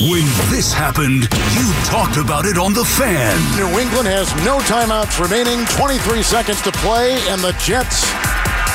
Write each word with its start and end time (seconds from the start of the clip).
When 0.00 0.24
this 0.48 0.72
happened, 0.72 1.28
you 1.52 1.68
talked 1.84 2.16
about 2.16 2.46
it 2.46 2.56
on 2.56 2.72
The 2.72 2.84
Fan. 2.84 3.36
New 3.60 3.78
England 3.78 4.08
has 4.08 4.32
no 4.42 4.56
timeouts 4.60 5.20
remaining, 5.20 5.66
23 5.66 6.22
seconds 6.22 6.62
to 6.62 6.72
play, 6.80 7.20
and 7.28 7.42
the 7.42 7.52
Jets 7.60 8.08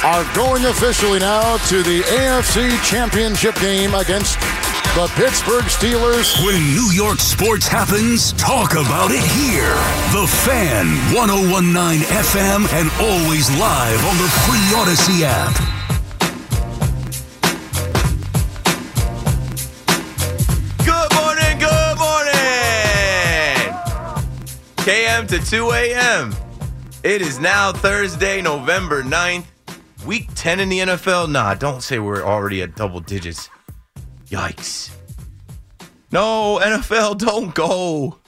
are 0.06 0.22
going 0.36 0.66
officially 0.66 1.18
now 1.18 1.58
to 1.74 1.82
the 1.82 2.02
AFC 2.02 2.70
Championship 2.86 3.56
game 3.56 3.96
against 3.96 4.40
the 4.94 5.10
Pittsburgh 5.18 5.66
Steelers. 5.66 6.38
When 6.46 6.62
New 6.78 6.94
York 6.94 7.18
sports 7.18 7.68
happens, 7.68 8.34
talk 8.34 8.74
about 8.74 9.10
it 9.10 9.26
here. 9.34 9.74
The 10.14 10.30
Fan, 10.46 10.86
1019 11.18 12.06
FM, 12.14 12.70
and 12.78 12.94
always 13.02 13.50
live 13.58 14.06
on 14.06 14.18
the 14.22 14.30
free 14.46 14.70
Audacy 14.78 15.26
app. 15.26 15.77
KM 24.88 25.28
to 25.28 25.40
2 25.46 25.72
a.m. 25.72 26.34
It 27.04 27.22
is 27.22 27.40
now 27.40 27.74
Thursday, 27.74 28.42
November 28.42 29.04
9th, 29.04 29.44
week 30.06 30.30
10 30.36 30.62
in 30.62 30.70
the 30.70 30.80
NFL. 30.80 31.30
Nah, 31.30 31.56
don't 31.56 31.84
say 31.84 32.00
we're 32.00 32.24
already 32.24 32.62
at 32.62 32.78
double 32.78 33.02
digits. 33.02 33.50
Yikes. 34.28 34.96
No, 36.10 36.62
NFL, 36.64 37.18
don't 37.18 37.54
go. 37.54 38.20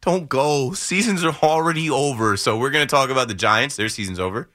Don't 0.00 0.30
go. 0.30 0.72
Seasons 0.72 1.22
are 1.24 1.36
already 1.42 1.90
over. 1.90 2.38
So 2.38 2.56
we're 2.56 2.70
going 2.70 2.86
to 2.86 2.90
talk 2.90 3.10
about 3.10 3.28
the 3.28 3.34
Giants. 3.34 3.76
Their 3.76 3.90
season's 3.90 4.18
over. 4.18 4.48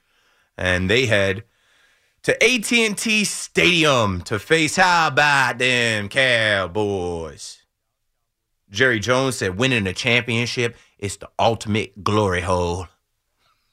And 0.58 0.90
they 0.90 1.06
head 1.06 1.44
to 2.24 2.34
AT&T 2.42 3.22
Stadium 3.26 4.22
to 4.22 4.40
face 4.40 4.74
how 4.74 5.06
about 5.06 5.58
them 5.58 6.08
Cowboys. 6.08 7.63
Jerry 8.74 8.98
Jones 9.00 9.36
said 9.36 9.56
winning 9.56 9.86
a 9.86 9.92
championship 9.92 10.76
is 10.98 11.16
the 11.16 11.30
ultimate 11.38 12.02
glory 12.04 12.42
hole. 12.42 12.88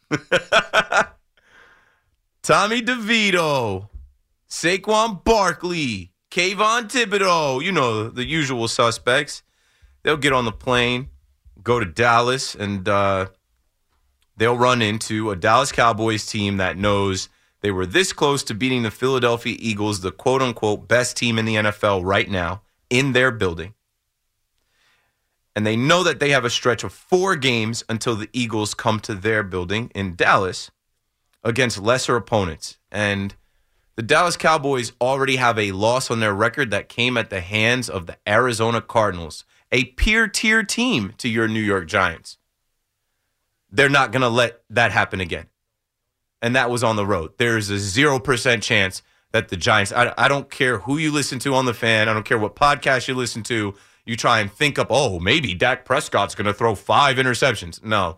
Tommy 2.42 2.82
DeVito, 2.82 3.90
Saquon 4.50 5.24
Barkley, 5.24 6.12
Kayvon 6.30 6.84
Thibodeaux, 6.92 7.64
you 7.64 7.72
know, 7.72 8.10
the 8.10 8.26
usual 8.26 8.68
suspects. 8.68 9.44
They'll 10.04 10.18
get 10.18 10.34
on 10.34 10.46
the 10.46 10.52
plane, 10.52 11.10
go 11.62 11.80
to 11.80 11.86
Dallas, 11.86 12.56
and 12.56 12.88
uh, 12.88 13.28
they'll 14.38 14.58
run 14.58 14.82
into 14.82 15.32
a 15.32 15.36
Dallas 15.36 15.72
Cowboys 15.72 16.26
team 16.26 16.58
that 16.58 16.78
knows 16.78 17.30
they 17.62 17.72
were 17.72 17.86
this 17.86 18.12
close 18.12 18.44
to 18.46 18.54
beating 18.54 18.84
the 18.84 18.92
Philadelphia 18.92 19.56
Eagles, 19.60 20.02
the 20.02 20.12
quote 20.12 20.42
unquote 20.42 20.88
best 20.88 21.16
team 21.16 21.38
in 21.38 21.46
the 21.46 21.56
NFL 21.56 22.04
right 22.04 22.30
now, 22.30 22.62
in 22.90 23.14
their 23.14 23.32
building. 23.32 23.74
And 25.56 25.66
they 25.66 25.76
know 25.76 26.04
that 26.04 26.20
they 26.20 26.30
have 26.30 26.46
a 26.46 26.50
stretch 26.50 26.84
of 26.84 26.94
four 26.94 27.36
games 27.36 27.84
until 27.90 28.16
the 28.16 28.30
Eagles 28.32 28.74
come 28.74 29.00
to 29.02 29.14
their 29.14 29.44
building 29.44 29.92
in 29.94 30.16
Dallas 30.16 30.72
against 31.44 31.78
lesser 31.78 32.16
opponents. 32.16 32.78
And 32.92 33.36
the 33.96 34.04
Dallas 34.04 34.38
Cowboys 34.38 34.94
already 35.02 35.36
have 35.36 35.60
a 35.60 35.74
loss 35.74 36.10
on 36.10 36.22
their 36.22 36.34
record 36.34 36.72
that 36.72 36.90
came 36.90 37.18
at 37.18 37.30
the 37.30 37.42
hands 37.42 37.90
of 37.90 38.08
the 38.08 38.18
Arizona 38.28 38.82
Cardinals, 38.82 39.44
a 39.72 39.86
peer 39.86 40.28
tier 40.28 40.64
team 40.64 41.14
to 41.18 41.28
your 41.28 41.48
New 41.48 41.62
York 41.62 41.88
Giants. 41.88 42.38
They're 43.70 43.90
not 43.90 44.12
going 44.12 44.22
to 44.22 44.30
let 44.30 44.62
that 44.70 44.92
happen 44.92 45.20
again. 45.20 45.48
And 46.42 46.56
that 46.56 46.70
was 46.70 46.84
on 46.84 46.96
the 46.96 47.06
road. 47.06 47.34
There's 47.38 47.70
a 47.70 47.76
0% 47.76 48.62
chance 48.62 49.04
that 49.32 49.50
the 49.50 49.58
Giants, 49.58 49.92
I, 49.92 50.14
I 50.18 50.28
don't 50.28 50.50
care 50.50 50.80
who 50.80 50.98
you 50.98 51.12
listen 51.12 51.40
to 51.40 51.54
on 51.54 51.66
the 51.66 51.74
fan, 51.74 52.10
I 52.10 52.14
don't 52.14 52.26
care 52.26 52.40
what 52.40 52.56
podcast 52.56 53.08
you 53.08 53.14
listen 53.14 53.44
to, 53.44 53.76
you 54.06 54.16
try 54.16 54.40
and 54.40 54.52
think 54.52 54.80
up, 54.80 54.88
oh, 54.90 55.20
maybe 55.20 55.54
Dak 55.54 55.86
Prescott's 55.86 56.36
going 56.36 56.46
to 56.46 56.54
throw 56.54 56.76
five 56.76 57.18
interceptions. 57.18 57.84
No. 57.84 58.18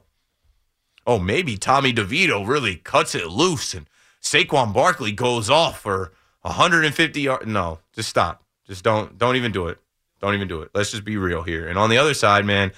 Oh, 1.05 1.19
maybe 1.19 1.57
Tommy 1.57 1.93
DeVito 1.93 2.47
really 2.47 2.77
cuts 2.77 3.13
it 3.15 3.27
loose 3.27 3.73
and 3.73 3.87
Saquon 4.21 4.73
Barkley 4.73 5.11
goes 5.11 5.49
off 5.49 5.81
for 5.81 6.13
150 6.41 7.21
yards. 7.21 7.45
No, 7.45 7.79
just 7.93 8.09
stop. 8.09 8.43
Just 8.65 8.83
don't 8.83 9.17
don't 9.17 9.35
even 9.35 9.51
do 9.51 9.67
it. 9.67 9.79
Don't 10.21 10.33
even 10.33 10.47
do 10.47 10.61
it. 10.61 10.71
Let's 10.73 10.91
just 10.91 11.03
be 11.03 11.17
real 11.17 11.43
here. 11.43 11.67
And 11.67 11.77
on 11.77 11.89
the 11.89 11.97
other 11.97 12.13
side, 12.13 12.45
man, 12.45 12.71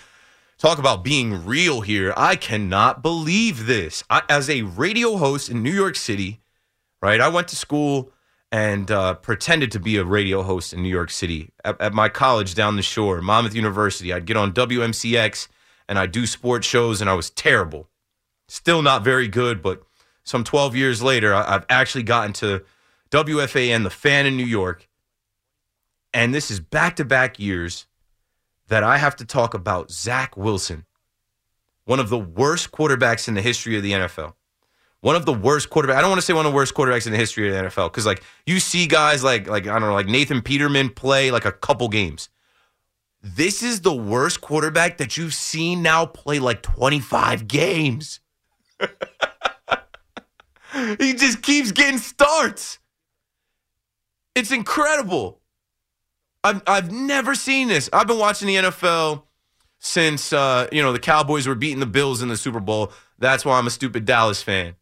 talk 0.58 0.80
about 0.80 1.04
being 1.04 1.46
real 1.46 1.82
here. 1.82 2.12
I 2.18 2.36
cannot 2.36 3.04
believe 3.04 3.68
this. 3.68 4.04
I, 4.10 4.24
as 4.28 4.50
a 4.50 4.64
radio 4.64 5.18
host 5.18 5.50
in 5.50 5.62
New 5.62 5.72
York 5.72 5.96
City, 5.96 6.42
right? 7.02 7.22
I 7.22 7.28
went 7.28 7.48
to 7.50 7.56
school 7.56 8.12
and 8.56 8.90
uh, 8.90 9.14
pretended 9.16 9.70
to 9.70 9.82
be 9.82 9.98
a 9.98 10.06
radio 10.06 10.42
host 10.42 10.72
in 10.72 10.82
New 10.82 10.88
York 10.88 11.12
City 11.12 11.50
at, 11.66 11.80
at 11.82 11.94
my 11.94 12.08
college 12.08 12.56
down 12.56 12.78
the 12.78 12.82
shore, 12.82 13.22
Monmouth 13.22 13.54
University. 13.54 14.14
I'd 14.14 14.26
get 14.26 14.38
on 14.38 14.54
WMCX 14.54 15.50
and 15.90 16.00
I'd 16.00 16.14
do 16.14 16.26
sports 16.26 16.66
shows, 16.66 17.02
and 17.02 17.10
I 17.10 17.16
was 17.16 17.30
terrible. 17.30 17.90
Still 18.48 18.82
not 18.82 19.04
very 19.04 19.28
good, 19.28 19.62
but 19.62 19.84
some 20.24 20.46
12 20.46 20.74
years 20.74 21.04
later, 21.04 21.36
I've 21.36 21.66
actually 21.68 22.04
gotten 22.04 22.32
to 22.36 22.64
WFAN, 23.12 23.84
the 23.84 23.90
fan 23.90 24.26
in 24.26 24.38
New 24.38 24.46
York. 24.46 24.88
And 26.14 26.34
this 26.34 26.50
is 26.50 26.62
back 26.62 26.96
to 26.96 27.04
back 27.04 27.38
years 27.38 27.88
that 28.70 28.84
I 28.84 29.00
have 29.00 29.18
to 29.18 29.26
talk 29.26 29.54
about 29.54 29.92
Zach 29.92 30.38
Wilson, 30.38 30.86
one 31.84 32.00
of 32.00 32.08
the 32.08 32.18
worst 32.18 32.72
quarterbacks 32.72 33.28
in 33.28 33.34
the 33.34 33.42
history 33.42 33.76
of 33.76 33.84
the 33.84 33.92
NFL. 33.92 34.36
One 35.06 35.16
of 35.16 35.28
the 35.28 35.34
worst 35.34 35.70
quarterbacks. 35.70 35.98
I 35.98 36.02
don't 36.02 36.10
want 36.10 36.18
to 36.18 36.26
say 36.26 36.34
one 36.34 36.48
of 36.48 36.52
the 36.52 36.56
worst 36.56 36.74
quarterbacks 36.74 37.06
in 37.06 37.12
the 37.12 37.20
history 37.20 37.48
of 37.48 37.54
the 37.54 37.70
NFL 37.70 37.92
because, 37.92 38.08
like, 38.08 38.24
you 38.48 38.60
see 38.60 38.88
guys 38.88 39.24
like, 39.24 39.48
like 39.48 39.68
I 39.68 39.74
don't 39.78 39.88
know, 39.88 39.94
like 39.94 40.08
Nathan 40.08 40.42
Peterman 40.42 40.90
play 40.90 41.30
like 41.30 41.46
a 41.46 41.52
couple 41.52 41.90
games. 41.90 42.30
This 43.22 43.62
is 43.62 43.82
the 43.82 43.94
worst 43.94 44.42
quarterback 44.42 44.98
that 44.98 45.16
you've 45.16 45.36
seen 45.36 45.84
now 45.84 46.08
play 46.08 46.40
like 46.40 46.64
25 46.64 47.48
games. 47.48 48.20
he 50.98 51.14
just 51.14 51.44
keeps 51.44 51.72
getting 51.72 52.00
starts. 52.00 52.80
It's 54.34 54.50
incredible. 54.50 55.40
I've 56.44 56.64
I've 56.66 56.92
never 56.92 57.36
seen 57.36 57.68
this. 57.68 57.92
I've 57.94 58.08
been 58.08 58.18
watching 58.18 58.48
the 58.48 58.56
NFL 58.56 59.22
since 59.78 60.34
uh, 60.34 60.68
you 60.72 60.82
know 60.82 60.94
the 60.94 61.00
Cowboys 61.00 61.46
were 61.46 61.54
beating 61.54 61.80
the 61.80 61.86
Bills 61.86 62.24
in 62.24 62.30
the 62.30 62.38
Super 62.38 62.60
Bowl. 62.60 62.92
That's 63.20 63.46
why 63.46 63.60
I'm 63.60 63.68
a 63.68 63.70
stupid 63.70 64.06
Dallas 64.06 64.42
fan. 64.42 64.74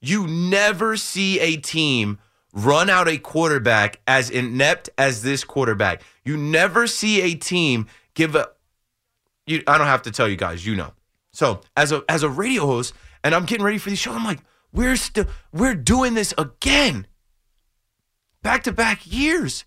You 0.00 0.26
never 0.26 0.96
see 0.96 1.40
a 1.40 1.56
team 1.56 2.18
run 2.52 2.88
out 2.88 3.08
a 3.08 3.18
quarterback 3.18 4.00
as 4.06 4.30
inept 4.30 4.90
as 4.96 5.22
this 5.22 5.44
quarterback. 5.44 6.02
You 6.24 6.36
never 6.36 6.86
see 6.86 7.20
a 7.22 7.34
team 7.34 7.86
give 8.14 8.34
a 8.34 8.50
you 9.46 9.62
I 9.66 9.78
don't 9.78 9.86
have 9.86 10.02
to 10.02 10.10
tell 10.10 10.28
you 10.28 10.36
guys, 10.36 10.66
you 10.66 10.76
know. 10.76 10.92
So, 11.32 11.60
as 11.76 11.92
a 11.92 12.04
as 12.08 12.22
a 12.22 12.28
radio 12.28 12.66
host 12.66 12.94
and 13.24 13.34
I'm 13.34 13.44
getting 13.44 13.64
ready 13.64 13.78
for 13.78 13.90
the 13.90 13.96
show, 13.96 14.12
I'm 14.12 14.24
like, 14.24 14.40
we're 14.72 14.96
still 14.96 15.26
we're 15.52 15.74
doing 15.74 16.14
this 16.14 16.34
again. 16.36 17.06
Back 18.42 18.62
to 18.64 18.72
back 18.72 19.00
years 19.04 19.64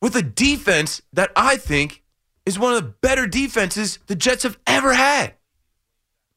with 0.00 0.16
a 0.16 0.22
defense 0.22 1.02
that 1.12 1.30
I 1.36 1.56
think 1.56 2.02
is 2.46 2.58
one 2.58 2.74
of 2.74 2.82
the 2.82 2.94
better 3.00 3.26
defenses 3.26 3.98
the 4.06 4.14
Jets 4.14 4.44
have 4.44 4.58
ever 4.66 4.94
had. 4.94 5.34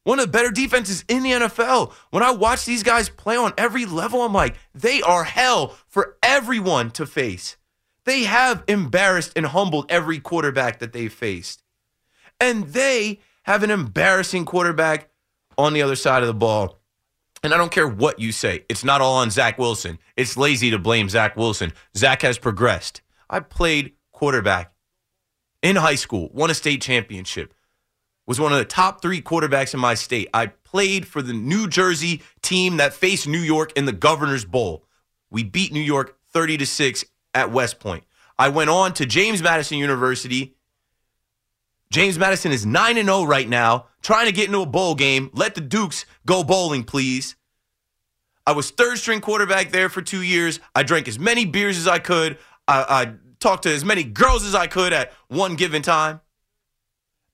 One 0.04 0.20
of 0.20 0.26
the 0.26 0.32
better 0.32 0.52
defenses 0.52 1.06
in 1.08 1.24
the 1.24 1.32
NFL. 1.32 1.94
When 2.10 2.24
I 2.24 2.32
watch 2.32 2.66
these 2.66 2.84
guys 2.84 3.10
play 3.10 3.38
on 3.38 3.54
every 3.58 3.86
level, 3.86 4.22
I'm 4.22 4.34
like, 4.34 4.56
they 4.76 5.02
are 5.02 5.24
hell 5.24 5.78
for 5.88 6.18
everyone 6.22 6.92
to 6.92 7.06
face. 7.06 7.56
They 8.06 8.24
have 8.24 8.64
embarrassed 8.68 9.32
and 9.36 9.46
humbled 9.46 9.86
every 9.90 10.20
quarterback 10.20 10.80
that 10.80 10.92
they've 10.92 11.14
faced. 11.14 11.64
And 12.40 12.66
they 12.66 13.20
have 13.44 13.64
an 13.64 13.72
embarrassing 13.72 14.44
quarterback 14.46 15.10
on 15.58 15.74
the 15.74 15.82
other 15.82 15.96
side 15.96 16.22
of 16.22 16.28
the 16.28 16.34
ball. 16.34 16.80
And 17.44 17.54
I 17.54 17.58
don't 17.58 17.72
care 17.72 17.88
what 17.88 18.20
you 18.20 18.32
say. 18.32 18.66
It's 18.70 18.84
not 18.84 19.02
all 19.02 19.16
on 19.16 19.30
Zach 19.30 19.58
Wilson. 19.58 20.00
It's 20.16 20.38
lazy 20.38 20.70
to 20.72 20.80
blame 20.80 21.10
Zach 21.10 21.36
Wilson. 21.36 21.74
Zach 21.96 22.22
has 22.22 22.38
progressed. 22.38 23.02
I 23.30 23.40
played 23.40 23.94
quarterback 24.12 24.74
in 25.62 25.78
high 25.78 25.96
school, 25.96 26.30
won 26.34 26.50
a 26.50 26.54
state 26.54 26.82
championship, 26.82 27.54
was 28.26 28.40
one 28.40 28.52
of 28.52 28.58
the 28.58 28.66
top 28.66 29.02
three 29.02 29.22
quarterbacks 29.22 29.74
in 29.74 29.80
my 29.80 29.94
state. 29.94 30.30
I 30.34 30.48
played 30.48 31.08
for 31.08 31.22
the 31.22 31.34
New 31.34 31.68
Jersey 31.68 32.22
team 32.42 32.78
that 32.78 32.94
faced 32.94 33.28
New 33.28 33.40
York 33.40 33.74
in 33.76 33.86
the 33.86 33.92
Governor's 33.92 34.46
Bowl. 34.46 34.86
We 35.30 35.44
beat 35.44 35.74
New 35.74 35.82
York 35.82 36.18
30 36.32 36.58
to 36.58 36.66
6 36.66 37.06
at 37.34 37.52
West 37.52 37.80
Point. 37.80 38.04
I 38.40 38.50
went 38.50 38.70
on 38.70 38.94
to 38.94 39.06
James 39.06 39.42
Madison 39.42 39.78
University. 39.78 40.56
James 41.92 42.18
Madison 42.18 42.52
is 42.52 42.66
9 42.66 42.98
and 42.98 43.08
0 43.08 43.24
right 43.24 43.48
now, 43.48 43.88
trying 44.02 44.26
to 44.26 44.32
get 44.32 44.48
into 44.48 44.62
a 44.62 44.66
bowl 44.66 44.96
game. 44.96 45.30
Let 45.34 45.56
the 45.56 45.62
Dukes 45.62 46.06
go 46.26 46.44
bowling, 46.44 46.84
please. 46.84 47.36
I 48.46 48.54
was 48.54 48.72
third 48.72 48.98
string 48.98 49.22
quarterback 49.22 49.72
there 49.72 49.90
for 49.90 50.02
two 50.02 50.22
years. 50.22 50.60
I 50.76 50.84
drank 50.84 51.08
as 51.08 51.20
many 51.20 51.46
beers 51.46 51.78
as 51.78 51.88
I 51.88 52.00
could. 52.00 52.38
I, 52.68 52.86
I 52.90 53.14
talked 53.40 53.64
to 53.64 53.74
as 53.74 53.86
many 53.86 54.04
girls 54.04 54.44
as 54.44 54.56
I 54.56 54.68
could 54.68 54.92
at 54.92 55.14
one 55.28 55.56
given 55.56 55.82
time. 55.82 56.22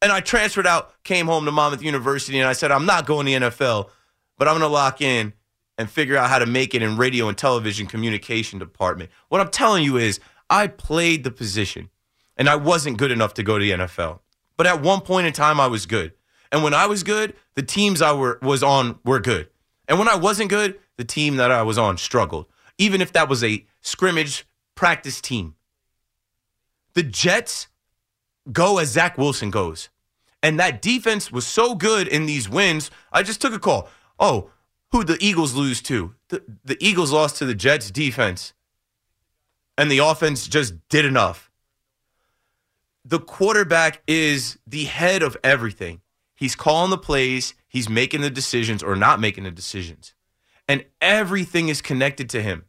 And 0.01 0.11
I 0.11 0.21
transferred 0.21 0.67
out, 0.67 1.03
came 1.03 1.25
home 1.25 1.45
to 1.45 1.51
Monmouth 1.51 1.83
University, 1.83 2.39
and 2.39 2.47
I 2.47 2.53
said, 2.53 2.71
I'm 2.71 2.85
not 2.85 3.05
going 3.05 3.25
to 3.25 3.39
the 3.39 3.49
NFL, 3.49 3.89
but 4.37 4.47
I'm 4.47 4.53
going 4.53 4.61
to 4.61 4.67
lock 4.67 5.01
in 5.01 5.33
and 5.77 5.89
figure 5.89 6.17
out 6.17 6.29
how 6.29 6.39
to 6.39 6.45
make 6.45 6.73
it 6.73 6.81
in 6.81 6.97
radio 6.97 7.27
and 7.27 7.37
television 7.37 7.87
communication 7.87 8.59
department. 8.59 9.09
What 9.27 9.41
I'm 9.41 9.49
telling 9.49 9.83
you 9.83 9.97
is, 9.97 10.19
I 10.49 10.67
played 10.67 11.23
the 11.23 11.31
position, 11.31 11.89
and 12.37 12.49
I 12.49 12.55
wasn't 12.55 12.97
good 12.97 13.11
enough 13.11 13.33
to 13.35 13.43
go 13.43 13.57
to 13.57 13.63
the 13.63 13.71
NFL. 13.71 14.19
But 14.57 14.67
at 14.67 14.81
one 14.81 15.01
point 15.01 15.27
in 15.27 15.33
time, 15.33 15.59
I 15.59 15.67
was 15.67 15.85
good. 15.85 16.13
And 16.51 16.63
when 16.63 16.73
I 16.73 16.85
was 16.85 17.03
good, 17.03 17.35
the 17.55 17.61
teams 17.61 18.01
I 18.01 18.13
were, 18.13 18.39
was 18.41 18.63
on 18.63 18.99
were 19.05 19.19
good. 19.19 19.49
And 19.87 19.99
when 19.99 20.07
I 20.07 20.15
wasn't 20.15 20.49
good, 20.49 20.79
the 20.97 21.05
team 21.05 21.37
that 21.37 21.51
I 21.51 21.61
was 21.63 21.77
on 21.77 21.97
struggled, 21.97 22.47
even 22.77 23.01
if 23.01 23.13
that 23.13 23.29
was 23.29 23.43
a 23.43 23.65
scrimmage 23.81 24.45
practice 24.75 25.21
team. 25.21 25.55
The 26.93 27.03
Jets 27.03 27.67
go 28.51 28.77
as 28.77 28.89
Zach 28.89 29.17
Wilson 29.17 29.49
goes. 29.49 29.89
And 30.41 30.59
that 30.59 30.81
defense 30.81 31.31
was 31.31 31.45
so 31.45 31.75
good 31.75 32.07
in 32.07 32.25
these 32.25 32.49
wins. 32.49 32.89
I 33.11 33.23
just 33.23 33.41
took 33.41 33.53
a 33.53 33.59
call. 33.59 33.89
Oh, 34.19 34.49
who 34.91 35.03
the 35.03 35.17
Eagles 35.19 35.53
lose 35.53 35.81
to? 35.83 36.15
The, 36.29 36.43
the 36.63 36.77
Eagles 36.79 37.11
lost 37.11 37.37
to 37.37 37.45
the 37.45 37.55
Jets 37.55 37.91
defense. 37.91 38.53
And 39.77 39.91
the 39.91 39.99
offense 39.99 40.47
just 40.47 40.73
did 40.89 41.05
enough. 41.05 41.51
The 43.05 43.19
quarterback 43.19 44.01
is 44.07 44.57
the 44.67 44.85
head 44.85 45.23
of 45.23 45.37
everything. 45.43 46.01
He's 46.35 46.55
calling 46.55 46.89
the 46.89 46.97
plays, 46.97 47.53
he's 47.67 47.89
making 47.89 48.21
the 48.21 48.29
decisions 48.29 48.81
or 48.81 48.95
not 48.95 49.19
making 49.19 49.43
the 49.43 49.51
decisions. 49.51 50.13
And 50.67 50.85
everything 51.01 51.67
is 51.69 51.81
connected 51.81 52.29
to 52.29 52.41
him. 52.41 52.65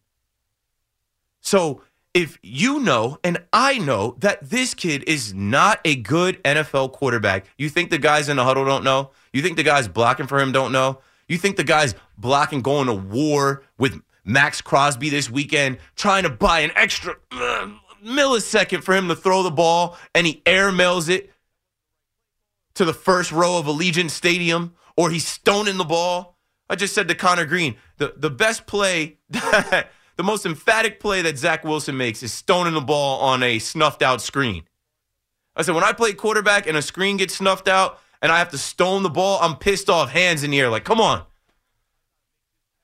So 1.41 1.83
if 2.15 2.39
you 2.43 2.81
know 2.81 3.19
and 3.23 3.39
I 3.53 3.79
know 3.79 4.17
that 4.19 4.51
this 4.51 4.75
kid 4.75 5.05
is 5.07 5.33
not 5.33 5.81
a 5.85 5.97
good 5.97 6.43
NFL 6.43 6.93
quarterback, 6.93 7.47
you 7.57 7.69
think 7.69 7.91
the 7.91 7.99
guys 7.99 8.29
in 8.29 8.37
the 8.37 8.45
huddle 8.45 8.65
don't 8.65 8.85
know? 8.85 9.11
You 9.33 9.43
think 9.43 9.57
the 9.57 9.63
guys 9.63 9.89
blocking 9.89 10.27
for 10.27 10.41
him 10.41 10.53
don't 10.53 10.73
know? 10.73 11.01
You 11.29 11.39
think 11.39 11.57
the 11.57 11.65
guys 11.65 11.95
blocking 12.19 12.63
going 12.63 12.87
to 12.87 12.95
war 12.95 13.63
with 13.79 14.01
Maxx 14.25 14.61
Crosby 14.61 15.09
this 15.09 15.31
weekend, 15.31 15.79
trying 15.95 16.25
to 16.25 16.31
buy 16.31 16.61
an 16.61 16.73
extra 16.75 17.15
uh, 17.31 17.69
millisecond 18.05 18.83
for 18.83 18.95
him 18.95 19.09
to 19.09 19.15
throw 19.15 19.43
the 19.43 19.51
ball 19.51 19.97
and 20.15 20.27
he 20.27 20.43
air 20.45 20.73
mails 20.73 21.09
it 21.09 21.31
to 22.75 22.85
the 22.85 22.95
first 22.95 23.31
row 23.31 23.59
of 23.59 23.67
Allegiant 23.67 24.11
Stadium 24.11 24.75
or 24.97 25.11
he's 25.11 25.27
stoning 25.27 25.77
the 25.77 25.85
ball? 25.85 26.37
I 26.69 26.77
just 26.77 26.95
said 26.95 27.09
to 27.09 27.15
Connor 27.15 27.47
Green, 27.47 27.77
the, 27.99 28.15
the 28.17 28.31
best 28.31 28.67
play 28.67 29.19
The 30.21 30.25
most 30.25 30.45
emphatic 30.45 31.01
play 31.01 31.23
that 31.23 31.39
Zach 31.39 31.65
Wilson 31.65 31.97
makes 31.97 32.23
is 32.23 32.31
stoning 32.31 32.75
the 32.75 32.83
ball 32.83 33.21
on 33.21 33.43
a 33.43 33.59
snuffed 33.59 34.03
out 34.03 34.21
screen. 34.21 34.65
I 35.57 35.63
said, 35.63 35.75
when 35.75 35.83
I 35.83 35.95
play 35.95 36.13
quarterback 36.13 36.67
and 36.67 36.77
a 36.77 36.83
screen 36.83 37.17
gets 37.17 37.37
snuffed 37.37 37.69
out 37.69 37.99
and 38.21 38.31
I 38.31 38.39
have 38.39 38.51
to 38.51 38.59
stone 38.59 39.03
the 39.03 39.09
ball, 39.09 39.39
I'm 39.41 39.57
pissed 39.57 39.89
off, 39.89 40.11
hands 40.11 40.45
in 40.45 40.51
the 40.51 40.61
air, 40.61 40.69
like, 40.69 40.85
come 40.85 41.01
on. 41.01 41.25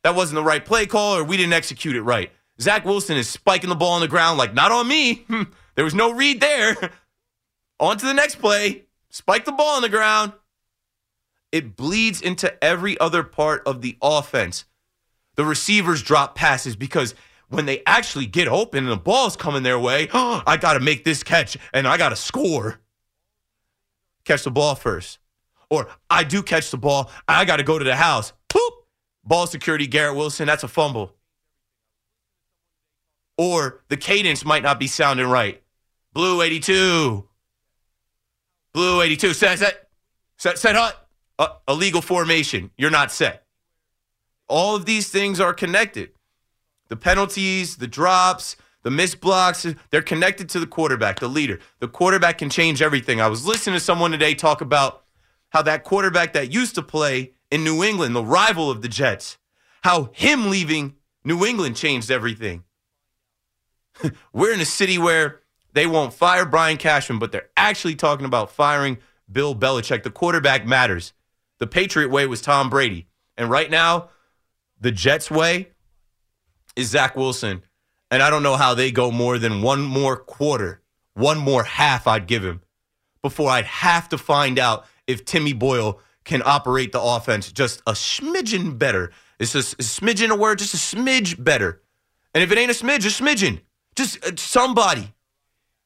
That 0.03 0.15
wasn't 0.15 0.37
the 0.37 0.45
right 0.45 0.65
play 0.65 0.87
call 0.87 1.15
or 1.15 1.25
we 1.25 1.37
didn't 1.37 1.53
execute 1.53 1.95
it 1.95 2.01
right. 2.01 2.33
Zach 2.59 2.87
Wilson 2.87 3.19
is 3.19 3.29
spiking 3.29 3.69
the 3.69 3.77
ball 3.77 3.93
on 3.93 4.01
the 4.01 4.09
ground, 4.09 4.39
like, 4.39 4.55
not 4.55 4.73
on 4.73 4.89
me. 4.89 5.27
there 5.75 5.85
was 5.85 5.95
no 5.95 6.15
read 6.15 6.41
there. 6.41 6.91
on 7.81 7.99
to 7.99 8.07
the 8.07 8.15
next 8.15 8.37
play. 8.37 8.87
Spike 9.11 9.45
the 9.45 9.53
ball 9.53 9.77
on 9.77 9.83
the 9.83 9.91
ground. 9.91 10.33
It 11.53 11.77
bleeds 11.77 12.23
into 12.23 12.65
every 12.65 12.99
other 12.99 13.23
part 13.23 13.63
of 13.67 13.83
the 13.83 13.99
offense. 14.01 14.65
The 15.35 15.45
receivers 15.45 16.03
drop 16.03 16.35
passes 16.35 16.77
because 16.77 17.15
when 17.49 17.67
they 17.67 17.83
actually 17.87 18.27
get 18.27 18.49
open 18.49 18.85
and 18.85 18.93
the 18.93 18.97
ball's 18.97 19.37
coming 19.37 19.63
their 19.63 19.79
way, 19.79 20.09
oh, 20.13 20.43
I 20.47 20.57
got 20.57 20.75
to 20.75 20.81
make 20.81 21.05
this 21.05 21.23
catch 21.23 21.57
and 21.73 21.87
I 21.87 21.97
got 21.97 22.11
to 22.11 22.17
score. 22.17 22.81
Catch 24.25 24.45
the 24.45 24.51
ball 24.51 24.75
first. 24.75 25.19
Or 25.71 25.89
I 26.09 26.25
do 26.25 26.43
catch 26.43 26.71
the 26.71 26.77
ball, 26.77 27.11
I 27.27 27.45
got 27.45 27.57
to 27.57 27.63
go 27.63 27.79
to 27.79 27.85
the 27.85 27.97
house. 27.97 28.33
Poop. 28.49 28.73
Ball 29.25 29.47
security, 29.47 29.89
Garrett 29.89 30.17
Wilson, 30.17 30.47
that's 30.47 30.63
a 30.63 30.69
fumble. 30.69 31.13
Or 33.37 33.83
the 33.89 33.97
cadence 33.97 34.45
might 34.45 34.63
not 34.63 34.79
be 34.79 34.87
sounding 34.87 35.27
right. 35.27 35.63
Blue 36.13 36.41
82. 36.41 37.29
Blue 38.73 39.01
82. 39.03 39.35
Set, 39.35 39.59
set, 39.59 39.89
set, 40.39 40.59
set 40.59 40.77
hut. 40.77 41.09
Uh, 41.39 41.49
illegal 41.69 42.01
formation. 42.01 42.71
You're 42.79 42.91
not 42.91 43.13
set. 43.13 43.45
All 44.49 44.77
of 44.77 44.87
these 44.87 45.11
things 45.11 45.41
are 45.41 45.53
connected. 45.53 46.11
The 46.89 46.97
penalties, 46.97 47.77
the 47.77 47.87
drops, 47.87 48.57
the 48.83 48.91
missed 48.91 49.21
blocks, 49.21 49.67
they're 49.91 50.03
connected 50.03 50.49
to 50.51 50.61
the 50.61 50.67
quarterback, 50.67 51.19
the 51.19 51.29
leader. 51.29 51.59
The 51.81 51.89
quarterback 51.89 52.39
can 52.39 52.51
change 52.51 52.81
everything. 52.81 53.21
I 53.21 53.27
was 53.29 53.47
listening 53.47 53.75
to 53.75 53.81
someone 53.81 54.13
today 54.13 54.35
talk 54.35 54.61
about 54.61 55.03
how 55.51 55.63
that 55.63 55.85
quarterback 55.85 56.35
that 56.35 56.53
used 56.53 56.75
to 56.77 56.83
play 56.83 57.33
in 57.51 57.65
New 57.65 57.83
England, 57.83 58.15
the 58.15 58.25
rival 58.25 58.71
of 58.71 58.83
the 58.83 58.89
Jets, 58.89 59.39
how 59.83 60.11
him 60.13 60.51
leaving 60.51 60.95
New 61.25 61.45
England 61.45 61.77
changed 61.77 62.11
everything. 62.11 62.65
We're 64.33 64.53
in 64.53 64.61
a 64.61 64.67
city 64.67 64.99
where 64.99 65.41
they 65.73 65.87
won't 65.87 66.15
fire 66.15 66.45
Brian 66.45 66.77
Cashman, 66.77 67.19
but 67.19 67.33
they're 67.33 67.49
actually 67.57 67.97
talking 67.97 68.27
about 68.27 68.51
firing 68.51 68.99
Bill 69.31 69.55
Belichick. 69.55 70.03
The 70.03 70.11
quarterback 70.11 70.67
matters. 70.67 71.13
The 71.59 71.67
Patriot 71.67 72.11
way 72.11 72.27
was 72.27 72.41
Tom 72.41 72.71
Brady. 72.71 73.09
And 73.37 73.51
right 73.51 73.71
now, 73.71 74.11
the 74.81 74.93
Jets' 74.93 75.31
way 75.31 75.71
is 76.77 76.91
Zach 76.91 77.17
Wilson. 77.17 77.63
And 78.11 78.23
I 78.23 78.31
don't 78.31 78.43
know 78.43 78.57
how 78.57 78.75
they 78.75 78.93
go 78.93 79.11
more 79.11 79.39
than 79.39 79.63
one 79.63 79.83
more 79.83 80.17
quarter, 80.17 80.83
one 81.15 81.39
more 81.39 81.65
half 81.65 82.07
I'd 82.07 82.27
give 82.27 82.45
him 82.45 82.61
before 83.23 83.51
I'd 83.51 83.65
have 83.65 84.09
to 84.11 84.19
find 84.19 84.59
out 84.59 84.85
if 85.09 85.25
Timmy 85.25 85.53
Boyle 85.53 86.01
can 86.25 86.43
operate 86.45 86.93
the 86.93 87.01
offense 87.01 87.51
just 87.51 87.81
a 87.87 87.93
smidgen 87.93 88.79
better. 88.79 89.11
It's 89.41 89.55
a, 89.55 89.59
smidgen 89.59 90.31
a 90.31 90.37
word, 90.37 90.59
just 90.59 90.75
a 90.75 90.97
smidge 90.97 91.43
better. 91.43 91.83
And 92.35 92.45
if 92.45 92.53
it 92.53 92.59
ain't 92.59 92.71
a 92.71 92.75
smidge, 92.75 93.05
a 93.07 93.23
smidgen. 93.23 93.61
Just 93.97 94.25
uh, 94.25 94.33
somebody. 94.37 95.15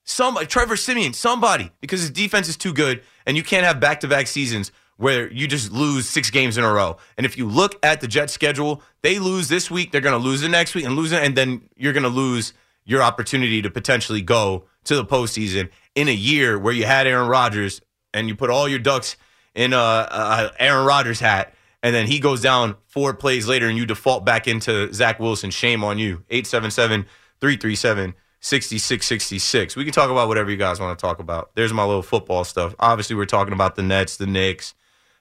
Somebody, 0.05 0.47
Trevor 0.47 0.77
Siemian, 0.77 1.13
somebody, 1.13 1.71
because 1.81 2.01
his 2.01 2.11
defense 2.11 2.49
is 2.49 2.57
too 2.57 2.73
good, 2.73 3.03
and 3.27 3.37
you 3.37 3.45
can't 3.45 3.65
have 3.65 3.79
back 3.79 4.01
to 4.01 4.09
back 4.09 4.27
seasons 4.27 4.73
where 5.01 5.33
you 5.33 5.49
just 5.49 5.73
lose 5.73 6.07
six 6.07 6.29
games 6.29 6.59
in 6.59 6.65
a 6.65 6.71
row. 6.71 6.99
And 7.17 7.25
if 7.25 7.39
you 7.39 7.49
look 7.49 7.75
at 7.83 8.03
the 8.03 8.07
Jets 8.07 8.35
schedule, 8.35 8.83
they 9.01 9.19
lose 9.19 9.49
this 9.49 9.71
week, 9.71 9.93
they're 9.93 10.03
going 10.03 10.19
to 10.21 10.23
lose 10.23 10.43
the 10.43 10.49
next 10.49 10.75
week 10.75 10.85
and 10.85 10.95
lose 10.95 11.11
it, 11.11 11.25
and 11.25 11.35
then 11.35 11.63
you're 11.75 11.95
going 11.95 12.03
to 12.03 12.11
lose 12.11 12.53
your 12.85 13.03
opportunity 13.03 13.63
to 13.63 13.71
potentially 13.71 14.21
go 14.21 14.67
to 14.85 14.95
the 14.95 15.05
postseason 15.05 15.71
in 15.95 16.07
a 16.09 16.13
year 16.13 16.59
where 16.59 16.75
you 16.75 16.85
had 16.85 17.07
Aaron 17.07 17.29
Rodgers 17.29 17.81
and 18.13 18.29
you 18.29 18.35
put 18.35 18.51
all 18.51 18.69
your 18.69 18.79
ducks 18.79 19.17
in 19.55 19.73
a, 19.73 19.77
a 19.79 20.53
Aaron 20.59 20.85
Rodgers 20.85 21.19
hat, 21.19 21.55
and 21.83 21.95
then 21.95 22.07
he 22.07 22.21
goes 22.21 22.43
down 22.43 22.77
four 22.87 23.15
plays 23.15 23.49
later 23.49 23.69
and 23.69 23.79
you 23.79 23.87
default 23.87 24.27
back 24.27 24.47
into 24.47 24.93
Zach 24.93 25.19
Wilson. 25.19 25.51
Shame 25.51 25.83
on 25.83 25.99
you. 25.99 26.25
877 26.29 27.07
337 27.41 28.15
6666. 28.43 29.77
We 29.77 29.85
can 29.85 29.95
talk 29.95 30.11
about 30.11 30.29
whatever 30.29 30.51
you 30.51 30.59
guys 30.59 30.79
want 30.79 30.99
to 30.99 31.01
talk 31.01 31.21
about. 31.21 31.53
There's 31.55 31.73
my 31.73 31.85
little 31.85 32.03
football 32.03 32.45
stuff. 32.45 32.75
Obviously, 32.79 33.17
we're 33.17 33.25
talking 33.25 33.55
about 33.55 33.77
the 33.77 33.83
Nets, 33.83 34.19
the 34.19 34.27
Knicks, 34.27 34.75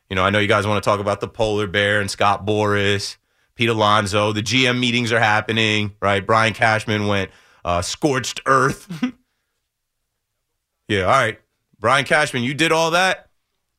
you 0.10 0.16
know, 0.16 0.24
I 0.24 0.30
know 0.32 0.40
you 0.40 0.48
guys 0.48 0.66
want 0.66 0.84
to 0.84 0.88
talk 0.88 1.00
about 1.00 1.22
the 1.22 1.28
polar 1.28 1.68
bear 1.68 2.02
and 2.02 2.10
Scott 2.10 2.46
Boras, 2.46 3.18
Pete 3.56 3.70
Alonso. 3.70 4.34
The 4.34 4.42
GM 4.42 4.80
meetings 4.80 5.12
are 5.12 5.20
happening, 5.20 5.96
right? 6.02 6.26
Brian 6.26 6.54
Cashman 6.54 7.08
went 7.08 7.30
uh, 7.64 7.82
scorched 7.82 8.42
earth. 8.46 8.92
yeah, 10.88 11.02
all 11.02 11.12
right. 11.12 11.40
Brian 11.80 12.06
Cashman, 12.06 12.44
you 12.44 12.54
did 12.54 12.72
all 12.72 12.92
that. 12.92 13.30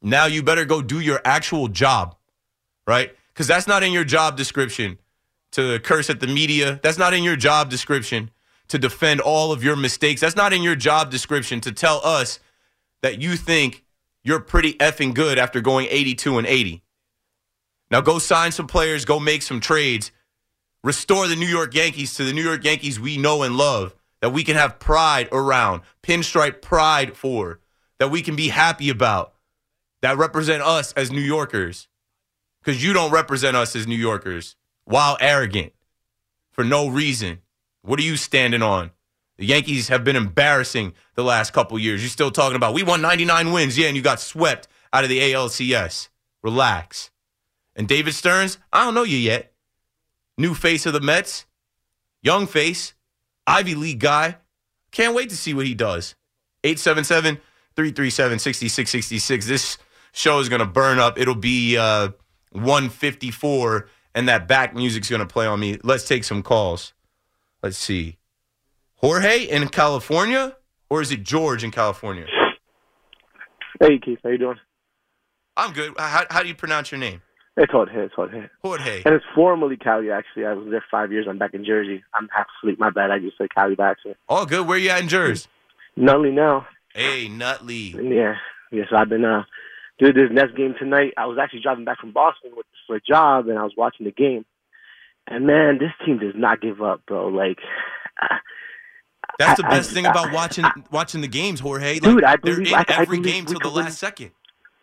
Now 0.03 0.27
you 0.27 0.43
better 0.43 0.65
go 0.65 0.81
do 0.81 1.01
your 1.01 1.21
actual 1.25 1.69
job, 1.69 2.17
right? 2.87 3.15
Because 3.35 3.47
that's 3.47 3.67
not 3.67 3.83
in 3.83 3.93
your 3.93 4.05
job 4.05 4.37
description 4.37 4.99
to 5.53 5.79
curse 5.81 6.09
at 6.09 6.21
the 6.21 6.27
media. 6.27 6.81
That's 6.83 6.97
not 6.99 7.13
in 7.13 7.23
your 7.25 7.37
job 7.37 7.71
description 7.71 8.31
to 8.69 8.79
defend 8.79 9.21
all 9.21 9.53
of 9.53 9.65
your 9.65 9.77
mistakes. 9.77 10.21
That's 10.21 10.37
not 10.37 10.53
in 10.53 10.63
your 10.63 10.77
job 10.77 11.11
description 11.11 11.61
to 11.63 11.73
tell 11.73 12.01
us 12.05 12.39
that 13.03 13.21
you 13.21 13.37
think 13.37 13.85
you're 14.23 14.41
pretty 14.41 14.75
effing 14.75 15.15
good 15.15 15.39
after 15.39 15.61
going 15.61 15.87
82 15.91 16.39
and 16.39 16.47
80. 16.47 16.83
Now 17.91 18.01
go 18.01 18.19
sign 18.19 18.53
some 18.53 18.67
players, 18.67 19.05
go 19.05 19.19
make 19.19 19.43
some 19.43 19.61
trades, 19.61 20.13
restore 20.85 21.27
the 21.27 21.37
New 21.37 21.47
York 21.47 21.75
Yankees 21.75 22.15
to 22.15 22.25
the 22.25 22.33
New 22.33 22.43
York 22.43 22.65
Yankees 22.65 23.01
we 23.01 23.17
know 23.17 23.43
and 23.43 23.57
love, 23.57 23.95
that 24.21 24.31
we 24.31 24.45
can 24.45 24.57
have 24.57 24.79
pride 24.79 25.29
around, 25.33 25.83
pinstripe 26.03 26.61
pride 26.61 27.17
for, 27.17 27.61
that 27.99 28.11
we 28.11 28.23
can 28.23 28.37
be 28.37 28.49
happy 28.49 28.91
about, 28.91 29.35
that 30.03 30.17
represent 30.17 30.63
us 30.63 30.93
as 30.93 31.11
New 31.11 31.21
Yorkers. 31.21 31.89
Because 32.63 32.85
you 32.85 32.93
don't 32.93 33.11
represent 33.11 33.57
us 33.57 33.75
as 33.75 33.87
New 33.87 33.97
Yorkers 33.97 34.55
while 34.85 35.17
arrogant 35.19 35.73
for 36.53 36.63
no 36.63 36.89
reason. 36.89 37.39
What 37.83 37.99
are 37.99 38.03
you 38.03 38.17
standing 38.17 38.63
on? 38.63 38.91
The 39.41 39.47
Yankees 39.47 39.89
have 39.89 40.05
been 40.05 40.17
embarrassing 40.17 40.93
the 41.15 41.25
last 41.25 41.55
couple 41.55 41.79
years. 41.79 42.03
You're 42.03 42.11
still 42.11 42.31
talking 42.31 42.57
about 42.57 42.75
we 42.75 42.83
won 42.83 43.01
99 43.01 43.53
wins, 43.53 43.79
yeah, 43.79 43.87
and 43.87 43.97
you 43.97 44.03
got 44.03 44.21
swept 44.21 44.69
out 44.93 45.03
of 45.03 45.09
the 45.09 45.19
ALCS. 45.19 46.11
Relax. 46.43 47.11
And 47.75 47.89
David 47.89 48.13
Stearns, 48.13 48.59
I 48.71 48.85
don't 48.85 48.93
know 48.93 49.03
you 49.03 49.17
yet. 49.17 49.55
New 50.37 50.53
face 50.55 50.85
of 50.85 50.93
the 50.93 51.01
Mets, 51.01 51.47
young 52.23 52.47
face, 52.47 52.93
Ivy 53.47 53.75
League 53.75 54.01
guy. 54.01 54.37
Can't 54.91 55.15
wait 55.15 55.31
to 55.31 55.37
see 55.39 55.55
what 55.55 55.65
he 55.65 55.75
does. 55.75 56.17
877 56.63 57.37
337 57.77 58.39
6666. 58.41 59.47
This 59.47 59.79
show 60.13 60.39
is 60.41 60.51
going 60.51 60.61
to 60.61 60.67
burn 60.67 60.99
up. 60.99 61.19
It'll 61.19 61.35
be 61.35 61.79
uh, 61.79 62.11
154, 62.53 63.89
and 64.15 64.29
that 64.29 64.47
back 64.47 64.75
music's 64.75 65.09
going 65.09 65.21
to 65.21 65.27
play 65.27 65.47
on 65.47 65.59
me. 65.59 65.79
Let's 65.83 66.07
take 66.07 66.25
some 66.25 66.43
calls. 66.43 66.93
Let's 67.63 67.79
see. 67.79 68.19
Jorge 69.01 69.45
in 69.45 69.67
California, 69.69 70.57
or 70.91 71.01
is 71.01 71.11
it 71.11 71.23
George 71.23 71.65
in 71.65 71.71
California? 71.71 72.27
Hey 73.81 73.99
Keith, 73.99 74.19
how 74.23 74.29
you 74.29 74.37
doing? 74.37 74.59
I'm 75.57 75.73
good. 75.73 75.95
How, 75.99 76.27
how 76.29 76.43
do 76.43 76.49
you 76.49 76.55
pronounce 76.55 76.91
your 76.91 77.01
name? 77.01 77.23
It's 77.57 77.73
Jorge. 77.73 78.05
It's 78.05 78.15
Jorge. 78.15 78.49
Jorge. 78.63 79.03
And 79.05 79.15
it's 79.15 79.25
formerly 79.35 79.77
Cali. 79.77 80.11
Actually, 80.11 80.47
I 80.47 80.53
was 80.53 80.69
there 80.71 80.85
five 80.91 81.13
years. 81.13 81.27
I'm 81.29 81.39
back 81.39 81.55
in 81.55 81.65
Jersey. 81.65 82.05
I'm 82.15 82.29
half 82.35 82.47
asleep. 82.59 82.79
My 82.79 82.91
bad. 82.91 83.11
I 83.11 83.19
just 83.19 83.39
said 83.39 83.49
Cali 83.55 83.75
by 83.75 83.91
accident. 83.91 84.19
All 84.29 84.45
good. 84.47 84.67
Where 84.67 84.79
you 84.79 84.91
at 84.91 85.03
in 85.03 85.09
Jersey? 85.09 85.49
Nutley 85.97 86.31
now. 86.31 86.67
Hey, 86.95 87.29
Nutley. 87.29 87.95
Yeah. 87.97 88.37
Yeah. 88.71 88.85
So 88.89 88.97
I've 88.97 89.09
been 89.09 89.25
uh, 89.25 89.45
doing 89.99 90.15
this 90.15 90.31
next 90.31 90.57
game 90.57 90.75
tonight. 90.79 91.15
I 91.17 91.27
was 91.27 91.39
actually 91.41 91.61
driving 91.61 91.85
back 91.85 92.01
from 92.01 92.13
Boston 92.13 92.53
with, 92.55 92.67
for 92.87 92.97
a 92.97 93.01
job, 93.01 93.49
and 93.49 93.59
I 93.59 93.65
was 93.65 93.75
watching 93.77 94.05
the 94.05 94.13
game. 94.13 94.45
And 95.27 95.47
man, 95.47 95.79
this 95.79 95.93
team 96.05 96.19
does 96.19 96.35
not 96.37 96.61
give 96.61 96.83
up, 96.83 97.07
bro. 97.07 97.29
Like. 97.29 97.59
That's 99.41 99.61
the 99.61 99.67
I- 99.67 99.71
best 99.71 99.91
I- 99.91 99.95
thing 99.95 100.07
about 100.07 100.33
watching 100.33 100.65
watching 100.91 101.21
the 101.21 101.29
games, 101.29 101.61
Jorge. 101.61 101.95
Like, 101.95 102.03
Dude, 102.03 102.25
I 102.25 102.37
they're 102.43 102.55
believe- 102.57 102.69
in 102.69 102.75
I- 102.75 102.85
I 102.89 103.01
every 103.03 103.19
believe 103.19 103.25
game 103.35 103.47
till 103.47 103.59
the 103.59 103.69
win. 103.69 103.85
last 103.87 103.99
second. 103.99 104.31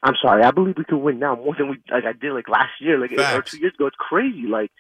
I'm 0.04 0.16
sorry. 0.22 0.44
I 0.44 0.52
believe 0.52 0.76
we 0.78 0.84
could 0.84 0.98
win 0.98 1.20
now 1.20 1.36
more 1.36 1.56
than 1.58 1.70
we 1.70 1.78
like 1.92 2.06
I 2.06 2.14
did 2.14 2.32
like 2.34 2.48
last 2.50 2.72
year, 2.80 3.00
like 3.00 3.12
or 3.14 3.42
two 3.42 3.58
years 3.60 3.74
ago. 3.74 3.88
It's 3.88 3.96
crazy. 3.98 4.48
Like, 4.48 4.72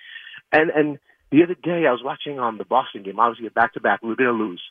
and 0.51 0.69
and 0.69 0.99
the 1.31 1.43
other 1.43 1.55
day 1.55 1.85
I 1.87 1.91
was 1.91 2.01
watching 2.03 2.39
um 2.39 2.57
the 2.57 2.65
Boston 2.65 3.03
game. 3.03 3.19
Obviously, 3.19 3.47
a 3.47 3.51
back 3.51 3.73
to 3.73 3.79
back. 3.79 4.01
We 4.03 4.09
were 4.09 4.15
gonna 4.15 4.31
lose, 4.31 4.61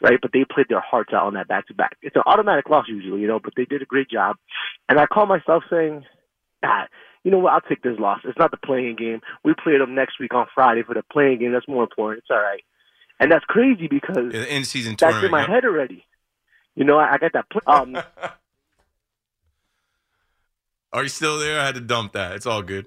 right? 0.00 0.18
But 0.20 0.32
they 0.32 0.44
played 0.44 0.66
their 0.68 0.80
hearts 0.80 1.12
out 1.12 1.26
on 1.26 1.34
that 1.34 1.46
back 1.48 1.66
to 1.68 1.74
back. 1.74 1.96
It's 2.02 2.16
an 2.16 2.22
automatic 2.26 2.68
loss 2.70 2.86
usually, 2.88 3.20
you 3.20 3.28
know. 3.28 3.38
But 3.38 3.52
they 3.56 3.64
did 3.66 3.82
a 3.82 3.86
great 3.86 4.08
job, 4.10 4.36
and 4.88 4.98
I 4.98 5.06
call 5.06 5.26
myself 5.26 5.62
saying, 5.70 6.04
ah, 6.64 6.86
you 7.22 7.30
know 7.30 7.38
what? 7.38 7.52
I'll 7.52 7.60
take 7.60 7.82
this 7.82 7.98
loss. 7.98 8.20
It's 8.24 8.38
not 8.38 8.50
the 8.50 8.56
playing 8.56 8.96
game. 8.96 9.20
We 9.44 9.54
play 9.62 9.76
them 9.78 9.94
next 9.94 10.18
week 10.18 10.34
on 10.34 10.46
Friday 10.54 10.82
for 10.82 10.94
the 10.94 11.04
playing 11.12 11.38
game. 11.40 11.52
That's 11.52 11.68
more 11.68 11.82
important. 11.84 12.20
It's 12.20 12.30
all 12.30 12.38
right. 12.42 12.64
And 13.22 13.30
that's 13.30 13.44
crazy 13.44 13.86
because 13.86 14.34
In 14.34 14.44
in 14.46 14.64
season 14.64 14.96
that's 14.98 15.22
in 15.24 15.30
my 15.30 15.42
yep. 15.42 15.48
head 15.48 15.64
already. 15.64 16.04
You 16.74 16.82
know, 16.82 16.98
I, 16.98 17.12
I 17.12 17.18
got 17.18 17.32
that. 17.34 17.48
Pl- 17.50 17.62
um, 17.66 17.96
Are 20.92 21.04
you 21.04 21.08
still 21.08 21.38
there? 21.38 21.60
I 21.60 21.66
had 21.66 21.76
to 21.76 21.80
dump 21.80 22.14
that. 22.14 22.32
It's 22.32 22.46
all 22.46 22.62
good. 22.62 22.86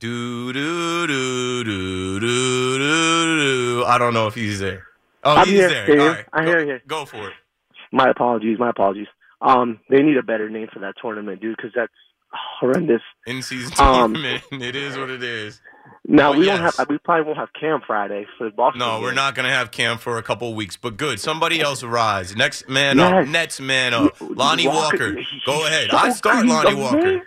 Do 0.00 0.52
do 0.52 1.06
do 1.06 1.62
do 1.62 2.18
do 2.18 2.78
do 2.78 3.38
do. 3.38 3.84
I 3.86 3.96
don't 3.96 4.12
know 4.12 4.26
if 4.26 4.34
he's 4.34 4.58
there. 4.58 4.88
Oh, 5.22 5.36
I'm 5.36 5.46
he's 5.46 5.60
here, 5.60 5.68
there. 5.68 6.00
All 6.00 6.08
right, 6.08 6.26
go, 6.34 6.42
here, 6.42 6.64
here. 6.64 6.82
Go 6.88 7.04
for 7.04 7.28
it. 7.28 7.34
My 7.92 8.10
apologies. 8.10 8.58
My 8.58 8.70
apologies. 8.70 9.06
Um, 9.40 9.78
they 9.88 10.02
need 10.02 10.16
a 10.16 10.22
better 10.24 10.50
name 10.50 10.66
for 10.72 10.80
that 10.80 10.94
tournament, 11.00 11.40
dude, 11.40 11.56
because 11.56 11.70
that's 11.76 11.92
horrendous. 12.32 13.02
In 13.26 13.40
season 13.40 13.72
Um, 13.78 14.14
tournament, 14.14 14.42
it 14.64 14.74
is 14.74 14.98
what 14.98 15.10
it 15.10 15.22
is. 15.22 15.60
Now 16.12 16.32
Oh, 16.32 16.38
we 16.38 16.46
yes. 16.46 16.58
don't 16.58 16.74
have. 16.76 16.88
We 16.88 16.98
probably 16.98 17.24
won't 17.26 17.38
have 17.38 17.52
Cam 17.58 17.80
Friday 17.86 18.26
for 18.36 18.44
the 18.44 18.50
Boston. 18.50 18.80
No, 18.80 19.00
we're 19.00 19.12
not 19.14 19.34
gonna 19.34 19.50
have 19.50 19.70
Cam 19.70 19.96
for 19.98 20.18
a 20.18 20.22
couple 20.22 20.52
weeks, 20.54 20.76
but 20.76 20.96
good. 20.96 21.20
Somebody 21.20 21.60
else 21.60 21.82
rise. 21.84 22.34
Next 22.34 22.68
man 22.68 22.98
up. 22.98 23.12
Yes. 23.12 23.28
Next 23.28 23.60
man 23.60 23.94
up. 23.94 24.16
Lonnie 24.20 24.66
Walker. 24.66 25.14
he's 25.16 25.26
Go 25.46 25.66
ahead. 25.66 25.90
so 25.90 25.96
I'd 25.96 26.14
start 26.14 26.44
Lonnie 26.46 26.74
Walker. 26.74 27.20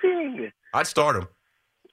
I'd 0.73 0.87
start 0.87 1.15
him. 1.15 1.27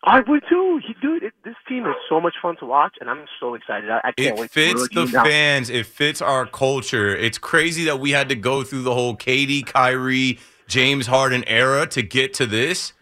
I 0.02 0.20
would 0.20 0.42
too. 0.48 0.80
He, 0.86 0.94
dude, 1.02 1.22
it, 1.22 1.34
this 1.44 1.54
team 1.68 1.84
is 1.86 1.94
so 2.08 2.20
much 2.20 2.34
fun 2.40 2.56
to 2.56 2.64
watch, 2.66 2.96
and 3.00 3.10
I'm 3.10 3.26
so 3.38 3.54
excited. 3.54 3.90
I, 3.90 3.98
I 3.98 4.12
can't 4.12 4.36
It 4.36 4.40
wait. 4.40 4.50
fits 4.50 4.88
to 4.88 5.04
the 5.04 5.12
now. 5.12 5.24
fans. 5.24 5.68
It 5.68 5.84
fits 5.86 6.22
our 6.22 6.46
culture. 6.46 7.14
It's 7.14 7.36
crazy 7.36 7.84
that 7.84 8.00
we 8.00 8.10
had 8.10 8.30
to 8.30 8.34
go 8.34 8.64
through 8.64 8.82
the 8.82 8.94
whole 8.94 9.14
KD, 9.14 9.66
Kyrie, 9.66 10.38
James 10.68 11.06
Harden 11.06 11.44
era 11.46 11.86
to 11.88 12.00
get 12.02 12.32
to 12.34 12.46
this. 12.46 12.94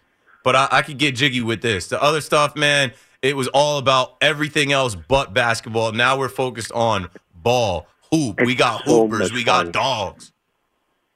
But 0.43 0.57
I, 0.57 0.69
I 0.73 0.83
could 0.83 0.99
get 0.99 1.15
jiggy 1.15 1.41
with 1.41 1.63
this. 1.63 1.87
The 1.87 2.03
other 2.03 2.21
stuff, 2.21 2.57
man, 2.57 2.93
it 3.23 3.37
was 3.37 3.49
all 3.49 3.79
about 3.79 4.17
everything 4.21 4.73
else 4.73 4.95
but 4.95 5.35
basketball. 5.35 5.93
Now 5.93 6.19
we're 6.19 6.29
focused 6.29 6.73
on 6.73 7.09
ball, 7.35 7.87
hoop. 8.13 8.41
we 8.45 8.55
got 8.55 8.85
so 8.87 9.09
hoopers. 9.09 9.33
We 9.33 9.45
got 9.45 9.67
fun. 9.67 9.73
dogs. 9.73 10.33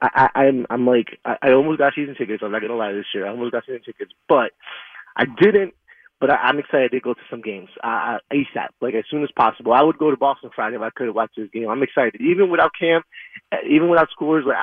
I, 0.01 0.29
I, 0.35 0.39
I'm 0.41 0.65
I'm 0.69 0.85
like 0.85 1.19
I, 1.23 1.37
I 1.41 1.51
almost 1.51 1.79
got 1.79 1.93
season 1.95 2.15
tickets. 2.15 2.43
I'm 2.43 2.51
not 2.51 2.61
gonna 2.61 2.75
lie 2.75 2.91
this 2.91 3.05
year. 3.13 3.25
I 3.25 3.29
almost 3.29 3.51
got 3.51 3.65
season 3.65 3.81
tickets, 3.85 4.11
but 4.27 4.51
I 5.15 5.25
didn't. 5.25 5.73
But 6.19 6.29
I, 6.29 6.35
I'm 6.35 6.59
excited 6.59 6.91
to 6.91 6.99
go 6.99 7.13
to 7.13 7.19
some 7.29 7.41
games 7.41 7.69
uh, 7.83 8.17
ASAP, 8.31 8.69
like 8.81 8.93
as 8.95 9.05
soon 9.09 9.23
as 9.23 9.31
possible. 9.31 9.73
I 9.73 9.81
would 9.81 9.97
go 9.97 10.11
to 10.11 10.17
Boston 10.17 10.51
Friday 10.55 10.75
if 10.75 10.81
I 10.81 10.89
could 10.89 11.13
watch 11.13 11.31
this 11.35 11.49
game. 11.51 11.69
I'm 11.69 11.83
excited, 11.83 12.21
even 12.21 12.49
without 12.49 12.71
Cam, 12.79 13.01
uh, 13.51 13.57
even 13.69 13.89
without 13.89 14.09
scores. 14.11 14.45
Like, 14.45 14.57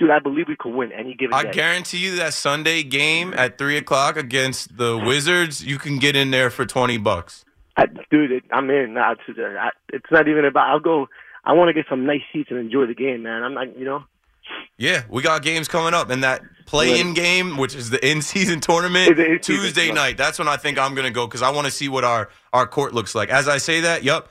dude, 0.00 0.10
I 0.10 0.18
believe 0.18 0.48
we 0.48 0.56
could 0.56 0.74
win 0.74 0.90
any 0.90 1.14
given 1.14 1.34
I 1.34 1.44
day. 1.44 1.52
guarantee 1.52 1.98
you 1.98 2.16
that 2.16 2.34
Sunday 2.34 2.82
game 2.82 3.32
at 3.36 3.58
three 3.58 3.76
o'clock 3.76 4.16
against 4.16 4.76
the 4.76 4.98
Wizards, 4.98 5.62
you 5.64 5.78
can 5.78 5.98
get 5.98 6.16
in 6.16 6.32
there 6.32 6.50
for 6.50 6.66
twenty 6.66 6.98
bucks. 6.98 7.44
I, 7.76 7.86
dude, 8.10 8.32
it, 8.32 8.44
I'm 8.50 8.68
in. 8.70 8.94
Now, 8.94 9.12
it's, 9.12 9.38
I, 9.38 9.70
it's 9.92 10.10
not 10.10 10.26
even 10.26 10.44
about. 10.44 10.68
I'll 10.68 10.80
go. 10.80 11.06
I 11.44 11.52
want 11.52 11.68
to 11.68 11.72
get 11.72 11.86
some 11.88 12.04
nice 12.04 12.22
seats 12.32 12.50
and 12.50 12.58
enjoy 12.58 12.86
the 12.86 12.94
game, 12.94 13.22
man. 13.22 13.42
I'm 13.44 13.54
not, 13.54 13.78
you 13.78 13.84
know. 13.84 14.04
Yeah, 14.76 15.04
we 15.08 15.22
got 15.22 15.42
games 15.42 15.68
coming 15.68 15.94
up, 15.94 16.10
and 16.10 16.24
that 16.24 16.42
play-in 16.66 17.14
game, 17.14 17.56
which 17.56 17.74
is 17.74 17.90
the 17.90 18.04
in-season 18.10 18.60
tournament, 18.60 19.10
in-season 19.10 19.38
Tuesday 19.40 19.92
night. 19.92 20.16
That's 20.16 20.38
when 20.38 20.48
I 20.48 20.56
think 20.56 20.78
I'm 20.78 20.94
gonna 20.94 21.10
go 21.10 21.26
because 21.26 21.42
I 21.42 21.50
want 21.50 21.66
to 21.66 21.70
see 21.70 21.88
what 21.88 22.04
our 22.04 22.30
our 22.52 22.66
court 22.66 22.92
looks 22.94 23.14
like. 23.14 23.28
As 23.28 23.48
I 23.48 23.58
say 23.58 23.80
that, 23.82 24.02
yep, 24.02 24.28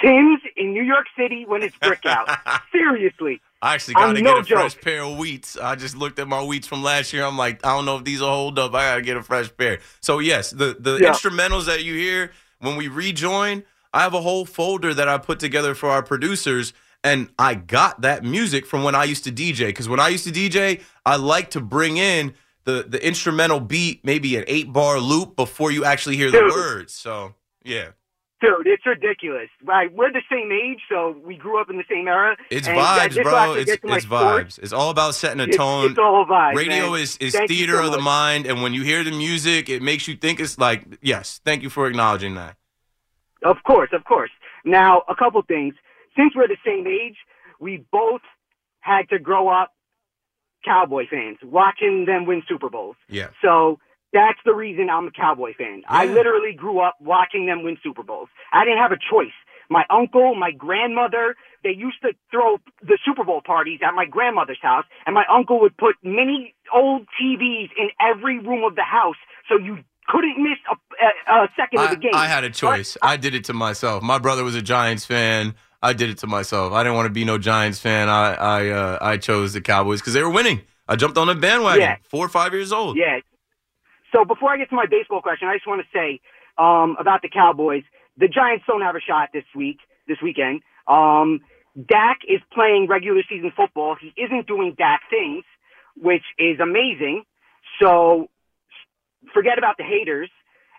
Tim's 0.03 0.41
in 0.57 0.73
New 0.73 0.83
York 0.83 1.07
City 1.19 1.45
when 1.47 1.63
it's 1.63 1.77
brick 1.77 2.07
out. 2.07 2.29
Seriously. 2.73 3.41
I 3.63 3.75
actually 3.75 3.95
got 3.95 4.03
to 4.03 4.09
I'm 4.09 4.15
get 4.15 4.25
no 4.25 4.39
a 4.39 4.45
fresh 4.45 4.81
pair 4.81 5.03
of 5.03 5.19
wheats. 5.19 5.57
I 5.57 5.75
just 5.75 5.95
looked 5.97 6.19
at 6.19 6.27
my 6.29 6.43
wheats 6.43 6.67
from 6.67 6.83
last 6.83 7.13
year. 7.13 7.25
I'm 7.25 7.37
like, 7.37 7.65
I 7.67 7.75
don't 7.77 7.85
know 7.85 7.99
if 7.99 8.05
these 8.05 8.21
will 8.21 8.29
hold 8.31 8.59
up. 8.59 8.75
I 8.75 8.91
got 8.91 8.95
to 8.97 9.03
get 9.03 9.17
a 9.19 9.23
fresh 9.23 9.55
pair. 9.57 9.81
So 10.01 10.19
yes, 10.19 10.51
the 10.51 10.77
the 10.79 10.99
Yeah. 10.99 11.11
instrumentals 11.13 11.67
that 11.67 11.85
you 11.85 11.95
hear 11.95 12.33
when 12.61 12.77
we 12.77 12.89
rejoin, 12.89 13.65
I 13.93 14.01
have 14.03 14.15
a 14.15 14.21
whole 14.23 14.45
folder 14.47 14.95
that 14.95 15.09
I 15.09 15.19
put 15.19 15.39
together 15.41 15.75
for 15.75 15.91
our 15.91 16.03
producers. 16.03 16.73
And 17.03 17.31
I 17.39 17.55
got 17.55 18.03
that 18.03 18.25
music 18.25 18.67
from 18.67 18.83
when 18.85 18.95
I 18.95 19.05
used 19.05 19.25
to 19.25 19.33
DJ. 19.33 19.69
Because 19.69 19.89
when 19.89 20.01
I 20.01 20.09
used 20.09 20.25
to 20.25 20.31
DJ, 20.33 20.83
I 21.07 21.17
like 21.17 21.51
to 21.51 21.61
bring 21.61 21.97
in 21.97 22.35
the 22.65 22.85
the 22.89 23.05
instrumental 23.07 23.61
beat, 23.61 24.05
maybe 24.05 24.37
an 24.37 24.45
eight 24.47 24.73
bar 24.73 24.99
loop 25.01 25.35
before 25.37 25.71
you 25.71 25.85
actually 25.85 26.17
hear 26.17 26.31
the 26.31 26.41
Dude. 26.41 26.51
words. 26.53 26.93
So 26.95 27.35
Yeah. 27.65 27.89
Dude, 28.41 28.67
it's 28.67 28.87
ridiculous. 28.87 29.49
Right, 29.63 29.93
we're 29.93 30.11
the 30.13 30.23
same 30.31 30.51
age, 30.51 30.81
so 30.89 31.15
we 31.25 31.37
grew 31.37 31.61
up 31.61 31.69
in 31.69 31.77
the 31.77 31.85
same 31.91 32.09
era. 32.09 32.37
It's 32.51 32.67
and 32.67 32.77
vibes, 32.77 33.23
bro. 33.23 33.53
It's 33.53 33.71
get 33.71 33.83
to 33.83 33.87
my 33.87 33.97
it's 33.97 34.07
vibes. 34.07 34.59
It's 34.59 34.73
all 34.73 34.91
about 34.91 35.15
setting 35.15 35.41
a 35.41 35.47
tone. 35.47 35.91
it's 35.91 35.99
all 35.99 36.25
vibes, 36.25 36.55
Radio 36.55 36.93
man. 36.93 37.01
is 37.01 37.17
is 37.19 37.35
Thank 37.35 37.51
theater 37.51 37.77
so 37.77 37.87
of 37.87 37.93
the 37.93 38.01
mind, 38.01 38.47
and 38.47 38.63
when 38.63 38.73
you 38.73 38.83
hear 38.83 39.05
the 39.05 39.11
music, 39.11 39.69
it 39.69 39.83
makes 39.83 40.09
you 40.09 40.17
think 40.17 40.41
it's 40.41 40.59
like 40.59 40.85
yes. 41.03 41.41
Thank 41.45 41.63
you 41.63 41.69
for 41.69 41.87
acknowledging 41.87 42.35
that. 42.37 42.57
Of 43.43 43.59
course, 43.67 43.91
of 43.93 44.05
course. 44.05 44.31
Now, 44.65 45.03
a 45.09 45.15
couple 45.15 45.43
things. 45.43 45.75
Since 46.17 46.35
we're 46.35 46.49
the 46.49 46.57
same 46.65 46.87
age, 46.87 47.17
we 47.61 47.85
both 47.93 48.23
had 48.81 49.09
to 49.11 49.19
grow 49.19 49.49
up 49.49 49.73
Cowboy 50.65 51.07
fans, 51.11 51.39
watching 51.43 52.05
them 52.07 52.27
win 52.27 52.43
Super 52.49 52.69
Bowls. 52.69 52.97
Yeah. 53.09 53.29
So 53.43 53.79
that's 54.13 54.39
the 54.45 54.55
reason 54.55 54.91
I'm 54.91 55.07
a 55.07 55.11
Cowboy 55.11 55.55
fan. 55.57 55.83
I 55.89 56.07
literally 56.07 56.53
grew 56.53 56.81
up 56.81 56.97
watching 57.01 57.47
them 57.47 57.63
win 57.63 57.77
Super 57.83 58.03
Bowls. 58.03 58.29
I 58.53 58.65
didn't 58.65 58.79
have 58.79 58.93
a 58.93 58.99
choice. 58.99 59.33
My 59.69 59.85
uncle, 59.89 60.35
my 60.35 60.51
grandmother, 60.51 61.37
they 61.63 61.71
used 61.71 62.03
to 62.03 62.13
throw 62.31 62.59
the 62.83 62.99
Super 63.05 63.23
Bowl 63.23 63.41
parties 63.41 63.79
at 63.87 63.95
my 63.95 64.05
grandmother's 64.05 64.59
house, 64.61 64.85
and 65.07 65.15
my 65.15 65.25
uncle 65.33 65.61
would 65.61 65.77
put 65.77 65.95
many 66.03 66.55
old 66.75 67.07
TVs 67.21 67.71
in 67.79 67.91
every 68.01 68.41
room 68.41 68.65
of 68.65 68.75
the 68.75 68.83
house, 68.83 69.15
so 69.49 69.57
you 69.57 69.79
couldn't 70.09 70.43
miss 70.43 70.59
a, 70.69 71.33
a, 71.33 71.45
a 71.45 71.49
second 71.57 71.79
of 71.79 71.91
the 71.91 71.97
game. 71.97 72.11
I 72.15 72.27
had 72.27 72.43
a 72.43 72.51
choice. 72.51 72.97
I 73.01 73.17
did 73.17 73.35
it 73.37 73.45
to 73.45 73.53
myself. 73.53 74.03
My 74.03 74.19
brother 74.19 74.43
was 74.43 74.57
a 74.57 74.63
Giants 74.63 75.05
fan. 75.05 75.55
I 75.83 75.93
did 75.93 76.11
it 76.11 76.19
to 76.19 76.27
myself. 76.27 76.73
I 76.73 76.83
didn't 76.83 76.97
want 76.97 77.07
to 77.07 77.13
be 77.13 77.25
no 77.25 77.39
Giants 77.39 77.79
fan. 77.79 78.09
I 78.09 78.35
I 78.35 78.69
uh, 78.71 78.99
I 79.01 79.17
chose 79.19 79.53
the 79.53 79.61
Cowboys 79.61 80.01
because 80.01 80.15
they 80.15 80.23
were 80.23 80.31
winning. 80.31 80.63
I 80.89 80.97
jumped 80.97 81.17
on 81.17 81.29
the 81.29 81.37
bandwagon. 81.37 81.81
Yeah. 81.81 81.97
Four 82.03 82.27
or 82.27 82.29
five 82.29 82.53
years 82.53 82.73
old. 82.73 82.97
Yeah. 82.97 83.21
So 84.13 84.25
before 84.25 84.51
I 84.51 84.57
get 84.57 84.69
to 84.71 84.77
my 84.77 84.87
baseball 84.91 85.23
question, 85.23 85.49
I 85.49 85.57
just 85.57 85.67
want 85.67 85.83
to 85.83 85.89
say 85.97 86.21
um, 86.59 86.97
about 86.99 87.23
the 87.23 87.29
Cowboys. 87.29 87.85
The 88.17 88.29
Giants 88.29 88.65
don't 88.67 88.83
have 88.83 88.97
a 88.97 89.01
shot 89.01 89.31
this 89.33 89.45
week, 89.55 89.79
this 90.09 90.19
weekend. 90.23 90.63
Um, 90.87 91.41
Dak 91.77 92.21
is 92.29 92.41
playing 92.53 92.87
regular 92.89 93.23
season 93.29 93.53
football. 93.57 93.97
He 94.01 94.13
isn't 94.21 94.47
doing 94.47 94.75
Dak 94.77 95.03
things, 95.09 95.45
which 95.97 96.25
is 96.39 96.59
amazing. 96.61 97.25
So 97.81 98.29
forget 99.33 99.59
about 99.59 99.77
the 99.79 99.85
haters. 99.85 100.31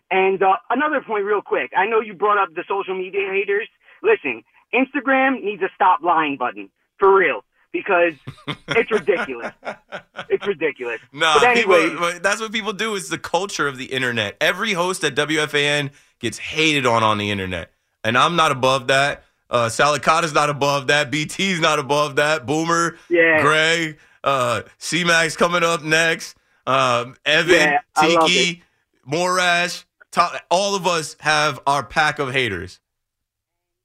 And 0.09 0.43
uh, 0.43 0.57
another 0.69 1.01
point, 1.01 1.23
real 1.23 1.41
quick. 1.41 1.71
I 1.75 1.85
know 1.85 2.01
you 2.01 2.13
brought 2.13 2.37
up 2.37 2.49
the 2.53 2.65
social 2.67 2.97
media 2.97 3.29
haters. 3.31 3.69
Listen, 4.03 4.43
Instagram 4.73 5.41
needs 5.41 5.61
a 5.61 5.69
stop 5.73 6.01
lying 6.03 6.35
button 6.37 6.69
for 6.99 7.15
real 7.15 7.43
because 7.71 8.13
it's 8.69 8.91
ridiculous. 8.91 9.53
It's 10.29 10.45
ridiculous. 10.47 10.99
No, 11.13 11.33
but 11.39 11.49
anyway, 11.49 11.89
people, 11.89 12.11
that's 12.21 12.41
what 12.41 12.51
people 12.51 12.73
do. 12.73 12.95
It's 12.95 13.09
the 13.09 13.17
culture 13.17 13.67
of 13.67 13.77
the 13.77 13.85
internet. 13.85 14.37
Every 14.41 14.73
host 14.73 15.03
at 15.03 15.15
WFAN 15.15 15.91
gets 16.19 16.37
hated 16.37 16.85
on 16.85 17.03
on 17.03 17.17
the 17.17 17.31
internet, 17.31 17.71
and 18.03 18.17
I'm 18.17 18.35
not 18.35 18.51
above 18.51 18.87
that. 18.87 19.23
Uh, 19.49 19.67
Sal 19.69 19.97
Licata's 19.97 20.33
not 20.33 20.49
above 20.49 20.87
that. 20.87 21.11
BT's 21.11 21.59
not 21.59 21.77
above 21.79 22.15
that. 22.15 22.45
Boomer, 22.45 22.97
Yeah. 23.09 23.41
Gray, 23.41 23.97
uh, 24.23 24.61
C-Max 24.77 25.35
coming 25.35 25.61
up 25.63 25.83
next. 25.83 26.37
Um, 26.65 27.15
Evan, 27.25 27.55
Yeah, 27.55 27.79
Tiki, 27.99 28.63
Morash. 29.05 29.83
To- 30.11 30.41
all 30.49 30.75
of 30.75 30.87
us 30.87 31.17
have 31.19 31.59
our 31.67 31.83
pack 31.83 32.19
of 32.19 32.31
haters. 32.31 32.79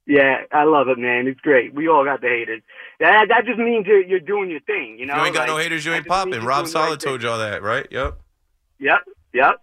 Yeah, 0.05 0.43
I 0.53 0.63
love 0.63 0.87
it, 0.87 0.97
man. 0.97 1.27
It's 1.27 1.41
great. 1.41 1.73
We 1.73 1.89
all 1.89 2.05
got 2.05 2.21
the 2.21 2.29
haters. 2.29 2.61
That 2.99 3.27
that 3.29 3.45
just 3.45 3.59
means 3.59 3.85
you're, 3.85 4.03
you're 4.03 4.19
doing 4.19 4.49
your 4.49 4.59
thing, 4.61 4.97
you 4.99 5.05
know. 5.05 5.15
You 5.17 5.25
ain't 5.25 5.35
got 5.35 5.47
no 5.47 5.57
haters, 5.57 5.85
you 5.85 5.93
ain't 5.93 6.07
popping. 6.07 6.33
Rob 6.43 6.65
doing 6.65 6.65
right 6.65 6.67
Solid 6.67 6.99
told 6.99 7.21
you 7.21 7.29
all 7.29 7.37
that, 7.37 7.61
right? 7.61 7.87
Yep. 7.91 8.19
Yep, 8.79 8.99
yep. 9.33 9.55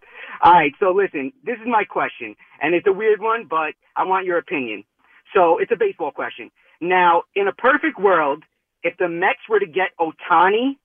All 0.43 0.53
right, 0.53 0.73
so 0.79 0.93
listen, 0.93 1.33
this 1.45 1.57
is 1.61 1.67
my 1.67 1.85
question, 1.85 2.37
and 2.61 2.75
it's 2.75 2.87
a 2.87 2.93
weird 2.93 3.21
one, 3.21 3.47
but 3.49 3.75
I 3.97 4.05
want 4.05 4.27
your 4.27 4.39
opinion. 4.39 4.85
So 5.35 5.59
it's 5.59 5.73
a 5.73 5.77
baseball 5.77 6.13
question. 6.13 6.51
Now, 6.81 7.23
in 7.35 7.49
a 7.49 7.53
perfect 7.53 7.99
world, 7.99 8.45
if 8.83 8.97
the 8.99 9.09
Mets 9.09 9.41
were 9.49 9.59
to 9.59 9.67
get 9.67 9.89
Ohtani 9.99 10.77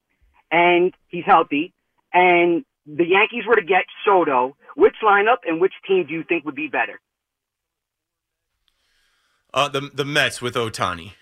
and 0.52 0.94
he's 1.08 1.26
healthy, 1.26 1.74
and 2.14 2.66
the 2.86 3.06
Yankees 3.06 3.44
were 3.48 3.56
to 3.56 3.62
get 3.62 3.86
Soto, 4.06 4.56
which 4.76 4.96
lineup 5.04 5.40
and 5.46 5.62
which 5.62 5.74
team 5.88 6.06
do 6.08 6.14
you 6.14 6.24
think 6.24 6.46
would 6.46 6.56
be 6.56 6.68
better? 6.68 7.00
Uh, 9.54 9.68
the 9.68 9.82
the 9.94 10.06
Mets 10.06 10.42
with 10.42 10.56
Ohtani. 10.56 11.14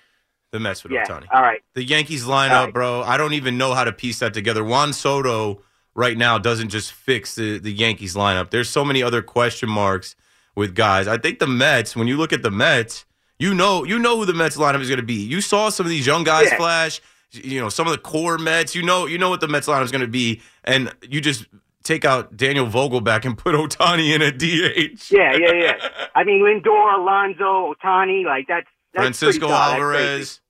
The 0.51 0.59
Mets 0.59 0.83
with 0.83 0.93
Yeah. 0.93 1.05
Ohtani. 1.05 1.25
All 1.33 1.41
right. 1.41 1.61
The 1.75 1.83
Yankees 1.83 2.25
lineup, 2.25 2.65
right. 2.65 2.73
bro. 2.73 3.01
I 3.03 3.17
don't 3.17 3.33
even 3.33 3.57
know 3.57 3.73
how 3.73 3.83
to 3.83 3.91
piece 3.91 4.19
that 4.19 4.33
together. 4.33 4.63
Juan 4.63 4.93
Soto 4.93 5.61
right 5.93 6.17
now 6.17 6.37
doesn't 6.37 6.69
just 6.69 6.91
fix 6.93 7.35
the, 7.35 7.57
the 7.59 7.71
Yankees 7.71 8.15
lineup. 8.15 8.49
There's 8.49 8.69
so 8.69 8.85
many 8.85 9.03
other 9.03 9.21
question 9.21 9.69
marks 9.69 10.15
with 10.55 10.73
guys. 10.75 11.07
I 11.07 11.17
think 11.17 11.39
the 11.39 11.47
Mets, 11.47 11.95
when 11.95 12.07
you 12.07 12.17
look 12.17 12.31
at 12.33 12.43
the 12.43 12.51
Mets, 12.51 13.05
you 13.39 13.53
know 13.53 13.83
you 13.83 13.99
know 13.99 14.17
who 14.17 14.25
the 14.25 14.33
Mets 14.33 14.57
lineup 14.57 14.81
is 14.81 14.87
going 14.89 14.99
to 14.99 15.05
be. 15.05 15.15
You 15.25 15.41
saw 15.41 15.69
some 15.69 15.85
of 15.85 15.89
these 15.89 16.07
young 16.07 16.23
guys 16.23 16.47
Yeah. 16.51 16.57
flash. 16.57 17.01
You 17.31 17.59
know 17.59 17.69
some 17.69 17.85
of 17.85 17.91
the 17.91 17.99
core 17.99 18.37
Mets. 18.37 18.73
You 18.73 18.83
know 18.83 19.05
you 19.05 19.17
know 19.17 19.29
what 19.29 19.41
the 19.41 19.47
Mets 19.47 19.67
lineup 19.67 19.83
is 19.83 19.91
going 19.91 20.01
to 20.01 20.07
be, 20.07 20.41
and 20.63 20.91
you 21.01 21.19
just 21.21 21.45
take 21.83 22.03
out 22.05 22.35
Daniel 22.35 22.65
Vogelbach 22.67 23.25
and 23.25 23.37
put 23.37 23.53
Ohtani 23.55 24.13
in 24.15 24.21
a 24.21 24.31
DH. 24.31 25.11
Yeah, 25.11 25.33
yeah, 25.35 25.53
yeah. 25.53 25.89
I 26.15 26.23
mean, 26.23 26.41
Lindor, 26.41 26.97
Alonso, 26.99 27.73
Ohtani, 27.75 28.25
like 28.25 28.47
that's, 28.47 28.67
that's 28.93 29.03
Francisco 29.19 29.47
pretty 29.47 29.53
solid. 29.53 29.71
That's 29.71 29.79
crazy. 29.81 30.03
Alvarez. 30.03 30.41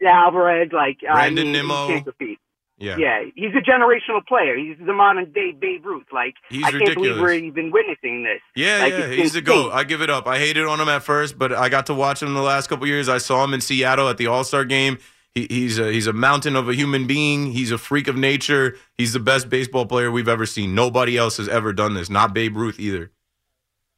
Yeah, 0.00 0.10
Alvarez, 0.24 0.68
like 0.72 0.98
I 1.08 1.14
Brandon 1.14 1.44
mean, 1.46 1.52
Nimmo. 1.52 1.86
he 1.88 1.92
can't 1.94 2.04
compete. 2.04 2.38
Yeah. 2.80 2.96
Yeah, 2.96 3.24
he's 3.34 3.50
a 3.56 3.60
generational 3.68 4.24
player. 4.24 4.56
He's 4.56 4.76
the 4.86 4.92
modern 4.92 5.32
day 5.32 5.50
Babe 5.50 5.84
Ruth. 5.84 6.06
Like 6.12 6.34
He's 6.48 6.62
I 6.62 6.70
can't 6.70 6.82
believe 6.94 6.96
ridiculous. 7.16 7.20
we're 7.20 7.32
even 7.32 7.72
witnessing 7.72 8.22
this. 8.22 8.40
Yeah, 8.54 8.78
Like, 8.78 8.92
yeah, 8.92 8.98
it's 9.00 9.16
he's 9.22 9.34
a 9.34 9.40
goat. 9.40 9.72
I 9.72 9.82
give 9.82 10.00
it 10.00 10.10
up. 10.10 10.28
I 10.28 10.38
hated 10.38 10.64
on 10.64 10.80
him 10.80 10.88
at 10.88 11.02
first, 11.02 11.36
but 11.36 11.52
I 11.52 11.68
got 11.68 11.86
to 11.86 11.94
watch 11.94 12.22
him 12.22 12.32
the 12.34 12.40
last 12.40 12.68
couple 12.68 12.86
years. 12.86 13.08
I 13.08 13.18
saw 13.18 13.42
him 13.42 13.52
in 13.52 13.60
Seattle 13.60 14.08
at 14.08 14.16
the 14.16 14.28
All 14.28 14.44
Star 14.44 14.64
game. 14.64 14.98
He, 15.34 15.48
he's 15.50 15.80
a, 15.80 15.90
he's 15.90 16.06
a 16.06 16.12
mountain 16.12 16.54
of 16.54 16.68
a 16.68 16.74
human 16.74 17.08
being. 17.08 17.50
He's 17.50 17.72
a 17.72 17.78
freak 17.78 18.06
of 18.06 18.14
nature. 18.16 18.76
He's 18.96 19.12
the 19.12 19.18
best 19.18 19.48
baseball 19.50 19.84
player 19.84 20.12
we've 20.12 20.28
ever 20.28 20.46
seen. 20.46 20.76
Nobody 20.76 21.16
else 21.16 21.38
has 21.38 21.48
ever 21.48 21.72
done 21.72 21.94
this. 21.94 22.08
Not 22.08 22.32
Babe 22.32 22.56
Ruth 22.56 22.78
either. 22.78 23.10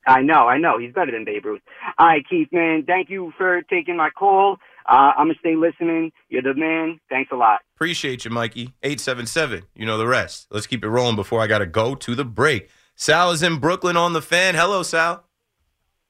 I 0.07 0.23
know, 0.23 0.49
I 0.49 0.57
know. 0.57 0.79
He's 0.79 0.95
better 0.95 1.13
than 1.13 1.27
Babe 1.27 1.45
Ruth. 1.45 1.61
All 1.99 2.07
right, 2.07 2.25
Keith, 2.29 2.49
man. 2.53 2.85
Thank 2.87 3.11
you 3.11 3.33
for 3.37 3.63
taking 3.63 3.97
my 3.97 4.11
call. 4.11 4.59
Uh, 4.87 5.13
I'm 5.17 5.29
gonna 5.29 5.39
stay 5.41 5.57
listening. 5.57 6.13
You're 6.29 6.43
the 6.43 6.55
man. 6.55 7.01
Thanks 7.09 7.31
a 7.33 7.37
lot. 7.37 7.61
Appreciate 7.77 8.25
you, 8.25 8.31
Mikey. 8.31 8.75
Eight 8.83 9.01
seven 9.01 9.27
seven. 9.27 9.65
You 9.75 9.87
know 9.87 9.99
the 9.99 10.07
rest. 10.07 10.47
Let's 10.51 10.67
keep 10.67 10.85
it 10.85 10.89
rolling 10.89 11.17
before 11.17 11.41
I 11.41 11.47
got 11.47 11.59
to 11.59 11.67
go 11.67 11.95
to 11.95 12.15
the 12.15 12.25
break. 12.25 12.71
Sal 12.97 13.31
is 13.31 13.43
in 13.43 13.59
Brooklyn 13.59 13.97
on 13.97 14.13
the 14.13 14.23
fan. 14.23 14.55
Hello, 14.55 14.83
Sal. 14.83 15.25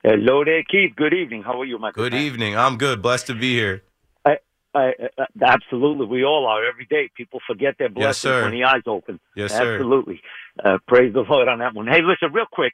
Hello 0.03 0.45
there, 0.45 0.63
Keith. 0.63 0.97
Good 0.97 1.13
evening. 1.13 1.43
How 1.43 1.61
are 1.61 1.65
you, 1.65 1.79
my 1.79 1.93
Good 1.93 2.15
evening. 2.15 2.57
I'm 2.57 2.79
good. 2.79 3.03
Blessed 3.03 3.27
to 3.27 3.35
be 3.35 3.53
here. 3.55 3.83
I, 4.25 4.39
I, 4.75 4.93
uh, 5.19 5.25
absolutely, 5.43 6.07
we 6.07 6.25
all 6.25 6.47
are 6.47 6.65
every 6.67 6.87
day. 6.87 7.11
People 7.15 7.41
forget 7.47 7.77
their 7.79 7.91
blessings 7.91 8.17
sir. 8.17 8.43
when 8.45 8.53
the 8.53 8.65
eyes 8.65 8.83
open. 8.87 9.21
Yes, 9.37 9.53
sir. 9.53 9.75
Absolutely. 9.75 10.23
Uh, 10.65 10.79
praise 10.89 11.13
the 11.13 11.21
Lord 11.21 11.49
on 11.49 11.59
that 11.59 11.75
one. 11.75 11.87
Hey, 11.87 12.01
listen, 12.03 12.33
real 12.33 12.47
quick. 12.51 12.73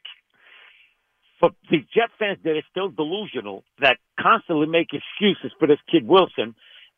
For 1.39 1.51
the 1.69 1.77
Jet 1.93 2.09
fans 2.17 2.39
that 2.43 2.51
are 2.51 2.65
still 2.71 2.89
delusional, 2.89 3.63
that 3.79 3.97
constantly 4.19 4.65
make 4.65 4.87
excuses 4.91 5.51
for 5.59 5.67
this 5.67 5.77
kid 5.91 6.07
Wilson, 6.07 6.55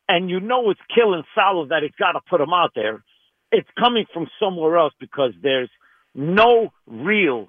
and 0.08 0.30
you 0.30 0.40
know 0.40 0.70
it's 0.70 0.80
killing 0.94 1.22
Saleh 1.34 1.68
that 1.68 1.82
he's 1.82 1.92
got 1.98 2.12
to 2.12 2.20
put 2.28 2.40
him 2.40 2.52
out 2.52 2.72
there, 2.74 3.04
it's 3.52 3.68
coming 3.78 4.06
from 4.12 4.28
somewhere 4.40 4.78
else 4.78 4.94
because 4.98 5.32
there's 5.42 5.70
no 6.14 6.72
real 6.86 7.48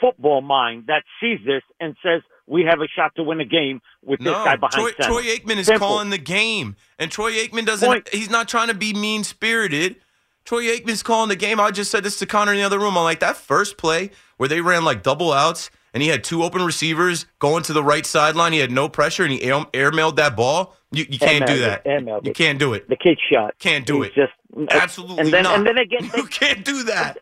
football 0.00 0.40
mind 0.40 0.84
that 0.86 1.02
sees 1.20 1.38
this 1.44 1.62
and 1.80 1.96
says 2.02 2.22
we 2.46 2.64
have 2.64 2.80
a 2.80 2.88
shot 2.88 3.12
to 3.16 3.22
win 3.22 3.40
a 3.40 3.44
game 3.44 3.80
with 4.04 4.20
this 4.20 4.32
guy 4.32 4.56
behind 4.56 4.72
Troy, 4.72 4.90
center. 4.92 5.08
Troy 5.08 5.22
Aikman 5.22 5.56
is 5.56 5.66
Simple. 5.66 5.86
calling 5.86 6.10
the 6.10 6.18
game, 6.18 6.76
and 6.98 7.10
Troy 7.10 7.32
Aikman 7.32 7.66
doesn't. 7.66 7.88
Point. 7.88 8.08
He's 8.10 8.30
not 8.30 8.48
trying 8.48 8.68
to 8.68 8.74
be 8.74 8.94
mean 8.94 9.24
spirited. 9.24 9.96
Troy 10.44 10.64
Aikman's 10.64 11.02
calling 11.02 11.28
the 11.28 11.36
game. 11.36 11.60
I 11.60 11.70
just 11.70 11.90
said 11.90 12.04
this 12.04 12.18
to 12.20 12.26
Connor 12.26 12.52
in 12.52 12.58
the 12.58 12.64
other 12.64 12.78
room. 12.78 12.96
I'm 12.96 13.04
like 13.04 13.20
that 13.20 13.36
first 13.36 13.76
play 13.76 14.10
where 14.38 14.48
they 14.48 14.60
ran 14.60 14.84
like 14.84 15.02
double 15.02 15.32
outs, 15.32 15.70
and 15.94 16.02
he 16.02 16.08
had 16.08 16.24
two 16.24 16.42
open 16.42 16.62
receivers 16.62 17.26
going 17.38 17.62
to 17.64 17.72
the 17.72 17.82
right 17.82 18.04
sideline. 18.04 18.52
He 18.52 18.58
had 18.58 18.70
no 18.70 18.88
pressure, 18.88 19.24
and 19.24 19.32
he 19.32 19.42
air, 19.42 19.64
airmailed 19.72 20.16
that 20.16 20.36
ball. 20.36 20.76
You, 20.90 21.06
you 21.08 21.18
can't 21.18 21.46
do 21.46 21.58
that. 21.60 21.82
it, 21.84 22.26
You 22.26 22.32
can't 22.32 22.58
do 22.58 22.72
it. 22.72 22.88
The 22.88 22.96
kid 22.96 23.18
shot. 23.30 23.58
Can't 23.58 23.86
do 23.86 24.02
He's 24.02 24.12
it. 24.12 24.14
Just 24.14 24.32
uh, 24.56 24.66
Absolutely 24.70 25.24
and 25.24 25.32
then, 25.32 25.42
not. 25.44 25.58
And 25.58 25.66
then 25.66 25.78
again, 25.78 26.10
You 26.16 26.24
can't 26.24 26.64
do 26.64 26.84
that. 26.84 27.18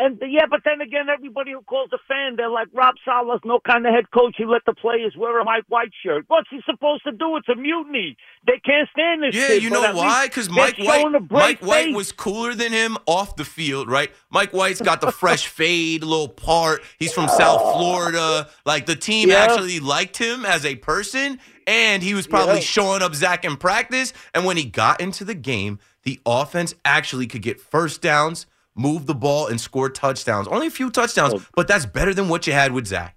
And 0.00 0.20
yeah, 0.28 0.46
but 0.48 0.60
then 0.64 0.80
again, 0.80 1.08
everybody 1.12 1.52
who 1.52 1.62
calls 1.62 1.90
a 1.92 1.98
fan, 2.06 2.36
they're 2.36 2.48
like 2.48 2.68
Rob 2.72 2.94
Saleh's 3.04 3.40
no 3.44 3.58
kind 3.66 3.86
of 3.86 3.92
head 3.92 4.10
coach. 4.12 4.34
He 4.38 4.44
let 4.46 4.62
the 4.64 4.74
players 4.74 5.14
wear 5.18 5.40
a 5.40 5.44
Mike 5.44 5.64
White 5.68 5.90
shirt. 6.04 6.24
What's 6.28 6.48
he 6.50 6.60
supposed 6.64 7.02
to 7.04 7.12
do? 7.12 7.36
It's 7.36 7.48
a 7.48 7.54
mutiny. 7.56 8.16
They 8.46 8.60
can't 8.64 8.88
stand 8.90 9.22
this. 9.22 9.34
Yeah, 9.34 9.48
kid, 9.48 9.62
you 9.64 9.70
know 9.70 9.92
why? 9.94 10.26
Because 10.26 10.48
Mike 10.48 10.78
White, 10.78 11.30
Mike 11.30 11.60
White 11.60 11.94
was 11.94 12.12
cooler 12.12 12.54
than 12.54 12.72
him 12.72 12.96
off 13.06 13.36
the 13.36 13.44
field, 13.44 13.90
right? 13.90 14.10
Mike 14.30 14.52
White's 14.52 14.80
got 14.80 15.00
the 15.00 15.10
fresh 15.12 15.46
fade, 15.58 16.02
little 16.04 16.28
part. 16.28 16.82
He's 16.98 17.12
from 17.12 17.28
South 17.28 17.60
Florida. 17.60 18.48
Like 18.64 18.86
the 18.86 18.96
team 18.96 19.30
Yeah. 19.30 19.36
actually 19.44 19.80
liked 19.80 20.16
him 20.16 20.44
as 20.46 20.64
a 20.64 20.76
person, 20.76 21.40
and 21.66 22.02
he 22.02 22.14
was 22.14 22.26
probably 22.26 22.56
Yeah. 22.56 22.60
showing 22.60 23.02
up 23.02 23.14
Zach 23.14 23.44
in 23.44 23.56
practice. 23.56 24.12
And 24.34 24.44
when 24.44 24.56
he 24.56 24.64
got 24.64 25.00
into 25.00 25.24
the 25.24 25.34
game, 25.34 25.78
the 26.04 26.20
offense 26.24 26.74
actually 26.84 27.26
could 27.26 27.42
get 27.42 27.60
first 27.60 28.00
downs, 28.00 28.46
move 28.78 29.06
the 29.06 29.14
ball, 29.14 29.46
and 29.48 29.60
score 29.60 29.90
touchdowns. 29.90 30.48
Only 30.48 30.68
a 30.68 30.70
few 30.70 30.90
touchdowns, 30.90 31.34
Oh. 31.34 31.42
but 31.54 31.66
that's 31.68 31.84
better 31.84 32.14
than 32.14 32.28
what 32.28 32.46
you 32.46 32.52
had 32.52 32.72
with 32.72 32.86
Zach. 32.86 33.16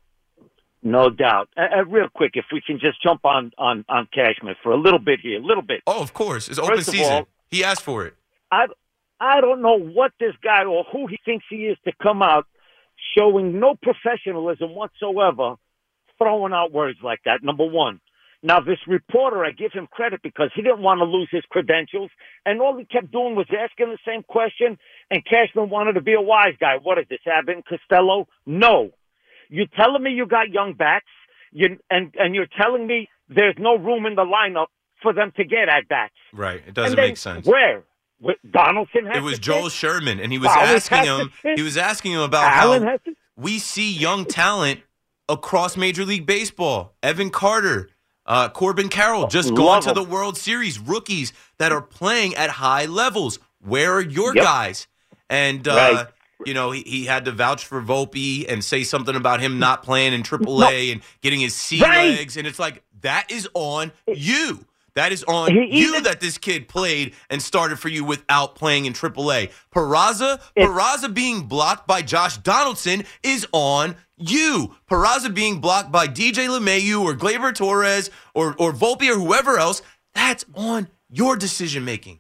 No 0.84 1.10
doubt. 1.12 1.48
Uh, 1.56 1.68
uh, 1.78 1.86
real 1.86 2.08
quick, 2.10 2.32
if 2.36 2.46
we 2.52 2.60
can 2.60 2.80
just 2.80 3.02
jump 3.04 3.22
on 3.24 3.52
on 3.58 3.86
on 3.88 4.08
Cashman 4.14 4.56
for 4.64 4.72
a 4.72 4.78
little 4.78 5.00
bit 5.00 5.20
here, 5.22 5.40
a 5.40 5.44
little 5.46 5.62
bit. 5.64 5.82
Oh, 5.86 6.02
of 6.02 6.14
course. 6.14 6.50
It's 6.50 6.58
open 6.58 6.78
First 6.78 6.90
season. 6.92 7.14
all- 7.14 7.28
he 7.52 7.64
asked 7.64 7.84
for 7.84 8.06
it. 8.08 8.16
I 8.52 8.66
I 9.20 9.40
don't 9.42 9.62
know 9.62 9.78
what 9.78 10.12
this 10.20 10.34
guy 10.44 10.64
or 10.66 10.84
who 10.92 11.06
he 11.06 11.20
thinks 11.24 11.46
he 11.50 11.68
is 11.68 11.78
to 11.86 11.92
come 12.02 12.24
out 12.24 12.48
showing 13.16 13.60
no 13.60 13.76
professionalism 13.76 14.74
whatsoever, 14.74 15.56
throwing 16.18 16.54
out 16.54 16.72
words 16.72 16.98
like 17.04 17.20
that. 17.26 17.44
Number 17.44 17.66
one. 17.66 18.00
Now 18.44 18.60
this 18.60 18.80
reporter, 18.88 19.46
I 19.46 19.52
give 19.52 19.72
him 19.72 19.88
credit 19.92 20.22
because 20.24 20.50
he 20.56 20.64
didn't 20.64 20.82
want 20.82 21.00
to 21.00 21.06
lose 21.06 21.30
his 21.32 21.44
credentials, 21.50 22.10
and 22.46 22.60
all 22.60 22.76
he 22.78 22.86
kept 22.86 23.12
doing 23.12 23.36
was 23.36 23.46
asking 23.50 23.90
the 23.90 24.00
same 24.06 24.24
question. 24.24 24.80
And 25.12 25.24
Cashman 25.26 25.70
wanted 25.70 25.94
to 25.94 26.02
be 26.02 26.14
a 26.14 26.22
wise 26.22 26.56
guy. 26.60 26.78
What 26.82 26.98
is 26.98 27.06
this, 27.10 27.20
Abbott 27.28 27.56
and 27.56 27.66
Costello? 27.66 28.28
No. 28.46 28.92
You're 29.50 29.68
telling 29.78 30.02
me 30.02 30.12
you 30.12 30.26
got 30.26 30.50
young 30.50 30.74
backs, 30.74 31.06
you, 31.52 31.78
and 31.90 32.14
and 32.18 32.34
you're 32.34 32.48
telling 32.60 32.88
me 32.88 33.10
there's 33.30 33.56
no 33.60 33.78
room 33.78 34.06
in 34.06 34.16
the 34.16 34.26
lineup 34.26 34.68
for 35.04 35.14
them 35.14 35.32
to 35.38 35.44
get 35.44 35.70
at 35.70 35.88
bats. 35.88 36.14
Right. 36.34 36.62
It 36.68 36.74
doesn't 36.74 36.96
then 36.96 37.10
make 37.10 37.18
sense. 37.18 37.46
Where? 37.46 37.84
Where- 38.20 38.36
Donaldson 38.50 39.08
It 39.08 39.22
was 39.22 39.40
Joel? 39.40 39.70
Sherman, 39.70 40.20
and 40.20 40.32
he 40.32 40.38
was 40.38 40.50
asking 40.50 41.04
him. 41.04 41.32
He 41.56 41.62
was 41.62 41.78
asking 41.78 42.14
him 42.14 42.22
about 42.22 42.52
Allen 42.54 42.84
how 42.84 42.98
we 43.36 43.60
see 43.60 43.92
young 43.92 44.26
talent 44.26 44.82
across 45.28 45.76
Major 45.78 46.06
League 46.06 46.26
Baseball. 46.26 46.94
Evan 47.02 47.30
Carter, 47.30 47.90
uh, 48.26 48.50
Corbin 48.50 48.90
Carroll, 48.90 49.28
just 49.28 49.50
Love 49.50 49.58
going 49.58 49.82
to 49.84 49.94
the 49.94 50.04
World 50.04 50.38
Series. 50.38 50.80
Rookies 50.80 51.34
that 51.58 51.72
are 51.72 51.82
playing 51.82 52.36
at 52.36 52.50
high 52.50 52.86
levels. 52.86 53.40
Where 53.60 53.94
are 53.94 54.02
your 54.02 54.36
Yep. 54.36 54.44
guys? 54.44 54.88
And 55.30 55.68
uh, 55.68 55.72
Right. 55.76 56.08
you 56.46 56.54
know, 56.54 56.72
he, 56.72 56.82
he 56.82 57.06
had 57.06 57.26
to 57.26 57.32
vouch 57.32 57.66
for 57.66 57.82
Volpe 57.82 58.46
and 58.52 58.64
say 58.64 58.84
something 58.84 59.16
about 59.16 59.40
him 59.42 59.60
not 59.60 59.84
playing 59.84 60.14
in 60.14 60.24
AAA 60.24 60.92
and 60.92 61.02
getting 61.22 61.40
his 61.40 61.56
sea 61.56 61.82
Right. 61.82 62.18
legs. 62.18 62.38
And 62.38 62.48
it's 62.48 62.60
like 62.60 62.84
that 63.02 63.32
is 63.32 63.48
on 63.54 63.92
you. 64.08 64.66
That 64.96 65.12
is 65.12 65.24
on 65.24 65.56
you 65.56 66.02
that 66.02 66.20
this 66.20 66.38
kid 66.38 66.68
played 66.68 67.14
and 67.30 67.42
started 67.42 67.80
for 67.80 67.88
you 67.88 68.04
without 68.04 68.56
playing 68.56 68.86
in 68.86 68.94
AAA. 68.94 69.52
Peraza, 69.74 70.42
Peraza 70.58 71.14
being 71.14 71.44
blocked 71.44 71.88
by 71.88 72.02
Josh 72.02 72.38
Donaldson 72.38 73.04
is 73.24 73.48
on 73.54 73.96
you. 74.18 74.76
Peraza 74.90 75.34
being 75.34 75.62
blocked 75.62 75.92
by 75.92 76.08
DJ 76.08 76.48
LeMahieu 76.50 77.02
or 77.04 77.14
Gleyber 77.14 77.56
Torres 77.56 78.10
or 78.34 78.54
or 78.58 78.74
Volpe 78.74 79.10
or 79.10 79.18
whoever 79.18 79.58
else, 79.58 79.82
that's 80.14 80.44
on 80.56 80.88
your 81.10 81.36
decision 81.38 81.86
making. 81.86 82.20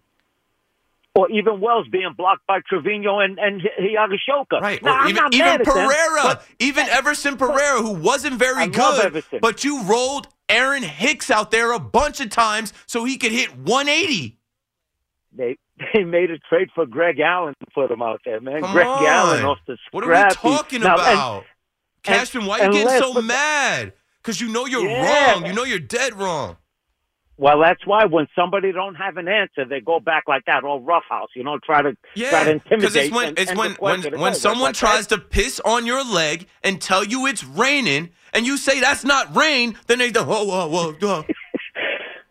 or 1.13 1.29
even 1.29 1.59
Wells 1.59 1.87
being 1.91 2.13
blocked 2.15 2.47
by 2.47 2.59
Trevino 2.69 3.19
and 3.19 3.37
and 3.37 3.61
Hi- 3.61 4.07
Higashioka. 4.07 4.61
Right. 4.61 4.81
Now, 4.81 5.09
even 5.09 5.25
even 5.33 5.45
at 5.45 5.65
them, 5.65 5.73
Pereira, 5.73 6.21
but- 6.23 6.45
even 6.59 6.87
Everson 6.87 7.35
Pereira, 7.35 7.81
who 7.81 7.91
wasn't 7.91 8.35
very 8.35 8.63
I 8.63 8.67
good, 8.67 9.21
but 9.41 9.65
you 9.65 9.83
rolled 9.83 10.29
Aaron 10.51 10.83
Hicks 10.83 11.31
out 11.31 11.51
there 11.51 11.71
a 11.71 11.79
bunch 11.79 12.19
of 12.19 12.29
times 12.29 12.73
so 12.85 13.03
he 13.05 13.17
could 13.17 13.31
hit 13.31 13.55
180. 13.57 14.37
They 15.33 15.57
they 15.93 16.03
made 16.03 16.29
a 16.31 16.37
trade 16.37 16.69
for 16.75 16.85
Greg 16.85 17.19
Allen 17.19 17.53
to 17.59 17.65
put 17.73 17.89
him 17.89 18.01
out 18.01 18.21
there, 18.25 18.39
man. 18.41 18.61
Come 18.61 18.73
Greg 18.73 18.85
on. 18.85 19.05
Allen 19.05 19.45
off 19.45 19.57
the 19.65 19.77
What 19.91 20.03
are 20.03 20.07
we 20.09 20.33
talking 20.35 20.81
Now, 20.81 20.93
and- 20.93 21.01
about? 21.01 21.43
Cashman, 22.03 22.45
why 22.47 22.59
are 22.61 22.65
you 22.65 22.83
getting 22.83 22.99
so 22.99 23.21
mad? 23.21 23.93
Because 24.21 24.41
you 24.41 24.47
know 24.49 24.65
you're 24.65 24.87
Yeah. 24.87 25.33
wrong. 25.33 25.45
You 25.45 25.53
know 25.53 25.63
you're 25.63 25.79
dead 25.79 26.13
wrong. 26.15 26.57
Well, 27.37 27.59
that's 27.61 27.85
why 27.87 28.05
when 28.05 28.27
somebody 28.35 28.71
don't 28.71 28.95
have 28.95 29.17
an 29.17 29.27
answer, 29.27 29.65
they 29.67 29.79
go 29.79 29.99
back 29.99 30.25
like 30.27 30.45
that, 30.45 30.63
all 30.63 30.79
roughhouse, 30.81 31.29
you 31.35 31.43
know, 31.43 31.57
try 31.63 31.81
to 31.81 31.91
try 31.93 31.95
to 31.95 31.97
Yeah, 32.15 32.49
intimidate. 32.51 32.69
because 32.79 32.95
it's 32.95 33.11
when 33.15 33.27
and- 33.29 33.39
it's 33.39 33.49
and 33.51 33.59
when 33.59 33.71
when, 33.79 34.05
it. 34.05 34.19
when 34.19 34.35
someone 34.35 34.69
like 34.69 34.75
tries 34.75 35.07
to 35.07 35.17
piss 35.17 35.59
on 35.61 35.85
your 35.87 36.03
leg 36.03 36.47
and 36.63 36.79
tell 36.81 37.03
you 37.03 37.25
it's 37.25 37.43
raining, 37.43 38.09
and 38.33 38.45
you 38.45 38.57
say 38.57 38.79
that's 38.79 39.03
not 39.03 39.35
rain, 39.35 39.75
then 39.87 39.99
they 39.99 40.11
go, 40.11 40.23
whoa, 40.23 40.43
whoa, 40.45 40.67
whoa, 40.67 40.93
whoa. 40.93 41.25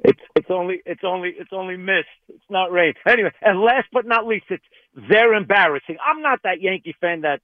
It's 0.05 0.21
it's 0.37 0.51
only 0.51 0.81
it's 0.87 1.03
only 1.05 1.35
it's 1.37 1.53
only 1.53 1.77
mist. 1.77 2.09
It's 2.29 2.45
not 2.49 2.71
rain. 2.71 2.95
Anyway, 3.07 3.33
and 3.43 3.61
last 3.61 3.89
but 3.93 4.07
not 4.07 4.27
least, 4.27 4.47
it's 4.51 4.65
they're 4.95 5.35
embarrassing. 5.35 5.97
I'm 6.05 6.23
not 6.23 6.41
that 6.45 6.61
Yankee 6.61 6.95
fan 7.01 7.23
that 7.23 7.41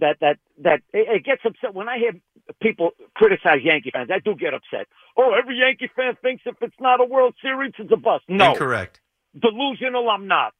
that 0.00 0.16
that 0.20 0.38
that 0.62 0.80
it, 0.92 1.06
it 1.16 1.24
gets 1.24 1.42
upset 1.44 1.74
when 1.74 1.88
I 1.88 1.98
hear 1.98 2.12
people 2.60 2.90
criticize 3.14 3.60
Yankee 3.62 3.90
fans. 3.92 4.10
I 4.12 4.18
do 4.20 4.34
get 4.34 4.54
upset. 4.54 4.86
Oh, 5.16 5.34
every 5.38 5.58
Yankee 5.58 5.90
fan 5.94 6.16
thinks 6.22 6.42
if 6.46 6.56
it's 6.60 6.80
not 6.80 7.00
a 7.00 7.04
World 7.04 7.34
Series, 7.42 7.72
it's 7.78 7.92
a 7.92 7.96
bust. 7.96 8.24
No, 8.28 8.52
Incorrect. 8.52 9.00
delusional. 9.38 10.08
I'm 10.10 10.26
not. 10.26 10.52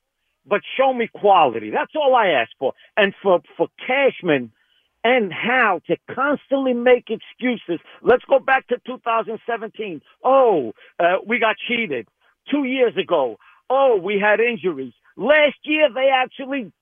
But 0.46 0.62
show 0.76 0.92
me 0.94 1.08
quality. 1.12 1.70
That's 1.70 1.92
all 1.94 2.14
I 2.14 2.28
ask 2.28 2.50
for. 2.58 2.72
And 2.96 3.14
for 3.22 3.40
for 3.56 3.68
Cashman 3.86 4.50
and 5.04 5.32
Hal 5.32 5.80
to 5.86 5.96
constantly 6.14 6.72
make 6.74 7.08
excuses. 7.10 7.80
Let's 8.02 8.24
go 8.24 8.38
back 8.38 8.66
to 8.68 8.76
2017. 8.86 10.00
Oh, 10.24 10.72
uh, 10.98 11.16
we 11.26 11.38
got 11.38 11.56
cheated. 11.68 12.08
Two 12.50 12.64
years 12.64 12.96
ago. 12.96 13.36
Oh, 13.70 13.98
we 14.02 14.18
had 14.18 14.40
injuries. 14.40 14.94
Last 15.16 15.58
year 15.64 15.88
they 15.92 16.08
actually 16.14 16.72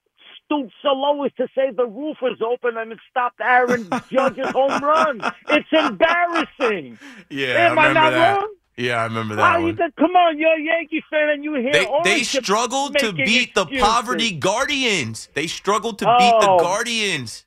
stooped 0.47 0.73
so 0.83 0.89
low 0.89 1.23
as 1.25 1.33
to 1.37 1.47
say 1.55 1.71
the 1.77 1.87
roof 1.87 2.17
was 2.23 2.39
open 2.41 2.77
and 2.79 2.93
it 2.93 2.99
stopped 3.11 3.41
Aaron 3.41 3.89
Judge's 4.11 4.49
home 4.51 4.83
run. 4.83 5.21
It's 5.51 5.69
embarrassing. 5.73 6.99
Yeah, 7.31 7.71
Am 7.71 7.79
I 7.79 7.83
I 7.83 7.89
remember 7.89 7.95
not 8.01 8.11
that. 8.11 8.35
wrong? 8.39 8.55
Yeah, 8.79 9.01
I 9.01 9.05
remember 9.05 9.37
that 9.37 9.63
one. 9.63 9.77
can, 9.77 9.91
come 9.99 10.15
on, 10.17 10.39
you're 10.39 10.55
a 10.55 10.61
Yankee 10.61 11.03
fan 11.11 11.31
and 11.31 11.43
you 11.43 11.55
hear 11.55 11.73
They 11.73 11.87
they 12.05 12.23
struggled 12.23 12.99
to 12.99 13.13
beat 13.13 13.55
the 13.55 13.65
poverty 13.67 14.33
guardians. 14.33 15.29
They 15.35 15.47
struggled 15.47 15.99
to 16.01 16.05
beat 16.05 16.35
the 16.41 16.51
Oh. 16.51 16.59
guardians. 16.59 17.45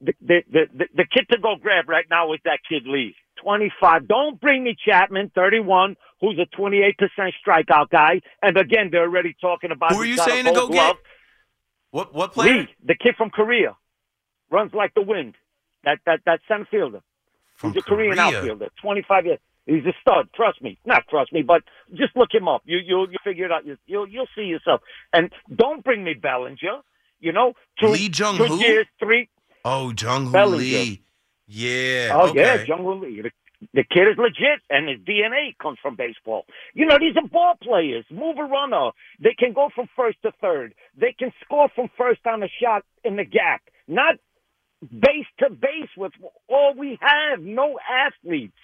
the, 0.00 0.14
the, 0.20 0.42
the, 0.52 0.66
the, 0.74 0.84
the 0.96 1.04
kid 1.04 1.26
to 1.32 1.38
go 1.38 1.56
grab 1.60 1.88
right 1.88 2.06
now 2.10 2.32
is 2.32 2.40
that 2.44 2.60
kid 2.68 2.84
Lee. 2.86 3.14
25. 3.42 4.06
Don't 4.06 4.40
bring 4.40 4.62
me 4.62 4.76
Chapman, 4.86 5.32
31, 5.34 5.96
who's 6.20 6.38
a 6.38 6.46
28% 6.56 6.94
strikeout 7.44 7.90
guy. 7.90 8.20
And 8.40 8.56
again, 8.56 8.90
they're 8.92 9.02
already 9.02 9.34
talking 9.40 9.72
about 9.72 9.92
Who 9.92 10.00
are 10.02 10.04
you 10.04 10.16
saying 10.16 10.44
to 10.44 10.52
go 10.52 10.68
glove. 10.68 10.96
get? 10.96 10.96
What 11.92 12.12
what 12.14 12.32
player? 12.32 12.62
Lee, 12.62 12.68
the 12.84 12.96
kid 12.96 13.14
from 13.16 13.30
Korea, 13.30 13.76
runs 14.50 14.72
like 14.74 14.94
the 14.94 15.02
wind. 15.02 15.34
That 15.84 15.98
that 16.06 16.20
that 16.26 16.40
center 16.48 16.66
fielder. 16.70 17.00
From 17.54 17.72
He's 17.72 17.82
a 17.82 17.84
Korean 17.84 18.18
outfielder. 18.18 18.68
25 18.80 19.26
years. 19.26 19.38
He's 19.66 19.84
a 19.84 19.92
stud. 20.00 20.28
Trust 20.34 20.60
me. 20.62 20.78
Not 20.84 21.04
trust 21.08 21.32
me, 21.32 21.42
but 21.42 21.62
just 21.94 22.16
look 22.16 22.30
him 22.32 22.48
up. 22.48 22.62
You 22.64 22.78
you 22.78 23.06
you 23.10 23.18
figure 23.22 23.44
it 23.44 23.52
out. 23.52 23.64
You, 23.66 23.76
you'll 23.86 24.08
you'll 24.08 24.26
see 24.34 24.42
yourself. 24.42 24.80
And 25.12 25.30
don't 25.54 25.84
bring 25.84 26.02
me 26.02 26.14
Bellinger. 26.14 26.80
You 27.20 27.32
know, 27.32 27.52
two, 27.78 27.88
Lee 27.88 28.10
Jung 28.12 28.36
two 28.36 28.46
Hoo? 28.46 28.58
years, 28.58 28.86
three. 28.98 29.28
Oh, 29.64 29.92
Jung 29.96 30.26
Hoo. 30.26 30.46
Lee. 30.46 31.04
Yeah. 31.46 32.10
Oh 32.14 32.30
okay. 32.30 32.40
yeah, 32.40 32.64
Jungle 32.64 32.98
Lee. 32.98 33.20
The, 33.20 33.30
the 33.74 33.84
kid 33.84 34.08
is 34.08 34.18
legit, 34.18 34.60
and 34.70 34.88
his 34.88 34.98
DNA 35.00 35.56
comes 35.60 35.78
from 35.80 35.96
baseball. 35.96 36.44
You 36.74 36.86
know, 36.86 36.98
these 36.98 37.16
are 37.16 37.28
ball 37.28 37.54
players. 37.62 38.04
Move 38.10 38.38
a 38.38 38.44
runner. 38.44 38.90
They 39.20 39.34
can 39.38 39.52
go 39.52 39.68
from 39.74 39.88
first 39.96 40.18
to 40.22 40.32
third. 40.40 40.74
They 40.98 41.14
can 41.18 41.32
score 41.44 41.68
from 41.74 41.88
first 41.96 42.20
on 42.26 42.42
a 42.42 42.48
shot 42.62 42.84
in 43.04 43.16
the 43.16 43.24
gap. 43.24 43.62
Not 43.88 44.16
base 44.90 45.26
to 45.38 45.50
base 45.50 45.90
with 45.96 46.12
all 46.48 46.74
we 46.76 46.98
have. 47.00 47.40
No 47.40 47.78
athletes. 47.88 48.54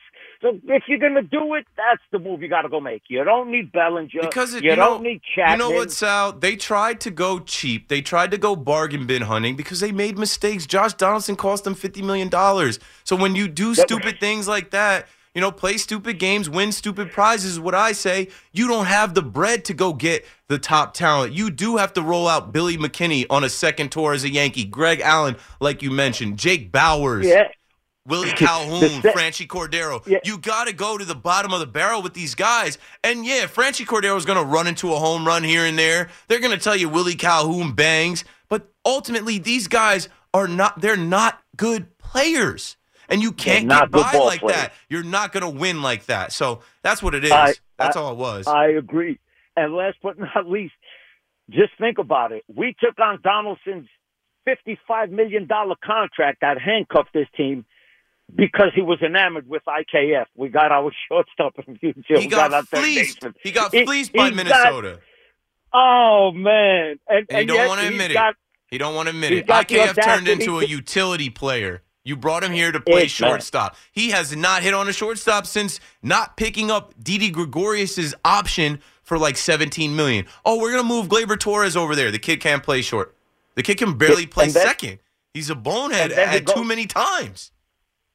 So 0.41 0.59
if 0.65 0.85
you're 0.87 0.99
gonna 0.99 1.23
do 1.23 1.55
it, 1.55 1.67
that's 1.77 2.03
the 2.13 2.19
move 2.19 2.43
you 2.43 2.49
got 2.49 2.63
to 2.63 2.69
go 2.69 2.81
make. 2.81 3.03
You 3.09 3.25
don't 3.25 3.51
need 3.51 3.73
Bellinger. 3.73 4.21
Because 4.23 4.55
it, 4.55 4.63
you, 4.63 4.71
you, 4.71 4.77
don't 4.77 5.03
know, 5.03 5.11
need 5.11 5.21
Chapman. 5.35 5.53
You 5.53 5.59
know 5.59 5.71
what, 5.77 5.91
Sal? 5.91 6.33
They 6.33 6.55
tried 6.55 7.01
to 7.01 7.11
go 7.11 7.41
cheap. 7.41 7.89
They 7.89 8.01
tried 8.01 8.31
to 8.31 8.39
go 8.39 8.55
bargain 8.55 9.07
bin 9.07 9.23
hunting 9.23 9.57
because 9.57 9.81
they 9.81 9.91
made 9.91 10.17
mistakes. 10.17 10.67
Josh 10.67 10.95
Donaldson 10.95 11.35
cost 11.35 11.65
them 11.65 11.75
fifty 11.75 12.03
million 12.03 12.29
dollars. 12.29 12.79
So 13.05 13.17
when 13.17 13.35
you 13.35 13.49
do 13.49 13.75
stupid 13.75 14.21
things 14.21 14.47
like 14.47 14.71
that, 14.71 15.09
you 15.39 15.41
know, 15.41 15.53
play 15.53 15.77
stupid 15.77 16.19
games, 16.19 16.51
win 16.51 16.73
stupid 16.73 17.13
prizes. 17.13 17.53
is 17.53 17.61
What 17.61 17.73
I 17.73 17.93
say, 17.93 18.27
you 18.51 18.67
don't 18.67 18.87
have 18.87 19.15
the 19.15 19.23
bread 19.23 19.65
to 19.67 19.73
go 19.73 19.93
get 19.93 20.27
the 20.49 20.59
top 20.59 20.95
talent. 20.95 21.33
You 21.33 21.49
do 21.49 21.77
have 21.77 21.93
to 21.93 22.03
roll 22.03 22.27
out 22.27 22.53
Billy 22.53 22.77
McKinney 22.77 23.25
on 23.31 23.45
a 23.45 23.49
second 23.49 23.93
tour 23.93 24.15
as 24.15 24.25
a 24.25 24.29
Yankee. 24.29 24.65
Greg 24.65 25.01
Allen, 25.01 25.37
like 25.61 25.81
you 25.81 25.93
mentioned, 25.93 26.41
Jake 26.41 26.73
Bauers. 26.73 27.23
Yeah. 27.23 27.47
Willie 28.05 28.31
Calhoun, 28.37 29.01
Franchy 29.01 29.47
Cordero. 29.47 30.05
Yeah. 30.09 30.19
You 30.25 30.39
got 30.39 30.67
to 30.67 30.73
go 30.73 30.99
to 30.99 31.05
the 31.05 31.15
bottom 31.15 31.53
of 31.53 31.61
the 31.61 31.69
barrel 31.69 32.03
with 32.03 32.15
these 32.15 32.35
guys. 32.35 32.77
And 33.05 33.25
yeah, 33.25 33.47
Franchy 33.47 33.87
Cordero 33.87 34.17
is 34.17 34.25
going 34.25 34.41
to 34.41 34.45
run 34.45 34.67
into 34.67 34.93
a 34.93 34.97
home 34.97 35.25
run 35.25 35.45
here 35.45 35.67
and 35.67 35.79
there. 35.79 36.09
They're 36.27 36.41
going 36.41 36.51
to 36.51 36.59
tell 36.59 36.75
you 36.75 36.89
Willie 36.89 37.15
Calhoun 37.15 37.75
bangs, 37.75 38.25
but 38.49 38.73
ultimately 38.85 39.39
these 39.39 39.69
guys 39.69 40.09
are 40.35 40.49
not 40.49 40.81
they're 40.81 40.97
not 40.97 41.41
good 41.57 41.97
players. 41.99 42.77
And 43.09 43.23
you 43.23 43.33
can't 43.33 43.67
not 43.67 43.91
get 43.91 44.03
by 44.13 44.19
like 44.19 44.41
players. 44.41 44.57
that. 44.61 44.73
You're 44.91 45.03
not 45.03 45.33
going 45.33 45.43
to 45.43 45.49
win 45.59 45.81
like 45.83 46.07
that. 46.07 46.33
So 46.33 46.61
that's 46.83 47.03
what 47.03 47.15
it 47.15 47.25
is. 47.25 47.33
I- 47.33 47.55
that's 47.79 47.97
I- 47.97 48.01
all 48.01 48.13
it 48.13 48.19
was. 48.19 48.47
I 48.47 48.67
agree. 48.69 49.19
And 49.57 49.75
last 49.75 49.97
but 50.03 50.19
not 50.19 50.47
least, 50.49 50.75
just 51.51 51.71
think 51.79 51.99
about 51.99 52.33
it. 52.33 52.45
We 52.55 52.75
took 52.83 52.99
on 53.01 53.21
Donaldson's 53.23 53.89
$55 54.47 55.11
million 55.11 55.49
contract 55.49 56.39
that 56.43 56.61
handcuffed 56.61 57.13
this 57.13 57.27
team 57.37 57.65
because 58.35 58.69
he 58.75 58.83
was 58.83 58.99
enamored 59.01 59.49
with 59.49 59.63
IKF. 59.67 60.27
We 60.37 60.49
got 60.51 60.71
our 60.71 60.91
shortstop 61.09 61.55
in 61.67 61.77
future. 61.79 62.21
he 62.21 62.27
got, 62.27 62.53
our 62.53 62.63
fleeced. 62.63 63.25
He 63.43 63.51
got 63.53 63.73
He- 63.75 63.85
fleeced 63.85 64.13
by 64.13 64.25
he 64.25 64.31
got- 64.31 64.37
Minnesota. 64.37 65.01
oh, 65.73 66.33
man. 66.35 66.99
And, 67.09 67.27
and 67.31 67.49
you 67.49 67.57
don't 67.57 67.69
want 67.69 67.81
to 67.81 67.89
admit 67.89 68.13
got- 68.13 68.31
it. 68.31 68.37
He 68.71 68.77
don't 68.77 68.95
want 68.95 69.09
to 69.09 69.15
admit 69.15 69.33
it. 69.33 69.47
got 69.47 69.67
IKF 69.67 70.03
turned 70.05 70.29
into 70.29 70.61
a 70.61 70.65
utility 70.65 71.31
player. 71.31 71.83
You 72.09 72.17
brought 72.17 72.43
him 72.43 72.53
here 72.53 72.73
to 72.73 72.81
play 72.81 73.03
It's 73.05 73.21
bad. 73.21 73.29
shortstop. 73.29 73.77
He 73.93 74.11
has 74.13 74.35
not 74.35 74.63
hit 74.63 74.73
on 74.73 74.89
a 74.89 74.95
shortstop 74.95 75.45
since 75.47 75.79
not 76.03 76.39
picking 76.39 76.71
up 76.71 76.95
Didi 77.03 77.29
Gregorius's 77.31 78.15
option 78.25 78.81
for 79.03 79.19
like 79.19 79.37
17 79.37 79.95
million. 79.95 80.25
Oh, 80.43 80.59
we're 80.59 80.71
gonna 80.71 80.85
move 80.89 81.09
Gleyber 81.09 81.39
Torres 81.39 81.77
over 81.77 81.95
there. 81.95 82.11
The 82.11 82.19
kid 82.19 82.41
can't 82.41 82.63
play 82.63 82.81
short. 82.81 83.15
The 83.57 83.63
kid 83.63 83.77
can 83.77 83.99
barely 83.99 84.27
play 84.27 84.49
then- 84.49 84.67
second. 84.67 85.01
He's 85.35 85.51
a 85.51 85.55
bonehead 85.55 86.11
at 86.13 86.47
goes- 86.47 86.55
too 86.55 86.65
many 86.65 86.87
times. 86.87 87.53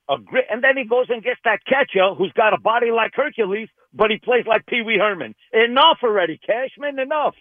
A 0.09 0.17
great, 0.17 0.45
and 0.49 0.63
then 0.63 0.75
he 0.75 0.85
goes 0.85 1.05
and 1.09 1.23
gets 1.23 1.39
that 1.45 1.63
catcher 1.65 2.15
who's 2.15 2.33
got 2.33 2.53
a 2.53 2.57
body 2.59 2.89
like 2.91 3.11
Hercules, 3.15 3.69
but 3.93 4.09
he 4.09 4.17
plays 4.17 4.45
like 4.47 4.65
Pee 4.65 4.81
Wee 4.81 4.97
Herman. 4.97 5.35
Enough 5.53 5.99
already, 6.03 6.39
Cashman. 6.39 6.97
Enough. 6.97 7.35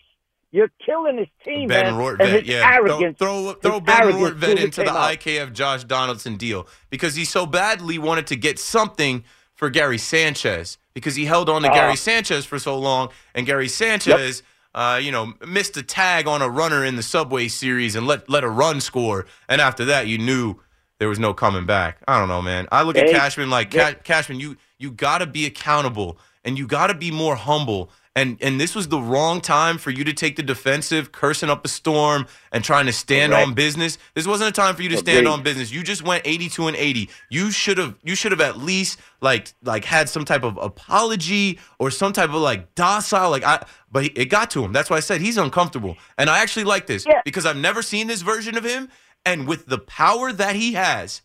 You're 0.52 0.70
killing 0.84 1.16
his 1.16 1.28
team, 1.44 1.68
Ben 1.68 1.86
man. 1.86 1.94
Rortvedt, 1.94 2.20
and 2.20 2.30
his 2.30 2.46
yeah. 2.46 2.70
arrogance. 2.74 3.18
throw 3.18 3.52
throw, 3.54 3.54
throw 3.54 3.80
Ben 3.80 4.06
really 4.06 4.62
into 4.62 4.82
the 4.82 4.90
out. 4.90 5.18
IKF 5.18 5.54
Josh 5.54 5.84
Donaldson 5.84 6.36
deal 6.36 6.66
because 6.90 7.14
he 7.14 7.24
so 7.24 7.46
badly 7.46 7.98
wanted 7.98 8.26
to 8.28 8.36
get 8.36 8.58
something 8.58 9.24
for 9.54 9.70
Gary 9.70 9.96
Sanchez 9.96 10.76
because 10.92 11.16
he 11.16 11.24
held 11.24 11.48
on 11.48 11.62
to 11.62 11.70
Ah. 11.70 11.74
Gary 11.74 11.96
Sanchez 11.96 12.44
for 12.44 12.58
so 12.58 12.78
long, 12.78 13.08
and 13.34 13.46
Gary 13.46 13.68
Sanchez, 13.68 14.42
uh, 14.74 15.00
you 15.02 15.10
know, 15.10 15.32
missed 15.46 15.74
a 15.78 15.82
tag 15.82 16.28
on 16.28 16.42
a 16.42 16.48
runner 16.50 16.84
in 16.84 16.96
the 16.96 17.02
Subway 17.02 17.48
Series 17.48 17.96
and 17.96 18.06
let 18.06 18.28
let 18.28 18.44
a 18.44 18.50
run 18.50 18.82
score, 18.82 19.24
and 19.48 19.58
after 19.58 19.86
that, 19.86 20.06
you 20.06 20.18
knew 20.18 20.56
there 20.98 21.08
was 21.08 21.18
no 21.18 21.32
coming 21.32 21.64
back. 21.64 21.96
I 22.06 22.18
don't 22.18 22.28
know, 22.28 22.42
man. 22.42 22.68
I 22.70 22.82
look 22.82 22.96
at 22.96 23.08
Cashman 23.08 23.48
like 23.48 23.72
yeah. 23.72 23.94
Cashman, 23.94 24.38
you 24.38 24.58
you 24.78 24.90
got 24.90 25.18
to 25.18 25.26
be 25.26 25.46
accountable 25.46 26.18
and 26.44 26.58
you 26.58 26.66
got 26.66 26.88
to 26.88 26.94
be 26.94 27.10
more 27.10 27.36
humble. 27.36 27.90
And 28.14 28.36
and 28.42 28.60
this 28.60 28.74
was 28.74 28.88
the 28.88 29.00
wrong 29.00 29.40
time 29.40 29.78
for 29.78 29.90
you 29.90 30.04
to 30.04 30.12
take 30.12 30.36
the 30.36 30.42
defensive, 30.42 31.12
cursing 31.12 31.48
up 31.48 31.64
a 31.64 31.68
storm 31.68 32.26
and 32.52 32.62
trying 32.62 32.84
to 32.84 32.92
stand 32.92 33.32
Correct. 33.32 33.48
on 33.48 33.54
business. 33.54 33.96
This 34.14 34.26
wasn't 34.26 34.50
a 34.50 34.52
time 34.52 34.76
for 34.76 34.82
you 34.82 34.90
to 34.90 34.98
stand 34.98 35.26
on 35.26 35.42
business. 35.42 35.72
You 35.72 35.82
just 35.82 36.02
went 36.02 36.22
82 36.26 36.66
and 36.66 36.76
80. 36.76 37.08
You 37.30 37.50
should 37.50 37.78
have 37.78 37.96
you 38.02 38.14
should 38.14 38.32
have 38.32 38.42
at 38.42 38.58
least 38.58 38.98
like 39.22 39.54
like 39.62 39.86
had 39.86 40.10
some 40.10 40.26
type 40.26 40.42
of 40.44 40.58
apology 40.58 41.58
or 41.78 41.90
some 41.90 42.12
type 42.12 42.28
of 42.28 42.36
like 42.36 42.74
docile 42.74 43.30
like 43.30 43.44
I 43.44 43.64
but 43.90 44.04
it 44.04 44.26
got 44.26 44.50
to 44.50 44.62
him. 44.62 44.72
That's 44.74 44.90
why 44.90 44.98
I 44.98 45.00
said 45.00 45.22
he's 45.22 45.38
uncomfortable. 45.38 45.96
And 46.18 46.28
I 46.28 46.40
actually 46.40 46.64
like 46.64 46.86
this 46.86 47.06
Yeah. 47.06 47.22
because 47.24 47.46
I've 47.46 47.56
never 47.56 47.80
seen 47.80 48.08
this 48.08 48.20
version 48.20 48.58
of 48.58 48.64
him 48.64 48.90
and 49.24 49.46
with 49.48 49.66
the 49.66 49.78
power 49.78 50.32
that 50.32 50.54
he 50.56 50.72
has, 50.74 51.22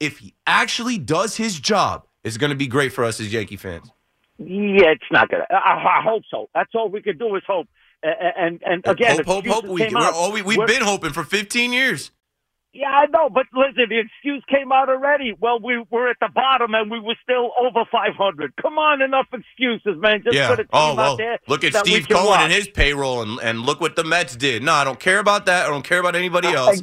if 0.00 0.18
he 0.18 0.34
actually 0.46 0.96
does 0.98 1.36
his 1.36 1.58
job, 1.60 2.06
it's 2.24 2.36
going 2.36 2.50
to 2.50 2.56
be 2.56 2.66
great 2.68 2.92
for 2.92 3.04
us 3.04 3.20
as 3.20 3.32
Yankee 3.32 3.56
fans. 3.56 3.90
Yeah, 4.38 4.90
it's 4.92 5.04
not 5.10 5.30
gonna. 5.30 5.46
I, 5.50 6.00
I 6.00 6.02
hope 6.04 6.22
so. 6.30 6.48
That's 6.54 6.70
all 6.74 6.88
we 6.90 7.02
can 7.02 7.16
do 7.18 7.34
is 7.36 7.42
hope. 7.46 7.68
A- 8.04 8.08
a- 8.08 8.32
And 8.44 8.62
and 8.64 8.82
again, 8.86 9.16
hope, 9.24 9.46
hope, 9.46 9.46
hope. 9.46 9.64
We, 9.66 9.80
came 9.82 9.94
we're 9.94 10.00
out. 10.00 10.14
all, 10.14 10.32
we, 10.32 10.42
we've 10.42 10.58
We're- 10.58 10.72
been 10.72 10.82
hoping 10.82 11.12
for 11.12 11.24
15 11.24 11.72
years. 11.72 12.10
Yeah, 12.74 12.88
I 12.88 13.06
know, 13.06 13.30
but 13.30 13.46
listen, 13.54 13.86
the 13.88 14.00
excuse 14.00 14.44
came 14.50 14.70
out 14.70 14.90
already. 14.90 15.32
Well, 15.40 15.58
we 15.60 15.82
were 15.90 16.10
at 16.10 16.16
the 16.20 16.28
bottom 16.34 16.74
and 16.74 16.90
we 16.90 17.00
were 17.00 17.14
still 17.22 17.50
over 17.58 17.86
500. 17.90 18.52
Come 18.60 18.76
on, 18.76 19.00
enough 19.00 19.28
excuses, 19.32 19.98
man. 19.98 20.20
Just 20.22 20.36
yeah. 20.36 20.48
put 20.48 20.60
a 20.60 20.64
team 20.64 20.68
Oh 20.74 20.98
out 20.98 21.16
there. 21.16 21.38
Look 21.48 21.64
at 21.64 21.74
Steve 21.74 22.06
Cohen 22.06 22.26
watch. 22.26 22.40
and 22.42 22.52
his 22.52 22.68
payroll, 22.68 23.22
and, 23.22 23.40
and 23.40 23.60
look 23.62 23.80
what 23.80 23.96
the 23.96 24.04
Mets 24.04 24.36
did. 24.36 24.62
No, 24.62 24.74
I 24.74 24.84
don't 24.84 25.00
care 25.00 25.20
about 25.20 25.46
that. 25.46 25.64
I 25.64 25.70
don't 25.70 25.84
care 25.86 26.00
about 26.00 26.16
anybody 26.16 26.48
else. 26.48 26.82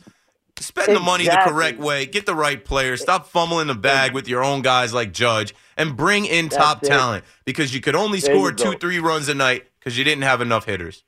Spend 0.59 0.95
the 0.95 0.99
money 0.99 1.25
the 1.25 1.39
correct 1.43 1.79
way. 1.79 2.05
Get 2.05 2.25
the 2.25 2.35
right 2.35 2.63
players. 2.63 3.01
Stop 3.01 3.27
fumbling 3.27 3.67
the 3.67 3.75
bag 3.75 4.13
with 4.13 4.27
your 4.27 4.43
own 4.43 4.61
guys 4.61 4.93
like 4.93 5.11
Judge, 5.11 5.53
and 5.77 5.97
bring 5.97 6.25
in 6.25 6.45
That's 6.45 6.57
top 6.57 6.83
it. 6.83 6.87
talent 6.87 7.25
because 7.45 7.73
you 7.73 7.81
could 7.81 7.95
only 7.95 8.19
There 8.19 8.33
score 8.33 8.51
two, 8.51 8.77
three 8.77 8.99
runs 8.99 9.29
a 9.29 9.33
night 9.33 9.67
because 9.79 9.97
you 9.97 10.03
didn't 10.03 10.23
have 10.23 10.41
enough 10.41 10.65
hitters. 10.65 11.03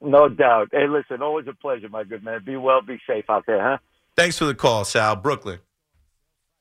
No 0.00 0.28
doubt. 0.28 0.68
Hey, 0.72 0.86
listen, 0.86 1.22
always 1.22 1.46
a 1.48 1.54
pleasure, 1.54 1.88
my 1.88 2.04
good 2.04 2.22
man. 2.22 2.42
Be 2.44 2.56
well, 2.56 2.82
be 2.82 3.00
safe 3.06 3.24
out 3.28 3.44
there, 3.46 3.62
huh? 3.62 3.78
Thanks 4.16 4.38
for 4.38 4.44
the 4.44 4.54
call, 4.54 4.84
Sal. 4.84 5.16
Brooklyn. 5.16 5.60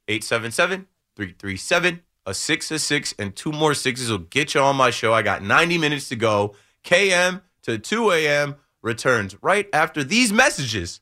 877 0.07 0.87
337 1.15 2.01
a 2.25 2.33
six 2.33 2.71
a 2.71 2.79
six 2.79 3.13
and 3.19 3.35
two 3.35 3.51
more 3.51 3.73
sixes 3.73 4.09
will 4.09 4.17
get 4.17 4.53
you 4.53 4.61
on 4.61 4.75
my 4.75 4.89
show. 4.89 5.13
I 5.13 5.21
got 5.21 5.43
90 5.43 5.77
minutes 5.77 6.09
to 6.09 6.15
go. 6.15 6.55
KM 6.83 7.41
to 7.63 7.77
2 7.77 8.11
a.m. 8.11 8.55
returns 8.81 9.41
right 9.41 9.67
after 9.73 10.03
these 10.03 10.31
messages. 10.31 11.01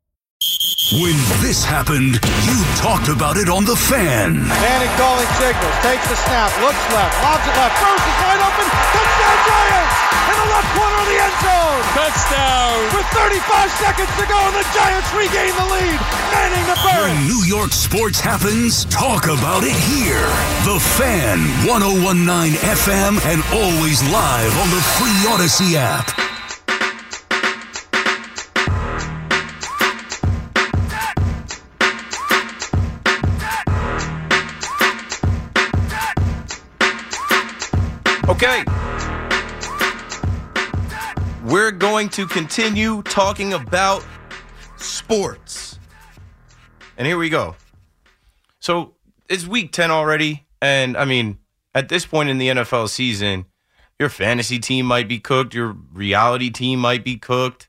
When 0.91 1.15
this 1.39 1.63
happened, 1.63 2.19
you 2.43 2.57
talked 2.75 3.07
about 3.07 3.39
it 3.39 3.47
on 3.47 3.63
The 3.63 3.79
Fan. 3.79 4.43
Manning 4.43 4.91
calling 4.99 5.31
signals, 5.39 5.71
takes 5.87 6.03
the 6.11 6.19
snap, 6.19 6.51
looks 6.59 6.83
left, 6.91 7.15
lobs 7.23 7.47
it 7.47 7.55
left, 7.55 7.79
throws 7.79 7.95
is 7.95 8.17
wide 8.19 8.43
open, 8.43 8.67
touchdown 8.91 9.39
Giants! 9.47 9.95
In 10.27 10.35
the 10.35 10.49
left 10.51 10.69
corner 10.75 10.97
of 10.99 11.07
the 11.07 11.15
end 11.15 11.37
zone! 11.39 11.79
Touchdown! 11.95 12.75
With 12.91 13.07
35 13.07 13.71
seconds 13.79 14.11
to 14.19 14.25
go, 14.27 14.35
and 14.35 14.55
the 14.59 14.67
Giants 14.75 15.09
regain 15.15 15.55
the 15.55 15.67
lead! 15.71 15.99
Manning 16.27 16.65
the 16.67 16.75
to 16.75 16.83
When 16.83 17.15
Burress! 17.15 17.23
New 17.23 17.43
York 17.47 17.71
sports 17.71 18.19
happens, 18.19 18.83
talk 18.91 19.31
about 19.31 19.63
it 19.63 19.77
here. 19.87 20.27
The 20.67 20.75
Fan, 20.99 21.39
1019 21.71 22.59
FM, 22.67 23.15
and 23.31 23.39
always 23.55 24.03
live 24.11 24.51
on 24.59 24.67
the 24.67 24.83
free 24.99 25.23
Audacy 25.31 25.79
app. 25.79 26.30
Going 41.81 42.09
to 42.09 42.27
continue 42.27 43.01
talking 43.01 43.53
about 43.53 44.05
sports. 44.77 45.79
And 46.95 47.07
here 47.07 47.17
we 47.17 47.27
go. 47.27 47.55
So 48.59 48.93
it's 49.27 49.47
week 49.47 49.71
10 49.71 49.89
already. 49.89 50.45
And 50.61 50.95
I 50.95 51.05
mean, 51.05 51.39
at 51.73 51.89
this 51.89 52.05
point 52.05 52.29
in 52.29 52.37
the 52.37 52.49
NFL 52.49 52.87
season, 52.89 53.45
your 53.97 54.09
fantasy 54.09 54.59
team 54.59 54.85
might 54.85 55.07
be 55.07 55.17
cooked, 55.17 55.55
your 55.55 55.75
reality 55.91 56.51
team 56.51 56.79
might 56.79 57.03
be 57.03 57.17
cooked, 57.17 57.67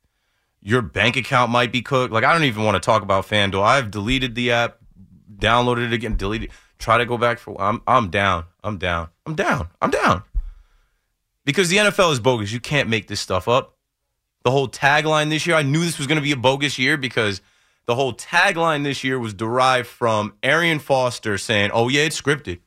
your 0.61 0.83
bank 0.83 1.17
account 1.17 1.51
might 1.51 1.73
be 1.73 1.81
cooked. 1.81 2.13
Like, 2.13 2.25
I 2.25 2.35
don't 2.35 2.45
even 2.45 2.65
want 2.65 2.75
to 2.75 2.81
talk 2.81 3.03
about 3.03 3.27
FanDuel. 3.27 3.63
I've 3.63 3.91
deleted 3.91 4.35
the 4.35 4.53
app, 4.53 4.77
downloaded 5.39 5.87
it 5.87 5.93
again, 5.95 6.17
deleted 6.17 6.51
try 6.79 6.99
to 6.99 7.07
go 7.07 7.17
back 7.17 7.39
for 7.39 7.59
I'm 7.59 7.81
I'm 7.87 8.11
down. 8.11 8.45
I'm 8.63 8.77
down. 8.77 9.09
I'm 9.25 9.35
down. 9.35 9.69
I'm 9.81 9.91
down. 9.91 10.23
Because 11.47 11.71
the 11.71 11.79
NFL 11.79 12.13
is 12.13 12.21
bogus. 12.21 12.53
You 12.53 12.61
can't 12.61 12.91
make 12.91 13.09
this 13.09 13.21
stuff 13.21 13.49
up. 13.49 13.79
The 14.45 14.51
whole 14.51 14.69
tagline 14.69 15.31
this 15.31 15.47
year, 15.47 15.57
I 15.57 15.63
knew 15.63 15.85
this 15.85 15.99
was 15.99 16.07
going 16.07 16.17
to 16.17 16.23
be 16.23 16.33
a 16.33 16.37
bogus 16.37 16.79
year 16.79 16.97
because 16.97 17.41
the 17.87 17.95
whole 17.95 18.13
tagline 18.13 18.85
this 18.85 19.05
year 19.05 19.19
was 19.19 19.35
derived 19.35 19.89
from 19.89 20.35
Arian 20.43 20.79
Foster 20.79 21.39
saying, 21.39 21.71
"Oh 21.73 21.89
yeah, 21.89 22.03
it's 22.03 22.21
scripted," 22.21 22.61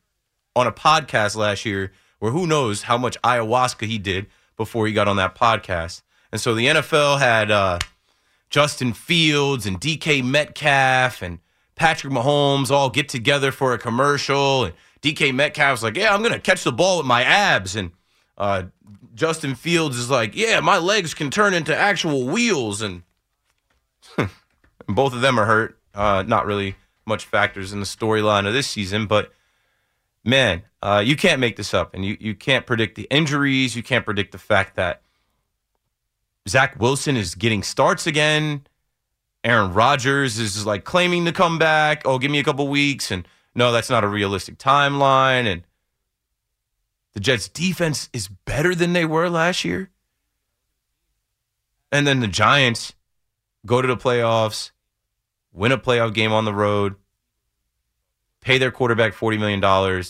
on 0.55 0.67
a 0.67 0.71
podcast 0.71 1.35
last 1.35 1.65
year, 1.65 1.91
where 2.19 2.31
who 2.31 2.47
knows 2.47 2.83
how 2.83 2.97
much 2.97 3.19
ayahuasca 3.21 3.85
he 3.85 3.97
did 3.97 4.27
before 4.57 4.88
he 4.88 4.93
got 4.93 5.07
on 5.07 5.17
that 5.17 5.35
podcast. 5.35 6.01
And 6.31 6.39
so 6.39 6.53
the 6.53 6.67
NFL 6.67 7.19
had 7.19 7.51
uh, 7.51 7.79
Justin 8.49 8.93
Fields 8.93 9.65
and 9.65 9.79
DK 9.79 10.23
Metcalf 10.23 11.21
and 11.21 11.39
Patrick 11.75 12.13
Mahomes 12.13 12.71
all 12.71 12.89
get 12.89 13.09
together 13.09 13.51
for 13.51 13.73
a 13.73 13.77
commercial, 13.77 14.65
and 14.65 14.73
DK 15.01 15.33
Metcalf 15.33 15.35
Metcalf's 15.35 15.83
like, 15.83 15.97
"Yeah, 15.97 16.13
I'm 16.13 16.23
gonna 16.23 16.39
catch 16.39 16.63
the 16.63 16.71
ball 16.71 16.97
with 16.97 17.05
my 17.05 17.23
abs," 17.23 17.75
and 17.75 17.91
uh, 18.38 18.63
Justin 19.15 19.56
Fields 19.56 19.97
is 19.97 20.10
like, 20.10 20.36
"Yeah, 20.36 20.60
my 20.60 20.78
legs 20.78 21.13
can 21.13 21.32
turn 21.32 21.54
into 21.54 21.75
actual 21.75 22.25
wheels," 22.25 22.82
and 22.82 23.04
both 24.88 25.13
of 25.13 25.21
them 25.21 25.39
are 25.39 25.45
hurt. 25.45 25.80
Uh, 25.93 26.23
not 26.28 26.45
really 26.45 26.75
much 27.06 27.25
factors 27.25 27.71
in 27.71 27.80
the 27.80 27.86
storyline 27.86 28.45
of 28.45 28.54
this 28.54 28.67
season, 28.67 29.08
but 29.08 29.32
man, 30.25 30.63
uh, 30.82 31.01
you 31.06 31.15
can't 31.15 31.39
make 31.39 31.56
this 31.56 31.73
up, 31.73 31.93
and 31.93 32.06
you 32.06 32.17
you 32.19 32.36
can't 32.36 32.65
predict 32.65 32.95
the 32.95 33.08
injuries. 33.10 33.75
You 33.75 33.84
can't 33.84 34.04
predict 34.04 34.34
the 34.34 34.38
fact 34.38 34.75
that 34.75 35.01
Zach 36.47 36.80
Wilson 36.80 37.15
is 37.15 37.36
getting 37.36 37.63
starts 37.63 38.06
again. 38.06 38.67
Aaron 39.43 39.73
Rodgers 39.73 40.39
is 40.39 40.65
like 40.65 40.84
claiming 40.84 41.25
to 41.25 41.32
come 41.32 41.58
back. 41.58 42.01
Oh, 42.04 42.19
give 42.19 42.32
me 42.32 42.39
a 42.39 42.43
couple 42.43 42.67
weeks, 42.67 43.12
and 43.12 43.28
no, 43.54 43.71
that's 43.71 43.89
not 43.89 44.04
a 44.04 44.08
realistic 44.08 44.58
timeline. 44.58 45.45
And 45.45 45.63
the 47.15 47.21
Jets' 47.21 47.47
defense 47.47 48.10
is 48.13 48.28
better 48.28 48.75
than 48.75 48.93
they 48.93 49.06
were 49.06 49.30
last 49.30 49.65
year. 49.65 49.89
And 51.91 52.06
then 52.06 52.19
the 52.19 52.28
Giants 52.28 52.93
go 53.65 53.82
to 53.82 53.88
the 53.88 53.97
playoffs, 53.97 54.71
win 55.54 55.71
a 55.71 55.78
playoff 55.78 56.13
game 56.13 56.34
on 56.34 56.43
the 56.43 56.54
road, 56.54 56.95
pay 58.41 58.58
their 58.58 58.69
quarterback 58.69 59.13
$40 59.13 59.39
million, 59.39 60.04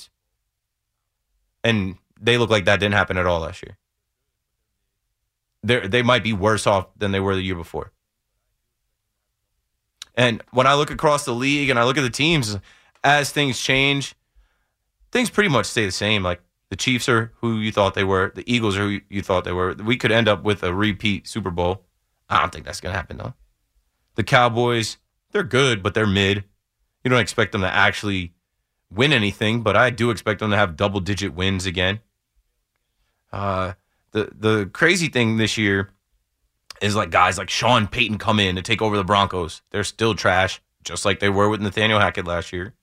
and 1.64 1.98
they 2.20 2.40
look 2.40 2.50
like 2.50 2.66
that 2.66 2.80
didn't 2.80 2.96
happen 2.96 3.18
at 3.18 3.28
all 3.28 3.42
last 3.42 3.62
year. 3.62 3.78
They 5.64 5.88
they 5.88 6.02
might 6.04 6.24
be 6.24 6.34
worse 6.34 6.68
off 6.68 6.88
than 6.98 7.12
they 7.12 7.20
were 7.20 7.36
the 7.36 7.42
year 7.42 7.56
before. 7.56 7.92
And 10.16 10.44
when 10.52 10.68
I 10.68 10.76
look 10.76 10.92
across 10.92 11.26
the 11.26 11.34
league 11.34 11.70
and 11.70 11.80
I 11.80 11.86
look 11.86 11.98
at 11.98 12.02
the 12.04 12.10
teams, 12.10 12.58
as 13.04 13.32
things 13.32 13.60
change, 13.60 14.16
things 15.12 15.30
pretty 15.30 15.50
much 15.50 15.66
stay 15.66 15.86
the 15.86 15.92
same. 15.92 16.22
Like 16.24 16.42
the 16.70 16.76
Chiefs 16.76 17.08
are 17.08 17.32
who 17.42 17.60
you 17.60 17.72
thought 17.72 17.94
they 17.94 18.04
were, 18.04 18.32
the 18.34 18.52
Eagles 18.52 18.78
are 18.78 18.82
who 18.88 19.00
you 19.10 19.22
thought 19.22 19.44
they 19.44 19.52
were. 19.52 19.74
We 19.74 19.98
could 19.98 20.12
end 20.12 20.28
up 20.28 20.44
with 20.44 20.64
a 20.64 20.74
repeat 20.74 21.28
Super 21.28 21.52
Bowl. 21.52 21.84
I 22.30 22.40
don't 22.40 22.52
think 22.52 22.66
that's 22.66 22.82
going 22.82 22.94
to 22.94 22.98
happen, 22.98 23.18
though. 23.18 23.34
The 24.16 24.24
Cowboys, 24.24 24.98
they're 25.32 25.44
good, 25.44 25.84
but 25.84 25.94
they're 25.94 26.08
mid. 26.08 26.44
You 27.04 27.10
don't 27.10 27.20
expect 27.20 27.52
them 27.52 27.62
to 27.62 27.72
actually 27.72 28.34
win 28.90 29.14
anything, 29.14 29.62
but 29.62 29.76
I 29.76 29.90
do 29.90 30.10
expect 30.10 30.40
them 30.40 30.52
to 30.52 30.58
have 30.58 30.76
double 30.76 31.00
digit 31.00 31.36
wins 31.36 31.66
again. 31.66 32.00
Uh, 33.32 33.74
the 34.12 34.32
the 34.34 34.70
crazy 34.72 35.10
thing 35.10 35.38
this 35.38 35.58
year 35.58 35.90
is 36.82 36.96
like 36.96 37.12
guys 37.12 37.38
like 37.38 37.50
Sean 37.50 37.88
Payton 37.88 38.18
come 38.18 38.40
in 38.40 38.56
to 38.56 38.62
take 38.62 38.82
over 38.82 38.96
the 38.96 39.04
Broncos. 39.04 39.62
They're 39.72 39.84
still 39.84 40.16
trash, 40.16 40.62
just 40.84 41.06
like 41.06 41.20
they 41.20 41.30
were 41.30 41.50
with 41.50 41.62
Nathaniel 41.62 42.00
Hackett 42.00 42.26
last 42.26 42.54
year. 42.54 42.74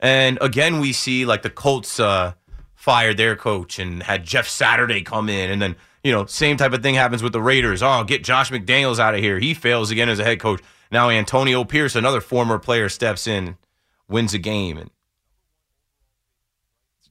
And 0.00 0.38
again, 0.40 0.80
we 0.80 0.92
see 0.92 1.24
like 1.24 1.42
the 1.42 1.50
Colts 1.50 1.98
uh, 1.98 2.34
fired 2.74 3.16
their 3.16 3.36
coach 3.36 3.78
and 3.78 4.02
had 4.02 4.24
Jeff 4.24 4.48
Saturday 4.48 5.02
come 5.02 5.28
in, 5.28 5.50
and 5.50 5.60
then 5.60 5.76
you 6.04 6.12
know 6.12 6.26
same 6.26 6.56
type 6.56 6.72
of 6.72 6.82
thing 6.82 6.94
happens 6.94 7.22
with 7.22 7.32
the 7.32 7.42
Raiders. 7.42 7.82
Oh, 7.82 8.04
get 8.04 8.22
Josh 8.22 8.50
McDaniels 8.50 8.98
out 8.98 9.14
of 9.14 9.20
here. 9.20 9.38
He 9.38 9.54
fails 9.54 9.90
again 9.90 10.08
as 10.08 10.18
a 10.18 10.24
head 10.24 10.40
coach. 10.40 10.62
Now 10.90 11.10
Antonio 11.10 11.64
Pierce, 11.64 11.96
another 11.96 12.20
former 12.20 12.58
player, 12.58 12.88
steps 12.88 13.26
in, 13.26 13.56
wins 14.08 14.34
a 14.34 14.38
game, 14.38 14.78
and 14.78 14.90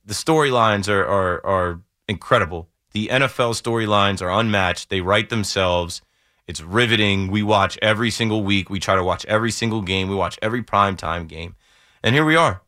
the 0.06 0.13
storylines 0.13 0.88
are 0.88 1.06
are 1.06 1.45
are 1.45 1.82
incredible. 2.08 2.69
The 2.93 3.08
NFL 3.08 3.62
storylines 3.62 4.21
are 4.21 4.32
unmatched. 4.32 4.89
They 4.89 5.02
write 5.02 5.30
themselves. 5.30 6.02
It's 6.48 6.62
riveting. 6.62 7.30
We 7.30 7.43
watch 7.43 7.78
every 7.82 8.12
single 8.12 8.43
week. 8.43 8.69
We 8.69 8.80
try 8.80 8.95
to 8.95 9.04
watch 9.04 9.26
every 9.26 9.52
single 9.52 9.82
game. 9.82 10.08
We 10.08 10.15
watch 10.15 10.38
every 10.41 10.63
primetime 10.63 11.28
game. 11.28 11.56
And 12.04 12.13
here 12.13 12.24
we 12.24 12.36
are. 12.36 12.62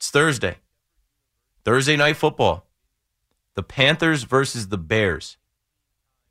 It's 0.00 0.08
Thursday. 0.08 0.56
Thursday 1.62 1.94
night 1.94 2.16
football. 2.16 2.66
The 3.54 3.62
Panthers 3.62 4.22
versus 4.22 4.68
the 4.68 4.78
Bears. 4.78 5.36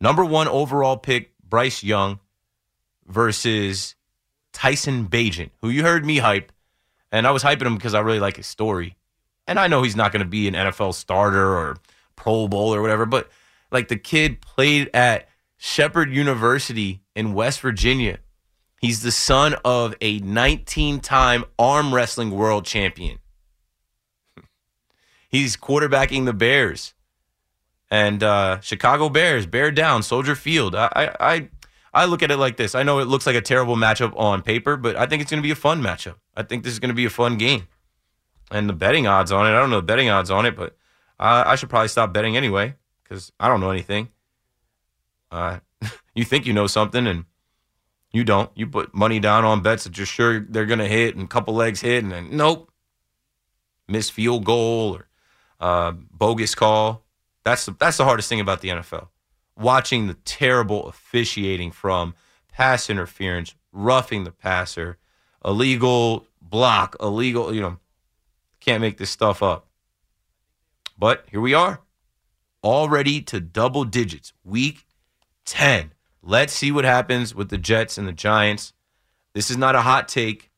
Number 0.01 0.25
one 0.25 0.47
overall 0.47 0.97
pick, 0.97 1.33
Bryce 1.47 1.83
Young, 1.83 2.19
versus 3.05 3.93
Tyson 4.53 5.07
Bagent, 5.07 5.51
who 5.61 5.69
you 5.69 5.83
heard 5.83 6.03
me 6.03 6.17
hype. 6.17 6.51
And 7.11 7.27
I 7.27 7.31
was 7.31 7.43
hyping 7.43 7.67
him 7.67 7.75
because 7.75 7.93
I 7.93 7.99
really 7.99 8.19
like 8.19 8.37
his 8.37 8.47
story. 8.47 8.95
And 9.45 9.59
I 9.59 9.67
know 9.67 9.83
he's 9.83 9.95
not 9.95 10.11
going 10.11 10.23
to 10.23 10.27
be 10.27 10.47
an 10.47 10.55
NFL 10.55 10.95
starter 10.95 11.55
or 11.55 11.77
Pro 12.15 12.47
Bowl 12.47 12.73
or 12.73 12.81
whatever, 12.81 13.05
but 13.05 13.29
like 13.71 13.87
the 13.87 13.97
kid 13.97 14.41
played 14.41 14.89
at 14.95 15.29
Shepherd 15.57 16.11
University 16.11 17.03
in 17.15 17.35
West 17.35 17.61
Virginia. 17.61 18.17
He's 18.81 19.03
the 19.03 19.11
son 19.11 19.53
of 19.63 19.93
a 20.01 20.17
19 20.21 21.01
time 21.01 21.45
arm 21.59 21.93
wrestling 21.93 22.31
world 22.31 22.65
champion. 22.65 23.19
He's 25.29 25.55
quarterbacking 25.55 26.25
the 26.25 26.33
Bears 26.33 26.93
and 27.91 28.21
uh, 28.23 28.59
Chicago 28.61 29.09
Bears, 29.09 29.45
bear 29.45 29.71
down, 29.71 30.03
Soldier 30.03 30.35
Field. 30.35 30.75
I, 30.75 31.15
I, 31.19 31.49
I 31.93 32.05
look 32.05 32.21
at 32.21 32.31
it 32.31 32.37
like 32.37 32.57
this. 32.57 32.75
I 32.75 32.83
know 32.83 32.99
it 32.99 33.05
looks 33.05 33.25
like 33.25 33.35
a 33.35 33.41
terrible 33.41 33.75
matchup 33.75 34.17
on 34.19 34.41
paper, 34.41 34.77
but 34.77 34.95
I 34.95 35.05
think 35.05 35.21
it's 35.21 35.31
going 35.31 35.41
to 35.41 35.47
be 35.47 35.51
a 35.51 35.55
fun 35.55 35.81
matchup. 35.81 36.15
I 36.35 36.43
think 36.43 36.63
this 36.63 36.73
is 36.73 36.79
going 36.79 36.89
to 36.89 36.95
be 36.95 37.05
a 37.05 37.09
fun 37.09 37.37
game. 37.37 37.67
And 38.51 38.67
the 38.67 38.73
betting 38.73 39.07
odds 39.07 39.31
on 39.31 39.45
it, 39.45 39.51
I 39.51 39.59
don't 39.59 39.69
know 39.69 39.77
the 39.77 39.83
betting 39.83 40.09
odds 40.09 40.31
on 40.31 40.45
it, 40.45 40.55
but 40.55 40.75
I 41.19 41.55
should 41.55 41.69
probably 41.69 41.89
stop 41.89 42.13
betting 42.13 42.37
anyway 42.37 42.75
because 43.03 43.31
I 43.39 43.47
don't 43.47 43.59
know 43.59 43.71
anything. 43.71 44.09
Uh, 45.31 45.59
you 46.15 46.23
think 46.23 46.45
you 46.45 46.53
know 46.53 46.65
something 46.67 47.05
and 47.05 47.25
you 48.11 48.23
don't. 48.23 48.49
You 48.55 48.67
put 48.67 48.93
money 48.95 49.19
down 49.19 49.45
on 49.45 49.61
bets 49.61 49.83
that 49.83 49.97
you're 49.97 50.07
sure 50.07 50.39
they're 50.39 50.65
going 50.65 50.79
to 50.79 50.87
hit 50.87 51.15
and 51.15 51.25
a 51.25 51.27
couple 51.27 51.53
legs 51.53 51.81
hit 51.81 52.03
and 52.03 52.11
then 52.11 52.29
nope, 52.31 52.71
missed 53.87 54.11
field 54.13 54.45
goal 54.45 54.95
or 54.95 55.08
uh, 55.59 55.91
bogus 55.91 56.55
call. 56.55 57.03
That's 57.43 57.65
the, 57.65 57.75
that's 57.79 57.97
the 57.97 58.05
hardest 58.05 58.29
thing 58.29 58.39
about 58.39 58.61
the 58.61 58.69
NFL. 58.69 59.07
Watching 59.57 60.07
the 60.07 60.13
terrible 60.13 60.87
officiating 60.87 61.71
from 61.71 62.15
pass 62.51 62.89
interference, 62.89 63.55
roughing 63.71 64.23
the 64.23 64.31
passer, 64.31 64.97
illegal 65.43 66.27
block, 66.41 66.95
illegal, 66.99 67.53
you 67.53 67.61
know, 67.61 67.77
can't 68.59 68.81
make 68.81 68.97
this 68.97 69.09
stuff 69.09 69.41
up. 69.41 69.67
But 70.97 71.25
here 71.29 71.41
we 71.41 71.53
are 71.53 71.81
already 72.63 73.21
to 73.21 73.39
double 73.39 73.85
digits. 73.85 74.33
Week 74.43 74.85
10. 75.45 75.93
Let's 76.21 76.53
see 76.53 76.71
what 76.71 76.85
happens 76.85 77.33
with 77.33 77.49
the 77.49 77.57
Jets 77.57 77.97
and 77.97 78.07
the 78.07 78.13
Giants. 78.13 78.73
This 79.33 79.49
is 79.49 79.57
not 79.57 79.75
a 79.75 79.81
hot 79.81 80.07
take, 80.07 80.51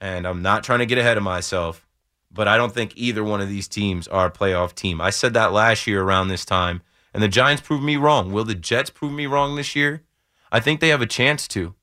and 0.00 0.26
I'm 0.26 0.42
not 0.42 0.62
trying 0.62 0.78
to 0.78 0.86
get 0.86 0.98
ahead 0.98 1.16
of 1.16 1.22
myself, 1.22 1.86
but 2.32 2.48
I 2.48 2.56
don't 2.56 2.72
think 2.72 2.92
either 2.96 3.22
one 3.22 3.40
of 3.40 3.48
these 3.48 3.68
teams 3.68 4.08
are 4.08 4.26
a 4.26 4.32
playoff 4.32 4.74
team. 4.74 5.00
I 5.00 5.10
said 5.10 5.34
that 5.34 5.52
last 5.52 5.86
year 5.86 6.02
around 6.02 6.28
this 6.28 6.44
time, 6.44 6.82
and 7.12 7.22
the 7.22 7.28
Giants 7.28 7.62
proved 7.62 7.84
me 7.84 7.96
wrong. 7.96 8.32
Will 8.32 8.44
the 8.44 8.54
Jets 8.54 8.90
prove 8.90 9.12
me 9.12 9.26
wrong 9.26 9.54
this 9.54 9.76
year? 9.76 10.02
I 10.50 10.60
think 10.60 10.80
they 10.80 10.88
have 10.88 11.02
a 11.02 11.06
chance 11.06 11.46
to, 11.48 11.74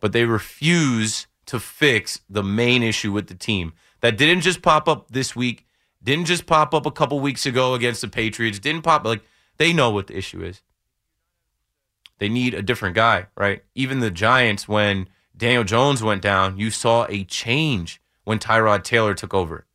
but 0.00 0.12
they 0.12 0.24
refuse 0.24 1.26
to 1.46 1.60
fix 1.60 2.20
the 2.28 2.42
main 2.42 2.82
issue 2.82 3.12
with 3.12 3.28
the 3.28 3.34
team. 3.34 3.72
That 4.00 4.16
didn't 4.16 4.42
just 4.42 4.62
pop 4.62 4.88
up 4.88 5.10
this 5.10 5.36
week, 5.36 5.66
didn't 6.02 6.26
just 6.26 6.46
pop 6.46 6.74
up 6.74 6.86
a 6.86 6.90
couple 6.90 7.20
weeks 7.20 7.46
ago 7.46 7.74
against 7.74 8.00
the 8.00 8.08
Patriots, 8.08 8.58
didn't 8.58 8.82
pop 8.82 9.04
like 9.04 9.22
they 9.58 9.72
know 9.72 9.90
what 9.90 10.06
the 10.08 10.16
issue 10.16 10.42
is. 10.42 10.62
They 12.18 12.28
need 12.28 12.54
a 12.54 12.62
different 12.62 12.94
guy, 12.94 13.26
right? 13.36 13.62
Even 13.74 14.00
the 14.00 14.10
Giants, 14.10 14.68
when 14.68 15.08
Daniel 15.36 15.64
Jones 15.64 16.02
went 16.02 16.22
down, 16.22 16.58
you 16.58 16.70
saw 16.70 17.06
a 17.08 17.24
change 17.24 18.00
when 18.30 18.38
Tyrod 18.38 18.84
Taylor 18.84 19.12
took 19.12 19.34
over. 19.34 19.66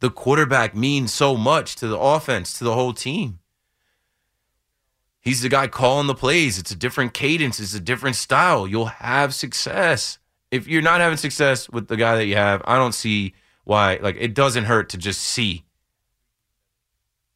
The 0.00 0.10
quarterback 0.10 0.74
means 0.74 1.14
so 1.14 1.36
much 1.36 1.76
to 1.76 1.86
the 1.86 1.96
offense, 1.96 2.58
to 2.58 2.64
the 2.64 2.74
whole 2.74 2.92
team. 2.92 3.38
He's 5.20 5.42
the 5.42 5.48
guy 5.48 5.68
calling 5.68 6.08
the 6.08 6.16
plays. 6.16 6.58
It's 6.58 6.72
a 6.72 6.76
different 6.76 7.14
cadence, 7.14 7.60
it's 7.60 7.74
a 7.74 7.80
different 7.80 8.16
style. 8.16 8.66
You'll 8.66 8.86
have 8.86 9.36
success. 9.36 10.18
If 10.50 10.66
you're 10.66 10.82
not 10.82 11.00
having 11.00 11.16
success 11.16 11.70
with 11.70 11.86
the 11.86 11.96
guy 11.96 12.16
that 12.16 12.26
you 12.26 12.34
have, 12.34 12.60
I 12.64 12.76
don't 12.76 12.92
see 12.92 13.34
why. 13.62 14.00
Like, 14.02 14.16
it 14.18 14.34
doesn't 14.34 14.64
hurt 14.64 14.88
to 14.88 14.98
just 14.98 15.20
see 15.20 15.64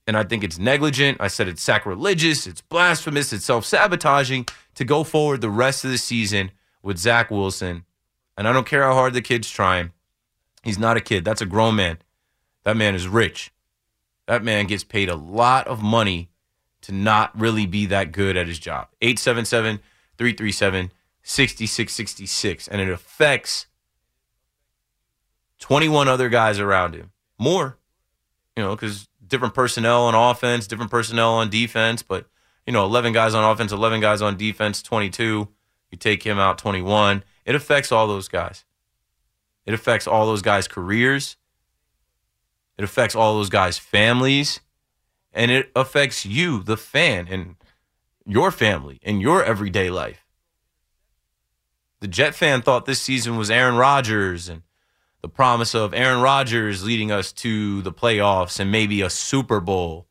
and 0.09 0.17
I 0.17 0.25
think 0.25 0.43
it's 0.43 0.59
negligent. 0.59 1.19
I 1.21 1.29
said 1.29 1.47
it's 1.47 1.63
sacrilegious, 1.63 2.49
it's 2.49 2.61
blasphemous, 2.61 3.33
it's 3.33 3.45
self 3.45 3.65
sabotaging 3.65 4.47
to 4.75 4.85
go 4.85 5.05
forward 5.05 5.43
the 5.43 5.49
rest 5.49 5.85
of 5.85 5.93
the 5.93 5.99
season 5.99 6.51
with 6.83 6.99
Zach 6.99 7.31
Wilson. 7.31 7.85
And 8.43 8.49
I 8.49 8.53
don't 8.53 8.67
care 8.67 8.83
how 8.83 8.95
hard 8.95 9.15
the 9.15 9.23
kid's 9.23 9.49
trying. 9.49 9.93
He's 10.65 10.77
not 10.77 10.97
a 10.97 11.01
kid. 11.01 11.25
That's 11.25 11.41
a 11.41 11.47
grown 11.47 11.77
man. 11.77 11.99
That 12.65 12.77
man 12.77 12.97
is 12.97 13.07
rich. 13.07 13.53
That 14.27 14.43
man 14.43 14.67
gets 14.67 14.83
paid 14.83 15.09
a 15.09 15.15
lot 15.15 15.69
of 15.69 15.81
money 15.81 16.29
to 16.81 16.91
not 16.91 17.39
really 17.39 17.67
be 17.67 17.87
that 17.87 18.11
good 18.11 18.37
at 18.37 18.49
his 18.49 18.59
job. 18.59 18.89
877 19.01 19.79
337 20.19 20.91
66 21.23 21.93
66. 21.93 22.67
And 22.67 22.81
it 22.81 22.91
affects 22.91 23.69
21 25.61 26.09
other 26.09 26.29
guys 26.29 26.59
around 26.59 26.97
him. 26.97 27.13
More, 27.39 27.79
you 28.57 28.65
know, 28.65 28.75
because 28.75 29.07
different 29.25 29.55
personnel 29.55 30.07
on 30.07 30.17
offense, 30.17 30.67
different 30.67 30.91
personnel 30.91 31.35
on 31.35 31.49
defense. 31.49 32.03
But, 32.03 32.27
you 32.67 32.73
know, 32.73 32.85
11 32.87 33.13
guys 33.13 33.35
on 33.35 33.49
offense, 33.49 33.71
11 33.71 34.01
guys 34.01 34.21
on 34.21 34.37
defense, 34.37 34.83
22. 34.83 35.47
You 35.93 35.99
take 35.99 36.25
him 36.25 36.41
out, 36.41 36.59
21. 36.59 37.23
It 37.45 37.55
affects 37.55 37.93
all 37.93 38.07
those 38.07 38.29
guys. 38.29 38.65
It 39.67 39.75
affects 39.75 40.07
all 40.07 40.27
those 40.27 40.43
guys' 40.43 40.69
careers. 40.69 41.37
It 42.79 42.85
affects 42.85 43.15
all 43.15 43.35
those 43.35 43.51
guys' 43.51 43.79
families. 43.79 44.61
And 45.33 45.51
it 45.51 45.71
affects 45.75 46.27
you, 46.27 46.63
the 46.63 46.77
fan, 46.77 47.27
and 47.29 47.57
your 48.27 48.51
family 48.51 49.01
and 49.03 49.21
your 49.21 49.43
everyday 49.43 49.91
life. 49.91 50.27
The 52.01 52.09
Jet 52.09 52.35
fan 52.35 52.63
thought 52.63 52.85
this 52.85 53.01
season 53.01 53.37
was 53.37 53.51
Aaron 53.51 53.77
Rodgers 53.77 54.49
and 54.49 54.63
the 55.21 55.29
promise 55.29 55.75
of 55.75 55.95
Aaron 55.95 56.21
Rodgers 56.21 56.85
leading 56.85 57.13
us 57.13 57.33
to 57.33 57.81
the 57.83 57.93
playoffs 57.93 58.59
and 58.59 58.73
maybe 58.73 59.01
a 59.01 59.09
Super 59.09 59.61
Bowl. 59.61 60.09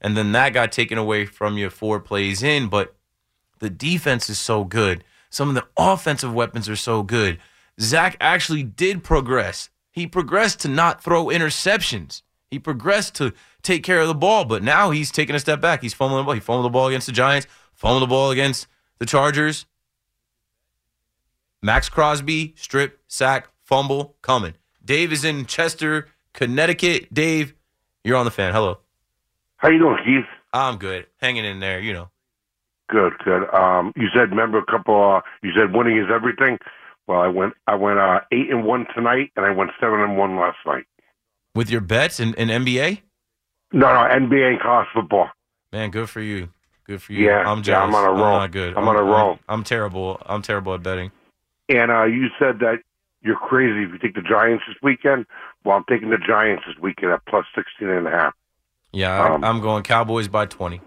And 0.00 0.16
then 0.16 0.32
that 0.32 0.52
got 0.52 0.72
taken 0.72 0.98
away 0.98 1.24
from 1.24 1.56
you 1.56 1.70
four 1.70 2.00
plays 2.00 2.42
in. 2.42 2.68
But 2.68 2.94
the 3.60 3.70
defense 3.70 4.28
is 4.28 4.38
so 4.38 4.64
good. 4.64 5.04
Some 5.32 5.48
of 5.48 5.54
the 5.54 5.66
offensive 5.78 6.34
weapons 6.34 6.68
are 6.68 6.76
so 6.76 7.02
good. 7.02 7.38
Zach 7.80 8.18
actually 8.20 8.62
did 8.62 9.02
progress. 9.02 9.70
He 9.90 10.06
progressed 10.06 10.60
to 10.60 10.68
not 10.68 11.02
throw 11.02 11.26
interceptions. 11.26 12.20
He 12.50 12.58
progressed 12.58 13.14
to 13.14 13.32
take 13.62 13.82
care 13.82 14.00
of 14.00 14.08
the 14.08 14.14
ball, 14.14 14.44
but 14.44 14.62
now 14.62 14.90
he's 14.90 15.10
taking 15.10 15.34
a 15.34 15.40
step 15.40 15.58
back. 15.58 15.80
He's 15.80 15.94
fumbling 15.94 16.20
the 16.20 16.26
ball. 16.26 16.34
He 16.34 16.40
fumbled 16.40 16.66
the 16.66 16.70
ball 16.70 16.88
against 16.88 17.06
the 17.06 17.14
Giants, 17.14 17.46
fumbled 17.72 18.02
the 18.02 18.08
ball 18.08 18.30
against 18.30 18.66
the 18.98 19.06
Chargers. 19.06 19.64
Maxx 21.62 21.88
Crosby, 21.88 22.52
strip, 22.58 23.00
sack, 23.08 23.48
fumble, 23.62 24.16
coming. 24.20 24.52
Dave 24.84 25.12
is 25.12 25.24
in 25.24 25.46
Chester, 25.46 26.08
Connecticut. 26.34 27.12
Dave, 27.14 27.54
you're 28.04 28.18
on 28.18 28.26
the 28.26 28.30
fan. 28.30 28.52
Hello. 28.52 28.80
How 29.56 29.70
you 29.70 29.78
doing, 29.78 29.96
Keith? 30.04 30.28
I'm 30.52 30.76
good. 30.76 31.06
Hanging 31.22 31.46
in 31.46 31.60
there, 31.60 31.80
you 31.80 31.94
know. 31.94 32.10
Good, 32.92 33.14
good. 33.24 33.48
Um, 33.54 33.90
you 33.96 34.08
said 34.14 34.28
remember 34.28 34.58
a 34.58 34.66
couple. 34.66 35.14
Uh, 35.16 35.20
you 35.42 35.50
said 35.56 35.74
winning 35.74 35.96
is 35.96 36.08
everything. 36.14 36.58
Well, 37.06 37.20
I 37.22 37.28
went. 37.28 37.54
I 37.66 37.74
went 37.74 37.98
uh, 37.98 38.20
eight 38.30 38.50
and 38.50 38.64
one 38.66 38.86
tonight, 38.94 39.32
and 39.34 39.46
I 39.46 39.50
went 39.50 39.70
seven 39.80 40.00
and 40.00 40.18
one 40.18 40.36
last 40.36 40.58
night. 40.66 40.84
With 41.54 41.70
your 41.70 41.80
bets 41.80 42.20
in, 42.20 42.34
in 42.34 42.48
NBA? 42.48 43.00
No, 43.72 43.86
no, 43.86 44.08
NBA 44.10 44.50
and 44.52 44.60
college 44.60 44.88
football. 44.92 45.30
Man, 45.72 45.90
good 45.90 46.10
for 46.10 46.20
you. 46.20 46.50
Good 46.86 47.00
for 47.00 47.14
you. 47.14 47.24
Yeah, 47.24 47.50
I'm 47.50 47.62
yeah. 47.64 47.82
I'm 47.82 47.94
on 47.94 48.04
a 48.04 48.10
roll. 48.10 48.32
not 48.38 48.50
good. 48.50 48.76
I'm 48.76 48.86
on 48.86 48.96
a 48.96 49.02
roll. 49.02 49.32
I'm, 49.48 49.60
I'm 49.60 49.64
terrible. 49.64 50.20
I'm 50.26 50.42
terrible 50.42 50.74
at 50.74 50.82
betting. 50.82 51.12
And 51.70 51.90
uh, 51.90 52.04
you 52.04 52.26
said 52.38 52.58
that 52.58 52.80
you're 53.22 53.36
crazy 53.36 53.84
if 53.84 53.90
you 53.90 53.98
take 53.98 54.14
the 54.14 54.20
Giants 54.20 54.64
this 54.68 54.76
weekend. 54.82 55.24
Well, 55.64 55.78
I'm 55.78 55.84
taking 55.88 56.10
the 56.10 56.18
Giants 56.18 56.64
this 56.66 56.76
weekend 56.78 57.12
at 57.12 57.24
plus 57.24 57.46
sixteen 57.54 57.88
and 57.88 58.06
a 58.06 58.10
half. 58.10 58.34
Yeah, 58.92 59.32
Um, 59.32 59.42
I'm 59.42 59.60
going 59.62 59.82
Cowboys 59.82 60.28
by 60.28 60.44
20. 60.44 60.82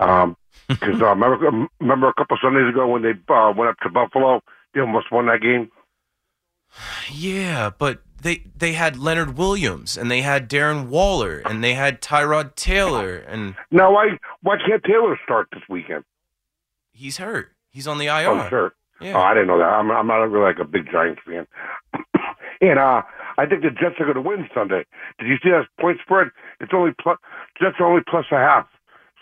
Um, 0.00 0.36
because 0.68 1.00
uh, 1.00 1.14
remember, 1.14 1.68
remember 1.80 2.08
a 2.08 2.14
couple 2.14 2.36
Sundays 2.42 2.68
ago 2.68 2.88
when 2.88 3.02
they 3.02 3.12
uh, 3.32 3.52
went 3.56 3.70
up 3.70 3.78
to 3.82 3.88
Buffalo, 3.88 4.42
they 4.74 4.80
almost 4.80 5.10
won 5.12 5.26
that 5.26 5.40
game. 5.40 5.70
Yeah, 7.12 7.70
but 7.76 8.00
they 8.22 8.44
they 8.56 8.72
had 8.74 8.96
Leonard 8.96 9.36
Williams 9.36 9.96
and 9.96 10.10
they 10.10 10.22
had 10.22 10.48
Darren 10.48 10.86
Waller 10.86 11.42
and 11.44 11.64
they 11.64 11.74
had 11.74 12.00
Tyrod 12.00 12.54
Taylor 12.54 13.16
and 13.16 13.56
Now, 13.70 13.92
why 13.92 14.18
why 14.42 14.56
can't 14.64 14.82
Taylor 14.84 15.18
start 15.24 15.48
this 15.52 15.62
weekend? 15.68 16.04
he's 16.92 17.16
hurt. 17.16 17.52
He's 17.70 17.86
on 17.86 17.98
the 17.98 18.06
IR. 18.06 18.28
Oh, 18.28 18.48
sure. 18.48 18.74
Yeah. 19.00 19.16
Oh, 19.16 19.20
I 19.20 19.32
didn't 19.32 19.48
know 19.48 19.58
that. 19.58 19.64
I'm, 19.64 19.90
I'm 19.90 20.06
not 20.06 20.16
really 20.16 20.44
like 20.44 20.58
a 20.58 20.64
big 20.64 20.90
Giants 20.90 21.22
fan. 21.26 21.46
and 22.60 22.78
uh, 22.78 23.02
I 23.38 23.46
think 23.46 23.62
the 23.62 23.70
Jets 23.70 23.96
are 23.98 24.04
going 24.04 24.16
to 24.16 24.20
win 24.20 24.46
Sunday. 24.54 24.84
Did 25.18 25.28
you 25.28 25.36
see 25.42 25.48
that 25.50 25.66
point 25.80 25.98
spread? 26.02 26.28
It's 26.60 26.72
only 26.74 26.92
plus. 27.00 27.16
Jets 27.58 27.76
are 27.80 27.86
only 27.86 28.02
plus 28.06 28.26
a 28.30 28.36
half. 28.36 28.66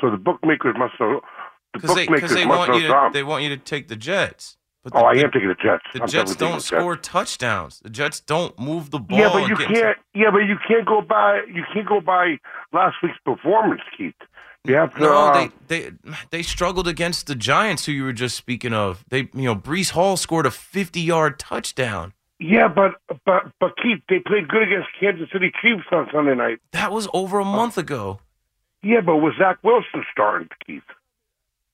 So 0.01 0.11
the 0.11 0.17
bookmakers 0.17 0.75
must 0.79 0.95
have. 0.99 1.21
The 1.75 1.81
Because 1.81 1.95
they, 1.97 2.07
they 2.41 2.45
must 2.47 2.69
want 2.69 2.83
you 2.83 2.89
to 2.89 3.11
they 3.13 3.23
want 3.23 3.43
you 3.45 3.51
to 3.51 3.57
take 3.57 3.89
the 3.89 3.97
Jets. 3.97 4.57
But 4.85 4.93
Oh, 4.97 5.05
I 5.05 5.15
the- 5.17 5.25
am 5.25 5.31
taking 5.33 5.49
the 5.49 5.55
Jets. 5.55 5.85
The 5.93 6.03
I'm 6.03 6.09
Jets 6.09 6.37
don't 6.37 6.55
the 6.57 6.61
score 6.61 6.95
Jets. 6.97 7.09
touchdowns. 7.09 7.81
The 7.81 7.91
Jets 7.91 8.21
don't 8.21 8.59
move 8.59 8.91
the 8.91 8.99
ball. 9.01 9.19
Yeah, 9.19 9.31
but 9.33 9.49
you 9.49 9.57
can't. 9.57 9.99
Yeah, 10.15 10.31
but 10.31 10.39
you 10.39 10.57
can't 10.67 10.87
go 10.87 11.01
by. 11.03 11.43
You 11.53 11.65
can't 11.75 11.87
go 11.87 12.01
by 12.01 12.39
last 12.73 12.97
week's 13.03 13.19
performance, 13.25 13.83
Keith. 13.97 14.15
You 14.65 14.75
have 14.77 14.95
to. 14.95 15.01
No, 15.01 15.13
uh, 15.29 15.33
they 15.35 15.51
they 15.69 15.91
they 16.31 16.43
struggled 16.43 16.89
against 16.89 17.27
the 17.27 17.35
Giants, 17.35 17.87
who 17.87 17.93
you 17.93 18.05
were 18.05 18.13
just 18.13 18.37
speaking 18.37 18.73
of. 18.73 19.05
They, 19.09 19.29
you 19.35 19.43
know, 19.45 19.55
Breece 19.57 19.91
Hall 19.91 20.17
scored 20.17 20.47
a 20.47 20.51
fifty-yard 20.51 21.39
touchdown. 21.39 22.13
Yeah, 22.41 22.69
but 22.69 22.93
but 23.27 23.51
but 23.61 23.77
Keith, 23.83 24.01
they 24.09 24.21
played 24.21 24.49
good 24.49 24.63
against 24.63 24.89
Kansas 24.99 25.29
City 25.33 25.53
Chiefs 25.61 25.85
on 25.91 26.09
Sunday 26.13 26.35
night. 26.37 26.59
That 26.73 26.93
was 26.93 27.09
over 27.13 27.41
a 27.41 27.45
month 27.45 27.77
ago. 27.77 28.21
Yeah, 28.89 29.03
but 29.03 29.19
with 29.19 29.35
Zach 29.37 29.59
Wilson 29.63 30.03
starting, 30.11 30.49
Keith. 30.67 30.83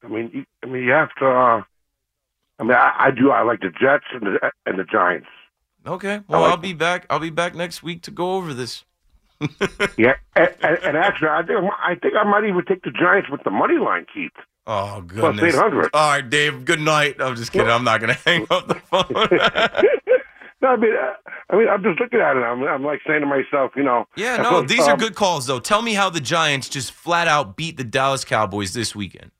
I 0.02 0.08
mean, 0.08 0.32
you, 0.34 0.44
I 0.64 0.66
mean, 0.66 0.82
you 0.82 0.90
have 0.90 1.14
to. 1.20 1.26
Uh, 1.26 1.62
I 2.58 2.62
mean, 2.64 2.72
I, 2.72 2.92
I 2.98 3.10
do. 3.12 3.30
I 3.30 3.42
like 3.42 3.60
the 3.60 3.70
Jets 3.70 4.06
and 4.12 4.22
the 4.22 4.50
and 4.66 4.80
the 4.80 4.82
Giants. 4.82 5.28
Okay, 5.86 6.22
well, 6.26 6.42
I'll 6.42 6.56
be 6.56 6.72
back. 6.72 7.06
I'll 7.08 7.20
be 7.20 7.30
back 7.30 7.54
next 7.54 7.84
week 7.84 8.02
to 8.02 8.10
go 8.10 8.34
over 8.34 8.52
this. 8.52 8.84
Yeah, 9.96 10.14
and, 10.34 10.48
and, 10.62 10.78
and 10.82 10.96
actually, 10.96 11.28
I 11.28 11.42
think 11.42 11.60
I 11.78 11.94
think 11.94 12.14
I 12.18 12.24
might 12.24 12.42
even 12.48 12.64
take 12.64 12.82
the 12.82 12.90
Giants 12.90 13.30
with 13.30 13.44
the 13.44 13.50
money 13.50 13.78
line, 13.78 14.06
Keith. 14.12 14.32
Oh 14.66 15.00
goodness! 15.02 15.54
800. 15.54 15.90
All 15.94 16.10
right, 16.10 16.28
Dave. 16.28 16.64
Good 16.64 16.80
night. 16.80 17.20
I'm 17.20 17.36
just 17.36 17.52
kidding. 17.52 17.70
I'm 17.70 17.84
not 17.84 18.00
gonna 18.00 18.14
hang 18.24 18.44
up 18.50 18.66
the 18.66 18.74
phone. 18.74 19.04
No, 20.64 20.70
I 20.70 20.76
mean, 20.76 20.92
I 21.50 21.56
mean, 21.56 21.68
I'm 21.68 21.82
just 21.82 22.00
looking 22.00 22.20
at 22.20 22.38
it. 22.38 22.40
I'm, 22.40 22.62
I'm 22.62 22.82
like 22.82 23.00
saying 23.06 23.20
to 23.20 23.26
myself, 23.26 23.72
you 23.76 23.82
know. 23.82 24.06
yeah, 24.16 24.38
no, 24.38 24.62
these 24.62 24.80
are 24.80 24.94
um, 24.94 24.98
good 24.98 25.14
calls 25.14 25.46
though. 25.46 25.60
Tell 25.60 25.82
me 25.82 25.92
how 25.92 26.08
the 26.08 26.22
Giants 26.22 26.70
just 26.70 26.90
flat 26.90 27.28
out 27.28 27.54
beat 27.54 27.76
the 27.76 27.84
Dallas 27.84 28.24
Cowboys 28.24 28.72
this 28.72 28.96
weekend. 28.96 29.30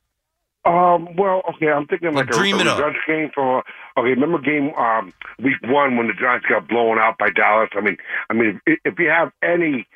Um, 0.67 1.17
well, 1.17 1.41
okay, 1.55 1.69
I'm 1.69 1.87
thinking 1.87 2.13
like 2.13 2.29
a, 2.29 2.33
dream 2.33 2.57
a 2.57 2.59
revenge 2.59 2.97
game 3.07 3.31
from. 3.35 3.63
Uh, 3.97 4.01
okay, 4.01 4.11
remember 4.11 4.39
game 4.39 4.75
um 4.75 5.15
week 5.43 5.57
one 5.63 5.97
when 5.97 6.09
the 6.09 6.13
Giants 6.13 6.45
got 6.47 6.69
blown 6.69 6.99
out 6.99 7.17
by 7.17 7.31
Dallas. 7.31 7.71
I 7.73 7.81
mean, 7.81 7.97
I 8.29 8.35
mean, 8.35 8.61
if, 8.67 8.79
if 8.85 8.99
you 8.99 9.09
have 9.09 9.33
any, 9.43 9.87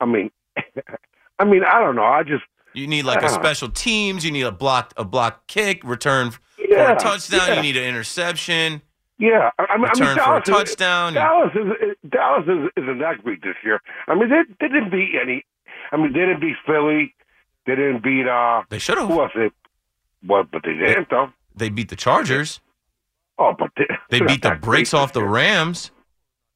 I 0.00 0.04
mean, 0.04 0.30
I 1.38 1.46
mean, 1.46 1.64
I 1.64 1.80
don't 1.80 1.96
know. 1.96 2.04
I 2.04 2.24
just 2.24 2.44
You 2.74 2.86
need 2.86 3.04
like 3.04 3.22
a 3.22 3.30
special 3.30 3.70
teams. 3.70 4.22
You 4.22 4.32
need 4.32 4.42
a 4.42 4.52
block, 4.52 4.92
a 4.98 5.04
block 5.04 5.46
kick, 5.46 5.82
return 5.82 6.30
for 6.30 6.40
a 6.58 6.96
touchdown. 6.96 7.48
yeah. 7.48 7.54
You 7.54 7.62
need 7.62 7.78
an 7.78 7.84
interception. 7.84 8.82
Yeah. 9.24 9.50
I, 9.58 9.64
I 9.70 9.76
mean, 9.76 9.86
I 9.86 9.90
Return 9.90 10.06
mean, 10.06 10.16
for 10.16 10.20
a 10.20 10.24
Dallas 10.24 10.48
is- 10.48 10.54
touchdown. 10.54 11.14
Dallas 11.14 11.52
is 11.54 11.96
Dallas 12.10 12.44
is, 12.46 12.70
isn't 12.82 12.98
that 12.98 13.22
great 13.24 13.42
this 13.42 13.56
year. 13.64 13.80
I 14.08 14.14
mean, 14.14 14.28
they, 14.28 14.42
they 14.60 14.68
didn't 14.72 14.90
beat 14.90 15.12
any. 15.20 15.44
I 15.92 15.96
mean, 15.96 16.12
they 16.12 16.20
didn't 16.20 16.40
beat 16.40 16.56
Philly. 16.66 17.14
They 17.66 17.74
didn't 17.76 18.02
beat. 18.02 18.26
uh 18.28 18.62
They 18.70 18.78
should 18.78 18.98
have. 18.98 19.08
Who 19.08 19.20
else? 19.22 19.32
They, 19.34 19.50
what? 20.26 20.50
But 20.50 20.62
they 20.64 20.74
didn't 20.74 21.08
though. 21.10 21.30
They 21.56 21.68
beat 21.68 21.88
the 21.88 21.96
Chargers. 21.96 22.60
Oh, 23.38 23.52
but 23.58 23.70
they, 23.76 23.86
They 24.10 24.20
beat 24.24 24.42
the 24.42 24.54
brakes 24.60 24.92
off 24.94 25.12
the. 25.12 25.24
Rams. 25.24 25.90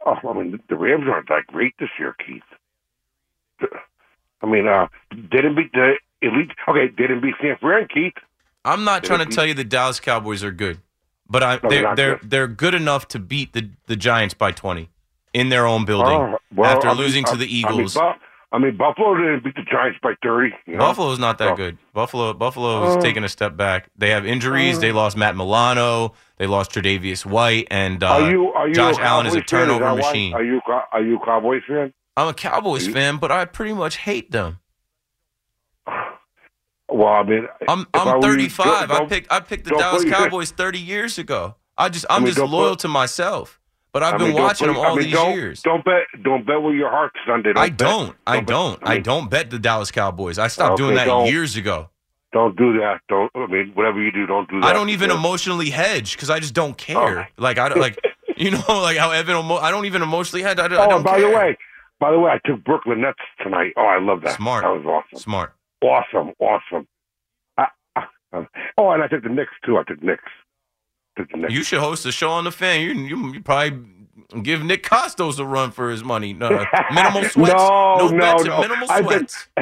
Oh, 0.06 0.16
I 0.28 0.32
mean, 0.32 0.60
the 0.68 0.76
Rams 0.76 1.04
aren't 1.08 1.28
that 1.28 1.46
great 1.48 1.74
this 1.78 1.90
year, 1.98 2.14
Keith. 2.24 2.42
I 4.42 4.46
mean, 4.46 4.66
uh, 4.68 4.86
they 5.10 5.38
didn't 5.38 5.56
beat 5.56 5.72
the 5.72 5.94
elite. 6.22 6.50
Okay, 6.68 6.86
they 6.96 7.02
didn't 7.08 7.20
beat 7.22 7.34
San 7.42 7.56
Fran, 7.60 7.88
Keith. 7.92 8.14
I'm 8.64 8.84
not 8.84 9.02
They 9.02 9.08
trying 9.08 9.20
to 9.20 9.26
beat- 9.26 9.34
tell 9.34 9.46
you 9.46 9.54
the 9.54 9.64
Dallas 9.64 9.98
Cowboys 10.00 10.44
are 10.44 10.52
good, 10.52 10.78
but 11.28 11.42
I, 11.42 11.54
No, 11.62 11.68
they're 11.68 11.82
they're 11.82 11.94
they're 11.94 12.16
good. 12.18 12.30
they're 12.30 12.48
good 12.48 12.74
enough 12.74 13.08
to 13.08 13.18
beat 13.18 13.52
the 13.52 13.70
the 13.86 13.96
Giants 13.96 14.34
by 14.34 14.52
20 14.52 14.88
in 15.34 15.48
their 15.50 15.66
own 15.66 15.84
building 15.84 16.14
Oh, 16.16 16.38
well, 16.54 16.70
after 16.74 16.88
I 16.88 16.92
mean, 16.92 17.00
losing 17.02 17.24
I- 17.26 17.30
to 17.32 17.36
the 17.36 17.44
I 17.44 17.48
mean, 17.48 17.56
Eagles. 17.80 17.96
I 18.50 18.56
mean, 18.56 18.78
Buffalo 18.78 19.14
didn't 19.14 19.44
beat 19.44 19.56
the 19.56 19.62
Giants 19.70 19.98
by 20.02 20.14
thirty. 20.22 20.54
You 20.64 20.74
know? 20.74 20.78
Buffalo's 20.78 21.18
not 21.18 21.36
that 21.36 21.50
So- 21.50 21.56
good. 21.56 21.76
Buffalo 21.92 22.32
Buffalo 22.32 22.88
is 22.88 22.96
Uh, 22.96 23.00
taking 23.02 23.22
a 23.22 23.28
step 23.28 23.58
back. 23.58 23.88
They 23.98 24.08
have 24.08 24.24
injuries. 24.24 24.78
uh, 24.78 24.80
they 24.80 24.90
lost 24.92 25.18
Matt 25.18 25.36
Milano. 25.36 26.14
They 26.38 26.46
lost 26.46 26.72
Tre'Davious 26.72 27.26
White, 27.26 27.66
and 27.70 28.02
uh, 28.02 28.06
are 28.08 28.30
you 28.30 28.50
are 28.54 28.66
you 28.68 28.72
Josh 28.74 28.94
Allen 29.00 29.26
is 29.26 29.34
a 29.34 29.42
Cowboys 29.42 29.50
fan? 29.50 29.68
turnover 29.68 29.96
machine. 29.96 30.32
Are 30.32 30.42
you 30.42 30.62
are 30.92 31.02
you 31.02 31.16
a 31.20 31.24
Cowboys 31.26 31.62
fan? 31.68 31.92
I'm 32.16 32.28
a 32.28 32.32
Cowboys 32.34 32.88
fan, 32.88 33.18
but 33.18 33.30
I 33.30 33.44
pretty 33.44 33.74
much 33.74 33.98
hate 33.98 34.30
them. 34.30 34.60
Well, 36.90 37.08
I 37.08 37.22
mean, 37.22 37.46
I'm 37.68 37.86
I 37.94 37.98
I'm 38.00 38.22
35. 38.22 38.88
don't- 38.88 39.02
I 39.02 39.04
picked 39.06 39.32
I 39.32 39.40
picked 39.40 39.64
the 39.64 39.70
don't 39.70 39.80
Dallas 39.80 40.04
Cowboys 40.10 40.50
30 40.50 40.78
years 40.78 41.18
ago. 41.18 41.56
I 41.76 41.88
just 41.88 42.06
I'm 42.10 42.22
I 42.22 42.24
mean, 42.26 42.34
just 42.34 42.50
loyal 42.50 42.70
put- 42.70 42.80
to 42.80 42.88
myself. 42.88 43.60
But 43.92 44.02
I've 44.02 44.14
I 44.14 44.16
been 44.18 44.26
mean, 44.28 44.36
don't 44.36 44.44
watching 44.44 44.66
put- 44.68 44.74
them 44.74 44.82
I 44.84 44.88
all 44.88 44.96
these 44.96 45.12
don't, 45.12 45.32
years. 45.34 45.62
Don't 45.62 45.84
bet. 45.84 46.02
Don't 46.22 46.46
bet 46.46 46.60
with 46.62 46.74
your 46.74 46.90
heart 46.90 47.12
Sunday. 47.26 47.52
Don't 47.54 47.62
I 47.62 47.68
bet. 47.70 47.78
don't. 47.78 48.16
I 48.26 48.36
bet- 48.36 48.46
don't. 48.46 48.78
I 48.88 48.98
don't 48.98 49.30
bet 49.30 49.50
the 49.50 49.58
Dallas 49.58 49.90
Cowboys. 49.90 50.38
I 50.38 50.48
stopped 50.48 50.72
Okay, 50.74 50.82
doing 50.82 50.94
that 50.96 51.26
years 51.30 51.56
ago. 51.56 51.88
Don't 52.32 52.56
do 52.56 52.74
that. 52.74 53.00
Don't. 53.08 53.30
I 53.34 53.46
mean, 53.46 53.72
whatever 53.74 54.02
you 54.02 54.12
do, 54.12 54.26
don't 54.26 54.48
do 54.50 54.60
that. 54.60 54.66
I 54.66 54.72
don't 54.74 54.90
even 54.90 55.08
Yeah. 55.10 55.16
emotionally 55.16 55.70
hedge 55.70 56.12
because 56.12 56.28
I 56.30 56.38
just 56.40 56.52
don't 56.54 56.72
Oh. 56.72 56.74
care. 56.74 57.28
Like 57.38 57.58
I 57.58 57.68
like 57.68 57.98
you 58.36 58.50
know 58.50 58.62
like 58.68 58.98
how 58.98 59.10
Evan. 59.10 59.36
Emo- 59.36 59.56
I 59.56 59.70
don't 59.70 59.86
even 59.86 60.02
emotionally 60.02 60.42
hedge. 60.42 60.58
I, 60.58 60.68
don't- 60.68 60.78
I 60.78 60.94
Oh, 60.94 61.02
by 61.02 61.18
care. 61.18 61.30
the 61.30 61.36
way, 61.36 61.56
by 61.98 62.10
the 62.12 62.18
way, 62.18 62.30
I 62.30 62.38
took 62.46 62.62
Brooklyn 62.64 63.00
Nets 63.00 63.18
tonight. 63.42 63.72
Oh, 63.78 63.86
I 63.86 63.98
love 63.98 64.20
that. 64.22 64.36
Smart. 64.36 64.64
That 64.64 64.70
was 64.74 64.84
awesome. 64.84 65.18
Smart. 65.18 65.54
Awesome. 65.82 66.32
Awesome. 66.40 66.86
I, 67.56 67.66
I, 67.96 68.04
um, 68.32 68.48
oh, 68.76 68.90
and 68.90 69.02
I 69.02 69.08
took 69.08 69.22
the 69.22 69.28
Knicks 69.28 69.52
too. 69.64 69.78
I 69.78 69.82
took 69.84 70.02
Knicks. 70.02 70.22
Did 71.16 71.28
you, 71.34 71.42
Nick? 71.42 71.50
You 71.50 71.62
should 71.62 71.80
host 71.80 72.04
a 72.06 72.12
show 72.12 72.30
on 72.30 72.44
the 72.44 72.52
fan. 72.52 72.80
You 72.82 72.92
you, 72.94 73.32
you 73.34 73.40
probably 73.42 73.80
give 74.42 74.62
Nick 74.64 74.82
Kostos 74.84 75.38
a 75.38 75.44
run 75.44 75.70
for 75.70 75.90
his 75.90 76.04
money. 76.04 76.32
No, 76.32 76.48
minimal 76.92 77.24
sweats. 77.24 77.54
No, 77.54 78.08
no, 78.08 78.36
and 78.36 78.44
no. 78.46 78.60
minimal 78.60 78.90
I 78.90 79.00
bet- 79.02 79.30
sweats. 79.30 79.48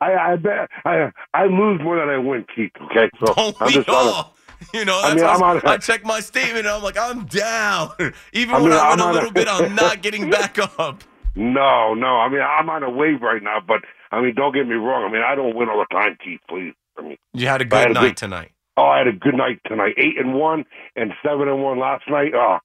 I, 0.00 0.14
I 0.14 0.36
bet 0.36 0.68
I, 0.84 1.10
I 1.34 1.44
lose 1.46 1.80
more 1.82 1.98
than 1.98 2.08
I 2.08 2.18
win, 2.18 2.44
Keith. 2.54 2.72
Okay, 2.90 3.08
so 3.24 3.32
Don't 3.34 3.56
I'm 3.60 3.70
just 3.70 3.88
all? 3.88 4.36
You 4.72 4.84
know, 4.84 4.98
I 4.98 5.10
that's 5.14 5.20
mean, 5.20 5.24
I'm 5.30 5.42
I, 5.42 5.50
on- 5.56 5.62
I 5.66 5.76
check 5.76 6.04
my 6.04 6.20
statement 6.20 6.58
and 6.66 6.68
I'm 6.68 6.82
like, 6.82 6.96
I'm 6.98 7.26
down. 7.26 7.90
Even 8.32 8.54
I 8.56 8.60
when 8.60 8.72
I 8.72 8.90
win 8.90 9.00
I'm 9.00 9.00
a 9.00 9.02
on 9.04 9.10
a- 9.10 9.12
little 9.12 9.30
bit, 9.32 9.48
I'm 9.48 9.74
not 9.74 10.02
getting 10.02 10.30
back 10.30 10.58
up. 10.78 11.04
No, 11.34 11.92
no. 11.94 12.06
I 12.18 12.28
mean, 12.30 12.40
I'm 12.40 12.68
on 12.70 12.82
a 12.82 12.90
wave 12.90 13.20
right 13.22 13.42
now, 13.42 13.58
but 13.66 13.82
I 14.12 14.20
mean, 14.20 14.34
don't 14.34 14.54
get 14.54 14.66
me 14.66 14.74
wrong. 14.74 15.04
I 15.08 15.12
mean, 15.12 15.22
I 15.22 15.34
don't 15.34 15.54
win 15.56 15.68
all 15.68 15.78
the 15.78 15.94
time, 15.94 16.16
Keith. 16.22 16.40
Please. 16.48 16.74
I 16.98 17.02
mean, 17.02 17.16
You 17.34 17.46
had 17.48 17.60
a 17.60 17.64
had 17.64 17.70
good 17.70 17.90
a 17.90 17.94
night 17.94 18.02
big- 18.08 18.16
tonight. 18.16 18.52
oh, 18.76 18.84
I 18.84 18.98
had 18.98 19.08
a 19.08 19.12
good 19.12 19.34
night 19.34 19.60
tonight. 19.66 19.94
Eight 19.98 20.18
and 20.18 20.34
one 20.34 20.64
and 20.94 21.12
seven 21.24 21.48
and 21.48 21.62
one 21.62 21.78
last 21.78 22.04
night. 22.08 22.32
Oh, 22.34 22.58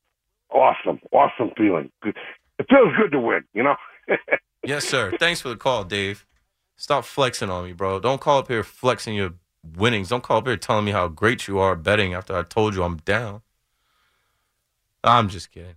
awesome, 0.52 1.00
awesome 1.12 1.52
feeling. 1.58 1.92
It 2.04 2.16
feels 2.70 2.96
good 2.98 3.12
to 3.12 3.20
win. 3.20 3.44
You 3.54 3.64
know. 3.64 3.76
Yes, 4.64 4.86
sir. 4.86 5.12
Thanks 5.18 5.42
for 5.42 5.50
the 5.50 5.56
call, 5.56 5.84
Dave. 5.84 6.24
Stop 6.76 7.04
flexing 7.04 7.50
on 7.50 7.64
me, 7.66 7.74
bro. 7.74 8.00
Don't 8.00 8.22
call 8.22 8.38
up 8.38 8.48
here 8.48 8.62
flexing 8.64 9.16
your 9.16 9.32
winnings. 9.76 10.10
Don't 10.10 10.22
call 10.22 10.38
up 10.38 10.46
here 10.46 10.56
telling 10.56 10.86
me 10.86 10.92
how 10.92 11.08
great 11.08 11.48
you 11.48 11.58
are 11.58 11.76
betting 11.76 12.14
after 12.14 12.36
I 12.38 12.44
told 12.44 12.76
you 12.76 12.84
I'm 12.84 12.98
down. 12.98 13.42
I'm 15.04 15.30
just 15.30 15.50
kidding. 15.52 15.74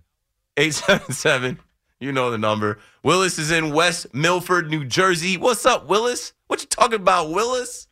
877, 0.57 1.57
you 1.99 2.11
know 2.11 2.29
the 2.31 2.37
number. 2.37 2.79
Willis 3.03 3.37
is 3.39 3.51
in 3.51 3.73
West 3.73 4.13
Milford, 4.13 4.69
New 4.69 4.83
Jersey. 4.85 5.37
What's 5.37 5.65
up, 5.65 5.87
Willis? 5.87 6.33
What 6.47 6.61
you 6.61 6.67
talking 6.67 6.95
about, 6.99 7.29
Willis? 7.31 7.87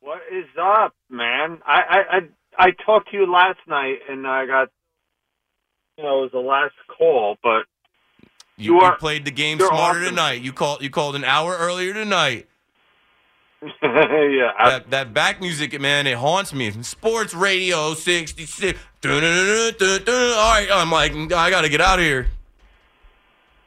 What 0.00 0.20
is 0.32 0.46
up, 0.60 0.94
man? 1.10 1.60
I, 1.66 1.80
I 1.80 2.16
I 2.16 2.20
I 2.58 2.70
talked 2.84 3.10
to 3.10 3.16
you 3.16 3.30
last 3.32 3.58
night, 3.68 3.98
and 4.08 4.26
I 4.26 4.46
got 4.46 4.68
you 5.96 6.04
know 6.04 6.18
it 6.18 6.22
was 6.22 6.32
the 6.32 6.38
last 6.40 6.74
call, 6.96 7.36
but 7.42 7.64
You, 8.56 8.74
You 8.74 8.84
you 8.84 8.92
played 8.98 9.24
the 9.24 9.30
game 9.30 9.58
smarter 9.58 10.00
awesome. 10.00 10.04
tonight. 10.04 10.42
You 10.42 10.52
called 10.52 10.82
you 10.82 10.90
called 10.90 11.16
an 11.16 11.24
hour 11.24 11.56
earlier 11.58 11.92
tonight. 11.94 12.48
yeah, 13.62 14.50
I, 14.58 14.70
that, 14.70 14.90
that 14.90 15.14
back 15.14 15.40
music, 15.40 15.80
man, 15.80 16.08
it 16.08 16.16
haunts 16.18 16.52
me. 16.52 16.72
Sports 16.82 17.32
Radio 17.32 17.94
66. 17.94 18.76
All 19.04 19.10
right, 19.10 20.68
uh, 20.70 20.76
I'm 20.76 20.90
like, 20.90 21.12
I 21.12 21.50
got 21.50 21.62
to 21.62 21.68
get 21.68 21.80
out 21.80 21.98
of 21.98 22.04
here. 22.04 22.28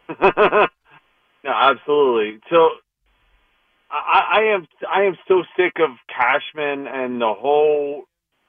no, 0.22 0.68
absolutely. 1.46 2.40
So 2.50 2.70
I, 3.92 4.24
I 4.32 4.42
am 4.54 4.68
I 4.90 5.04
am 5.04 5.18
so 5.28 5.44
sick 5.58 5.74
of 5.80 5.90
Cashman 6.08 6.88
and 6.88 7.20
the 7.20 7.34
whole 7.34 8.04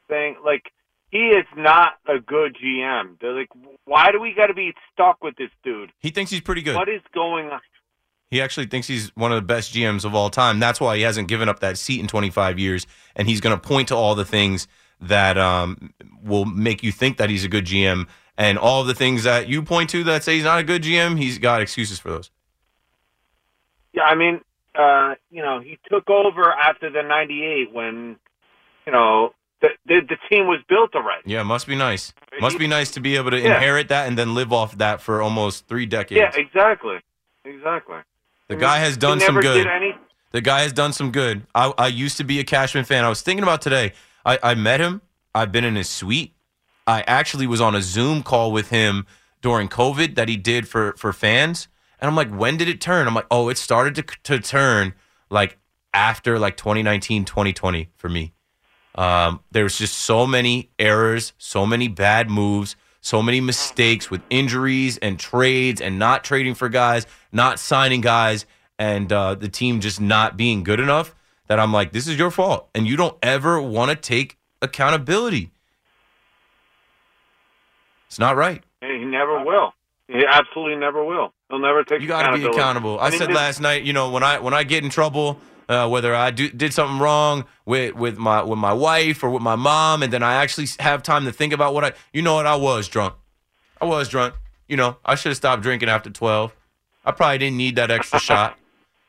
thing. 0.08 0.36
Like 0.44 0.70
he 1.10 1.28
is 1.28 1.46
not 1.56 1.94
a 2.06 2.20
good 2.20 2.56
GM. 2.62 3.18
They're 3.20 3.32
like, 3.32 3.48
why 3.84 4.12
do 4.12 4.20
we 4.20 4.34
got 4.34 4.46
to 4.48 4.54
be 4.54 4.72
stuck 4.92 5.24
with 5.24 5.34
this 5.36 5.50
dude? 5.64 5.90
He 5.98 6.10
thinks 6.10 6.30
he's 6.30 6.40
pretty 6.40 6.62
good. 6.62 6.76
What 6.76 6.88
is 6.88 7.02
going 7.12 7.48
on? 7.48 7.60
He 8.28 8.40
actually 8.40 8.66
thinks 8.66 8.88
he's 8.88 9.14
one 9.14 9.32
of 9.32 9.36
the 9.36 9.46
best 9.46 9.72
GMs 9.72 10.04
of 10.04 10.14
all 10.14 10.30
time. 10.30 10.58
That's 10.58 10.80
why 10.80 10.96
he 10.96 11.02
hasn't 11.02 11.28
given 11.28 11.48
up 11.48 11.60
that 11.60 11.78
seat 11.78 12.00
in 12.00 12.08
25 12.08 12.58
years, 12.58 12.86
and 13.14 13.28
he's 13.28 13.40
going 13.40 13.56
to 13.56 13.60
point 13.60 13.88
to 13.88 13.94
all 13.94 14.16
the 14.16 14.24
things 14.24 14.66
that 15.00 15.36
um, 15.38 15.92
will 16.22 16.44
make 16.44 16.82
you 16.82 16.92
think 16.92 17.16
that 17.18 17.30
he's 17.30 17.44
a 17.44 17.48
good 17.48 17.64
GM, 17.66 18.06
and 18.36 18.58
all 18.58 18.84
the 18.84 18.94
things 18.94 19.24
that 19.24 19.48
you 19.48 19.62
point 19.62 19.90
to 19.90 20.04
that 20.04 20.24
say 20.24 20.34
he's 20.36 20.44
not 20.44 20.58
a 20.58 20.64
good 20.64 20.82
GM. 20.82 21.18
He's 21.18 21.38
got 21.38 21.60
excuses 21.62 21.98
for 21.98 22.10
those. 22.10 22.30
Yeah, 23.92 24.02
I 24.04 24.14
mean, 24.14 24.40
uh, 24.74 25.14
you 25.30 25.42
know, 25.42 25.60
he 25.60 25.78
took 25.90 26.08
over 26.10 26.52
after 26.52 26.90
the 26.90 27.02
'98 27.02 27.72
when, 27.72 28.16
you 28.86 28.92
know, 28.92 29.32
the, 29.62 29.68
the 29.86 30.00
the 30.08 30.16
team 30.28 30.46
was 30.46 30.60
built 30.68 30.94
already. 30.94 31.22
Yeah, 31.24 31.42
must 31.42 31.66
be 31.66 31.76
nice. 31.76 32.12
Must 32.40 32.58
be 32.58 32.66
nice 32.66 32.90
to 32.92 33.00
be 33.00 33.16
able 33.16 33.30
to 33.30 33.38
Yeah. 33.40 33.54
inherit 33.54 33.88
that 33.88 34.06
and 34.06 34.18
then 34.18 34.34
live 34.34 34.52
off 34.52 34.76
that 34.78 35.00
for 35.00 35.22
almost 35.22 35.66
three 35.66 35.86
decades. 35.86 36.18
Yeah, 36.18 36.30
exactly, 36.40 36.98
exactly. 37.44 37.96
The 38.48 38.54
I 38.54 38.56
mean, 38.56 38.60
guy 38.60 38.78
has 38.78 38.96
done 38.96 39.20
some 39.20 39.40
good. 39.40 39.66
Any, 39.66 39.94
The 40.32 40.40
guy 40.42 40.60
has 40.60 40.72
done 40.74 40.92
some 40.92 41.10
good. 41.10 41.46
I, 41.54 41.72
I 41.78 41.86
used 41.86 42.18
to 42.18 42.24
be 42.24 42.38
a 42.38 42.44
Cashman 42.44 42.84
fan. 42.84 43.04
I 43.04 43.08
was 43.08 43.22
thinking 43.22 43.42
about 43.42 43.62
today. 43.62 43.92
I, 44.26 44.38
I 44.42 44.54
met 44.54 44.80
him. 44.80 45.00
I've 45.34 45.52
been 45.52 45.64
in 45.64 45.76
his 45.76 45.88
suite. 45.88 46.34
I 46.86 47.02
actually 47.06 47.46
was 47.46 47.60
on 47.60 47.74
a 47.74 47.80
Zoom 47.80 48.22
call 48.22 48.52
with 48.52 48.70
him 48.70 49.06
during 49.40 49.68
COVID 49.68 50.16
that 50.16 50.28
he 50.28 50.36
did 50.36 50.68
for 50.68 50.94
for 50.98 51.12
fans. 51.12 51.68
And 52.00 52.08
I'm 52.08 52.16
like, 52.16 52.30
when 52.30 52.56
did 52.56 52.68
it 52.68 52.80
turn? 52.80 53.06
I'm 53.06 53.14
like, 53.14 53.26
oh, 53.30 53.48
it 53.48 53.56
started 53.56 53.94
to 53.94 54.02
to 54.24 54.40
turn 54.40 54.94
like 55.30 55.58
after 55.94 56.38
like 56.38 56.56
2019, 56.56 57.24
2020 57.24 57.90
for 57.96 58.08
me. 58.08 58.34
Um, 58.96 59.40
was 59.52 59.78
just 59.78 59.94
so 59.94 60.26
many 60.26 60.70
errors, 60.78 61.32
so 61.38 61.66
many 61.66 61.86
bad 61.86 62.30
moves, 62.30 62.76
so 63.00 63.22
many 63.22 63.40
mistakes 63.40 64.10
with 64.10 64.22
injuries 64.30 64.96
and 64.98 65.18
trades 65.18 65.80
and 65.80 65.98
not 65.98 66.24
trading 66.24 66.54
for 66.54 66.68
guys, 66.68 67.06
not 67.30 67.58
signing 67.58 68.00
guys, 68.00 68.46
and 68.78 69.12
uh, 69.12 69.34
the 69.34 69.48
team 69.48 69.80
just 69.80 70.00
not 70.00 70.36
being 70.36 70.64
good 70.64 70.80
enough 70.80 71.14
that 71.46 71.58
I'm 71.58 71.72
like, 71.72 71.92
this 71.92 72.06
is 72.06 72.18
your 72.18 72.30
fault. 72.30 72.68
And 72.74 72.86
you 72.86 72.96
don't 72.96 73.16
ever 73.22 73.60
want 73.60 73.90
to 73.90 73.96
take 73.96 74.38
accountability. 74.62 75.50
It's 78.08 78.18
not 78.18 78.36
right. 78.36 78.62
he 78.80 79.04
never 79.04 79.44
will. 79.44 79.72
He 80.08 80.24
absolutely 80.26 80.76
never 80.76 81.04
will. 81.04 81.32
He'll 81.50 81.58
never 81.58 81.82
take. 81.82 82.00
You 82.00 82.08
got 82.08 82.30
to 82.30 82.38
be 82.38 82.44
accountable. 82.44 82.98
I, 83.00 83.10
mean, 83.10 83.18
said 83.18 83.32
last 83.32 83.60
night, 83.60 83.82
you 83.82 83.92
know, 83.92 84.10
when 84.10 84.22
I 84.22 84.38
when 84.38 84.54
I 84.54 84.62
get 84.62 84.84
in 84.84 84.90
trouble, 84.90 85.40
uh, 85.68 85.88
whether 85.88 86.14
I 86.14 86.30
do, 86.30 86.48
did 86.48 86.72
something 86.72 86.98
wrong 86.98 87.44
with 87.64 87.94
with 87.94 88.16
my 88.16 88.42
with 88.42 88.58
my 88.58 88.72
wife 88.72 89.24
or 89.24 89.30
with 89.30 89.42
my 89.42 89.56
mom, 89.56 90.02
and 90.02 90.12
then 90.12 90.22
I 90.22 90.34
actually 90.34 90.68
have 90.78 91.02
time 91.02 91.24
to 91.24 91.32
think 91.32 91.52
about 91.52 91.74
what 91.74 91.84
I, 91.84 91.92
you 92.12 92.22
know, 92.22 92.34
what 92.34 92.46
I 92.46 92.54
was 92.54 92.86
drunk. 92.88 93.14
I 93.80 93.84
was 93.84 94.08
drunk. 94.08 94.34
You 94.68 94.76
know, 94.76 94.96
I 95.04 95.16
should 95.16 95.30
have 95.30 95.36
stopped 95.36 95.62
drinking 95.62 95.88
after 95.88 96.10
twelve. 96.10 96.54
I 97.04 97.10
probably 97.10 97.38
didn't 97.38 97.56
need 97.56 97.76
that 97.76 97.90
extra 97.90 98.20
shot. 98.20 98.58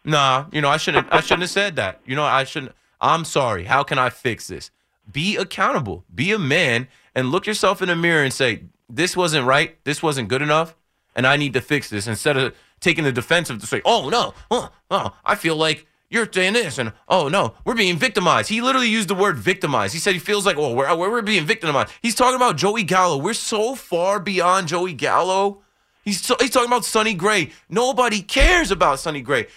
Nah, 0.08 0.46
you 0.54 0.62
know, 0.62 0.70
I 0.70 0.78
shouldn't. 0.78 1.08
I 1.12 1.20
shouldn't 1.20 1.42
have 1.42 1.50
said 1.50 1.76
that. 1.76 2.00
You 2.06 2.16
know, 2.16 2.24
I 2.24 2.46
shouldn't. 2.46 2.72
I'm 3.02 3.26
sorry. 3.26 3.66
How 3.66 3.84
can 3.84 4.00
I 4.00 4.10
fix 4.10 4.48
this? 4.48 4.72
Be 5.12 5.36
accountable. 5.36 6.06
Be 6.16 6.32
a 6.32 6.40
man 6.40 6.88
and 7.14 7.30
look 7.30 7.46
yourself 7.46 7.82
in 7.82 7.90
the 7.90 7.96
mirror 7.96 8.24
and 8.24 8.34
say, 8.34 8.64
"This 8.90 9.18
wasn't 9.18 9.46
right. 9.46 9.78
This 9.84 10.02
wasn't 10.02 10.30
good 10.30 10.42
enough, 10.42 10.78
and 11.14 11.28
I 11.28 11.36
need 11.36 11.52
to 11.54 11.62
fix 11.62 11.90
this." 11.90 12.08
Instead 12.08 12.38
of 12.38 12.56
taking 12.80 13.04
the 13.04 13.12
defensive 13.12 13.60
to 13.60 13.68
say, 13.68 13.82
"Oh 13.84 14.08
no, 14.08 14.34
oh, 14.50 14.72
oh 14.90 15.14
I 15.26 15.36
feel 15.36 15.58
like." 15.58 15.86
You're 16.10 16.32
saying 16.32 16.54
this, 16.54 16.78
and 16.78 16.94
oh 17.10 17.28
no, 17.28 17.56
we're 17.66 17.76
being 17.76 17.98
victimized. 17.98 18.48
He 18.48 18.62
literally 18.62 18.88
used 18.88 19.10
the 19.10 19.14
word 19.14 19.38
victimized. 19.38 19.92
He 19.94 20.00
said 20.00 20.14
he 20.14 20.20
feels 20.20 20.46
like, 20.46 20.56
oh, 20.56 20.74
we're, 20.74 20.96
we're, 20.96 21.22
being 21.22 21.46
victimized. 21.46 21.92
He's 22.02 22.16
talking 22.16 22.38
about 22.38 22.56
Joey 22.56 22.84
Gallo. 22.84 23.18
We're 23.18 23.34
so 23.34 23.76
far 23.76 24.18
beyond 24.22 24.70
Joey 24.70 24.94
Gallo. 24.94 25.64
He's, 26.06 26.22
so, 26.22 26.38
he's 26.40 26.52
talking 26.52 26.70
about 26.70 26.86
Sonny 26.86 27.14
Gray. 27.14 27.52
Nobody 27.68 28.22
cares 28.22 28.72
about 28.72 29.02
Sonny 29.02 29.20
Gray. 29.20 29.48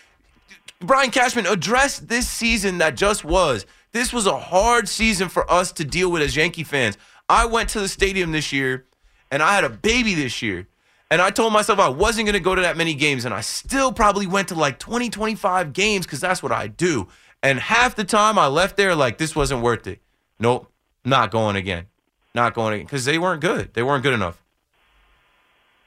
Brian 0.81 1.11
Cashman 1.11 1.47
addressed 1.47 2.09
this 2.09 2.29
season 2.29 2.79
that 2.79 2.97
just 2.97 3.25
was. 3.25 3.67
This 3.93 4.13
was 4.13 4.27
a 4.27 4.39
hard 4.39 4.89
season 4.89 5.29
for 5.29 5.51
us 5.51 5.73
to 5.73 5.85
deal 5.85 6.11
with 6.11 6.23
as 6.23 6.37
Yankee 6.37 6.65
fans. 6.65 6.97
I 7.29 7.47
went 7.47 7.69
to 7.71 7.81
the 7.81 7.89
stadium 7.89 8.33
this 8.33 8.53
year 8.53 8.87
and 9.31 9.43
I 9.43 9.55
had 9.55 9.65
a 9.65 9.71
baby 9.71 10.15
this 10.15 10.43
year. 10.43 10.67
And 11.13 11.21
I 11.21 11.31
told 11.31 11.53
myself 11.53 11.81
I 11.81 11.89
wasn't 11.89 12.27
going 12.27 12.35
to 12.35 12.41
go 12.41 12.55
to 12.55 12.63
that 12.63 12.77
many 12.77 12.95
games. 12.95 13.25
And 13.25 13.35
I 13.35 13.41
still 13.41 13.93
probably 13.93 14.27
went 14.27 14.49
to 14.49 14.55
like 14.55 14.79
20, 14.79 15.11
25 15.11 15.73
games 15.73 16.07
because 16.07 16.21
that's 16.21 16.43
what 16.43 16.53
I 16.53 16.69
do. 16.69 17.09
And 17.43 17.59
half 17.59 17.97
the 17.97 18.05
time 18.05 18.39
I 18.39 18.47
left 18.47 18.77
there 18.77 18.95
like 18.95 19.19
this 19.19 19.35
wasn't 19.35 19.63
worth 19.63 19.87
it. 19.87 20.01
Nope, 20.39 20.71
not 21.05 21.31
going 21.31 21.57
again. 21.57 21.87
Not 22.35 22.55
going 22.55 22.75
again 22.75 22.87
because 22.87 23.05
they 23.05 23.19
weren't 23.19 23.41
good. 23.41 23.75
They 23.75 23.83
weren't 23.83 24.03
good 24.03 24.13
enough. 24.13 24.41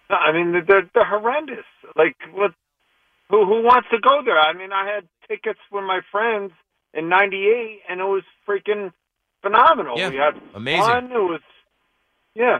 No, 0.09 0.17
I 0.17 0.33
mean, 0.33 0.51
they're 0.67 0.89
they're 0.93 1.05
horrendous. 1.05 1.65
Like, 1.95 2.15
what? 2.33 2.53
Who 3.29 3.45
who 3.45 3.63
wants 3.63 3.87
to 3.91 3.99
go 3.99 4.21
there? 4.23 4.39
I 4.39 4.53
mean, 4.53 4.71
I 4.71 4.85
had 4.93 5.07
tickets 5.27 5.59
with 5.71 5.83
my 5.83 6.01
friends 6.11 6.51
in 6.93 7.09
'98, 7.09 7.81
and 7.89 7.99
it 7.99 8.03
was 8.03 8.23
freaking 8.47 8.91
phenomenal. 9.41 9.97
Yeah, 9.97 10.09
we 10.09 10.17
had 10.17 10.35
amazing. 10.53 10.81
fun. 10.83 11.05
It 11.05 11.15
was, 11.15 11.41
yeah, 12.35 12.59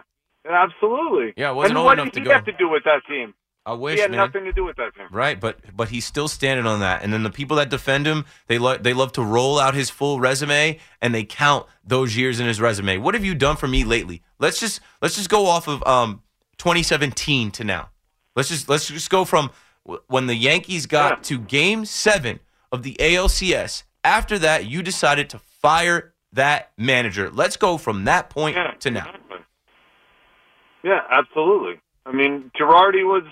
absolutely. 0.49 1.33
Yeah, 1.37 1.49
I 1.49 1.51
wasn't 1.51 1.71
and 1.71 1.77
old 1.79 1.85
what 1.85 1.93
enough 1.99 2.05
did 2.07 2.13
to 2.15 2.19
he 2.21 2.25
go. 2.25 2.33
have 2.33 2.45
to 2.45 2.51
do 2.53 2.69
with 2.69 2.83
that 2.85 3.01
team? 3.07 3.33
I 3.65 3.73
wish, 3.73 3.95
he 3.95 4.01
had 4.01 4.11
man. 4.11 4.17
nothing 4.17 4.43
to 4.43 4.51
do 4.51 4.65
with 4.65 4.75
that 4.75 4.93
team. 4.95 5.07
Right, 5.11 5.39
but 5.39 5.59
but 5.75 5.87
he's 5.89 6.05
still 6.05 6.27
standing 6.27 6.65
on 6.65 6.81
that. 6.81 7.01
And 7.01 7.13
then 7.13 7.23
the 7.23 7.29
people 7.29 7.55
that 7.57 7.69
defend 7.69 8.05
him, 8.05 8.25
they 8.47 8.57
lo- 8.57 8.77
they 8.77 8.93
love 8.93 9.13
to 9.13 9.21
roll 9.23 9.57
out 9.57 9.73
his 9.73 9.89
full 9.89 10.19
resume 10.19 10.79
and 11.01 11.15
they 11.15 11.23
count 11.23 11.65
those 11.85 12.17
years 12.17 12.39
in 12.41 12.47
his 12.47 12.59
resume. 12.59 12.97
What 12.97 13.13
have 13.13 13.23
you 13.23 13.33
done 13.35 13.55
for 13.55 13.67
me 13.67 13.85
lately? 13.85 14.21
Let's 14.39 14.59
just 14.59 14.81
let's 15.01 15.15
just 15.15 15.29
go 15.29 15.45
off 15.45 15.67
of 15.69 15.81
um 15.87 16.23
2017 16.57 17.51
to 17.51 17.63
now. 17.63 17.89
Let's 18.35 18.49
just 18.49 18.67
let's 18.67 18.87
just 18.87 19.09
go 19.09 19.23
from 19.23 19.49
when 20.07 20.27
the 20.27 20.35
Yankees 20.35 20.85
got 20.85 21.23
to 21.25 21.37
Game 21.39 21.85
Seven 21.85 22.39
of 22.71 22.83
the 22.83 22.95
ALCS. 22.99 23.83
After 24.03 24.37
that, 24.39 24.65
you 24.65 24.81
decided 24.83 25.29
to 25.29 25.39
fire 25.39 26.13
that 26.33 26.71
manager. 26.77 27.29
Let's 27.29 27.57
go 27.57 27.77
from 27.77 28.05
that 28.05 28.29
point 28.29 28.57
to 28.81 28.91
now. 28.91 29.13
Yeah, 30.83 30.99
absolutely. 31.09 31.79
I 32.05 32.11
mean, 32.11 32.51
Girardi 32.59 33.05
was 33.05 33.23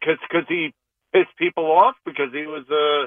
because 0.00 0.44
he 0.48 0.74
pissed 1.12 1.34
people 1.38 1.70
off 1.70 1.94
because 2.04 2.32
he 2.32 2.46
was 2.46 2.64
uh 2.70 3.06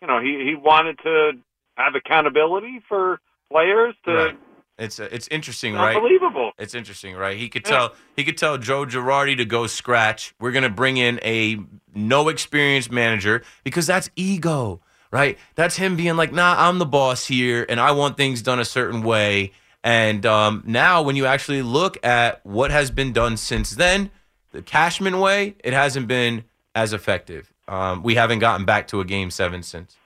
you 0.00 0.06
know 0.06 0.20
he 0.20 0.44
he 0.44 0.54
wanted 0.54 0.98
to 0.98 1.32
have 1.76 1.94
accountability 1.94 2.82
for 2.88 3.20
players 3.50 3.94
to. 4.04 4.12
Right. 4.12 4.38
It's 4.78 5.00
uh, 5.00 5.08
it's 5.10 5.26
interesting, 5.28 5.74
It's 5.74 5.80
right? 5.80 5.96
unbelievable. 5.96 6.52
It's 6.58 6.74
interesting, 6.74 7.14
right? 7.16 7.36
He 7.38 7.48
could 7.48 7.64
Yeah. 7.66 7.70
tell 7.70 7.94
he 8.16 8.24
could 8.24 8.36
tell 8.36 8.58
Joe 8.58 8.84
Girardi 8.84 9.36
to 9.38 9.44
go 9.44 9.66
scratch. 9.66 10.34
We're 10.38 10.52
gonna 10.52 10.68
bring 10.68 10.96
in 10.98 11.18
a 11.22 11.58
no 11.94 12.28
experienced 12.28 12.90
manager 12.92 13.42
because 13.64 13.86
that's 13.86 14.10
ego, 14.16 14.80
right? 15.10 15.38
That's 15.54 15.76
him 15.76 15.96
being 15.96 16.16
like, 16.16 16.32
nah, 16.32 16.54
I'm 16.58 16.78
the 16.78 16.86
boss 16.86 17.26
here, 17.26 17.64
and 17.68 17.80
I 17.80 17.92
want 17.92 18.16
things 18.18 18.42
done 18.42 18.58
a 18.60 18.64
certain 18.66 19.02
way. 19.02 19.52
And 19.82 20.26
um, 20.26 20.62
now, 20.66 21.00
when 21.02 21.16
you 21.16 21.26
actually 21.26 21.62
look 21.62 22.04
at 22.04 22.44
what 22.44 22.70
has 22.70 22.90
been 22.90 23.12
done 23.12 23.36
since 23.36 23.70
then, 23.70 24.10
the 24.52 24.60
Cashman 24.60 25.20
way, 25.20 25.54
it 25.64 25.72
hasn't 25.72 26.08
been 26.08 26.44
as 26.74 26.92
effective. 26.92 27.52
Um, 27.68 28.02
we 28.02 28.14
haven't 28.16 28.40
gotten 28.40 28.66
back 28.66 28.88
to 28.88 29.00
a 29.00 29.04
game 29.04 29.30
seven 29.30 29.62
since. 29.62 29.96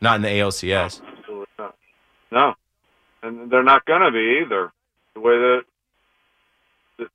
Not 0.00 0.16
in 0.16 0.22
the 0.22 0.28
ALCS. 0.28 1.00
Absolutely 1.06 1.46
not. 1.58 1.76
No, 2.30 2.54
and 3.22 3.50
they're 3.50 3.62
not 3.62 3.84
going 3.86 4.00
to 4.02 4.10
be 4.10 4.40
either. 4.44 4.72
The 5.14 5.20
way 5.20 5.36
that 5.38 5.62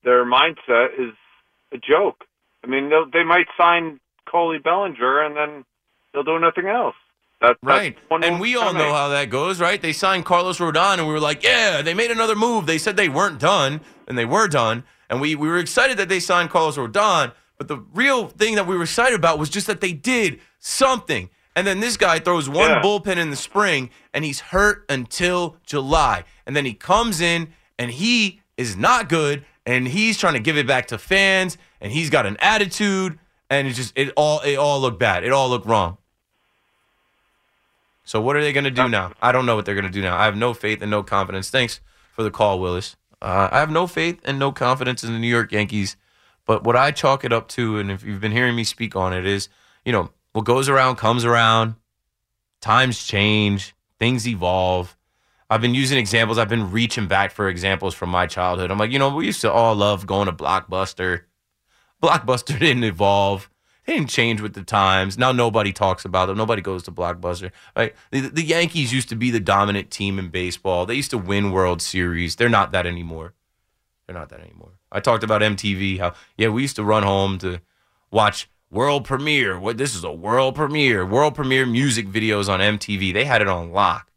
their 0.03 0.26
mindset 0.26 0.99
is 0.99 1.14
a 1.72 1.78
joke. 1.78 2.24
I 2.64 2.68
mean, 2.68 2.89
they'll- 2.89 3.06
they 3.10 3.24
might 3.24 3.47
sign 3.58 3.99
Cody 4.26 4.60
Bellinger 4.60 5.22
and 5.22 5.36
then 5.36 5.66
they'll 6.14 6.24
do 6.24 6.39
nothing 6.39 6.68
else. 6.68 6.95
That, 7.41 7.58
Right. 7.62 7.97
And 8.10 8.39
we 8.39 8.56
all 8.56 8.74
know 8.74 8.93
how 8.93 9.10
that 9.10 9.30
goes, 9.30 9.60
right? 9.60 9.82
They 9.82 9.93
signed 9.93 10.26
Carlos 10.26 10.58
Rodon 10.60 10.97
and 10.97 11.08
we 11.08 11.14
were 11.14 11.20
like, 11.20 11.43
yeah, 11.43 11.82
they 11.82 11.93
made 11.93 12.10
another 12.12 12.36
move. 12.36 12.66
They 12.66 12.78
said 12.78 12.95
they 12.97 13.10
weren't 13.10 13.39
done 13.39 13.82
and 14.08 14.18
they 14.18 14.26
were 14.26 14.47
done. 14.47 14.84
And 15.10 15.22
we, 15.22 15.36
we 15.36 15.47
were 15.47 15.58
excited 15.60 15.97
that 15.97 16.10
they 16.10 16.20
signed 16.20 16.49
Carlos 16.49 16.78
Rodon. 16.78 17.34
But 17.58 17.68
the 17.68 17.78
real 17.93 18.28
thing 18.30 18.56
that 18.56 18.66
we 18.68 18.76
were 18.76 18.84
excited 18.84 19.16
about 19.16 19.38
was 19.38 19.49
just 19.49 19.68
that 19.68 19.80
they 19.82 19.93
did 19.93 20.39
something. 20.60 21.30
And 21.56 21.66
then 21.66 21.80
this 21.80 21.95
guy 21.97 22.20
throws 22.20 22.49
one 22.49 22.70
Yeah. 22.70 22.82
bullpen 22.82 23.18
in 23.18 23.30
the 23.30 23.36
spring 23.36 23.89
and 24.14 24.26
he's 24.26 24.39
hurt 24.41 24.86
until 24.89 25.58
July. 25.66 26.24
And 26.45 26.56
then 26.56 26.66
he 26.66 26.74
comes 26.74 27.22
in 27.22 27.53
and 27.80 27.91
he 27.91 28.41
is 28.58 28.76
not 28.76 29.08
good 29.10 29.45
and 29.66 29.88
he's 29.88 30.18
trying 30.18 30.34
to 30.34 30.39
give 30.39 30.58
it 30.58 30.68
back 30.68 30.88
to 30.88 30.97
fans 30.97 31.58
and 31.80 31.91
he's 31.91 32.10
got 32.10 32.26
an 32.26 32.36
attitude 32.39 33.18
and 33.49 33.68
it 33.68 33.74
just 33.74 33.93
it 33.97 34.12
all 34.18 34.41
it 34.41 34.56
all 34.58 34.82
looked 34.82 34.99
bad. 34.99 35.24
It 35.24 35.32
all 35.32 35.49
looked 35.49 35.66
wrong. 35.66 35.97
So 38.03 38.22
what 38.22 38.36
are 38.36 38.41
they 38.41 38.53
going 38.53 38.66
to 38.66 38.72
do 38.72 38.88
now? 38.88 39.14
I 39.22 39.32
don't 39.32 39.45
know 39.45 39.56
what 39.56 39.66
they're 39.66 39.76
going 39.76 39.86
to 39.86 39.91
do 39.91 40.01
now. 40.01 40.16
I 40.18 40.26
have 40.26 40.36
no 40.36 40.53
faith 40.53 40.82
and 40.82 40.91
no 40.91 41.01
confidence. 41.03 41.49
Thanks 41.49 41.80
for 42.12 42.22
the 42.24 42.30
call, 42.32 42.60
Willis. 42.60 42.95
Uh, 43.22 43.49
I 43.51 43.60
have 43.60 43.72
no 43.72 43.88
faith 43.88 44.20
and 44.26 44.38
no 44.38 44.51
confidence 44.51 45.03
in 45.03 45.12
the 45.14 45.20
New 45.20 45.28
York 45.30 45.51
Yankees. 45.51 45.95
But 46.45 46.64
what 46.64 46.76
I 46.76 46.91
chalk 46.91 47.26
it 47.26 47.34
up 47.34 47.47
to, 47.49 47.80
and 47.80 47.89
if 47.89 48.03
you've 48.03 48.22
been 48.22 48.32
hearing 48.32 48.56
me 48.56 48.64
speak 48.64 48.95
on 48.95 49.14
it, 49.14 49.26
is 49.26 49.49
you 49.84 49.91
know 49.91 50.12
what 50.36 50.44
goes 50.44 50.68
around 50.68 50.98
comes 50.98 51.24
around. 51.24 51.76
Times 52.60 53.02
change, 53.06 53.74
things 54.00 54.28
evolve. 54.28 54.98
I've 55.50 55.62
been 55.62 55.74
using 55.74 55.98
examples. 55.98 56.38
I've 56.38 56.50
been 56.50 56.72
reaching 56.72 57.08
back 57.08 57.32
for 57.32 57.48
examples 57.48 57.96
from 57.96 58.10
my 58.10 58.28
childhood. 58.28 58.70
I'm 58.70 58.78
like, 58.78 58.92
you 58.92 59.00
know, 59.00 59.16
we 59.16 59.28
used 59.28 59.40
to 59.42 59.52
all 59.52 59.74
love 59.76 60.06
going 60.06 60.26
to 60.26 60.34
Blockbuster. 60.34 61.22
Blockbuster 62.04 62.60
didn't 62.60 62.84
evolve. 62.84 63.50
They 63.86 63.94
didn't 63.94 64.10
change 64.10 64.42
with 64.42 64.56
the 64.56 64.64
times. 64.64 65.18
Now 65.18 65.32
nobody 65.32 65.72
talks 65.72 66.04
about 66.04 66.26
them. 66.26 66.38
Nobody 66.38 66.62
goes 66.62 66.84
to 66.84 66.92
Blockbuster. 66.92 67.52
Right? 67.74 67.96
The, 68.12 68.22
the 68.28 68.44
Yankees 68.44 68.92
used 68.92 69.08
to 69.10 69.16
be 69.16 69.32
the 69.32 69.40
dominant 69.40 69.90
team 69.90 70.20
in 70.20 70.28
baseball. 70.28 70.86
They 70.86 70.96
used 70.96 71.12
to 71.12 71.18
win 71.18 71.54
World 71.54 71.82
Series. 71.82 72.36
They're 72.36 72.50
not 72.50 72.74
that 72.74 72.86
anymore. 72.86 73.36
They're 74.06 74.18
not 74.18 74.28
that 74.30 74.42
anymore. 74.42 74.80
I 74.92 75.00
talked 75.00 75.24
about 75.24 75.42
MTV. 75.42 76.00
How 76.00 76.14
yeah, 76.36 76.50
we 76.50 76.64
used 76.64 76.76
to 76.76 76.84
run 76.84 77.04
home 77.04 77.38
to 77.38 77.62
watch 78.12 78.50
world 78.70 79.05
premiere. 79.05 79.59
What 79.59 79.78
this 79.78 79.95
is 79.95 80.03
a 80.03 80.11
world 80.11 80.55
premiere. 80.55 81.05
World 81.05 81.36
premiere 81.36 81.66
music 81.66 82.07
videos 82.07 82.49
on 82.49 82.59
MTV. 82.59 83.13
They 83.13 83.26
had 83.26 83.41
it 83.41 83.47
on 83.47 83.72
lock. 83.72 84.11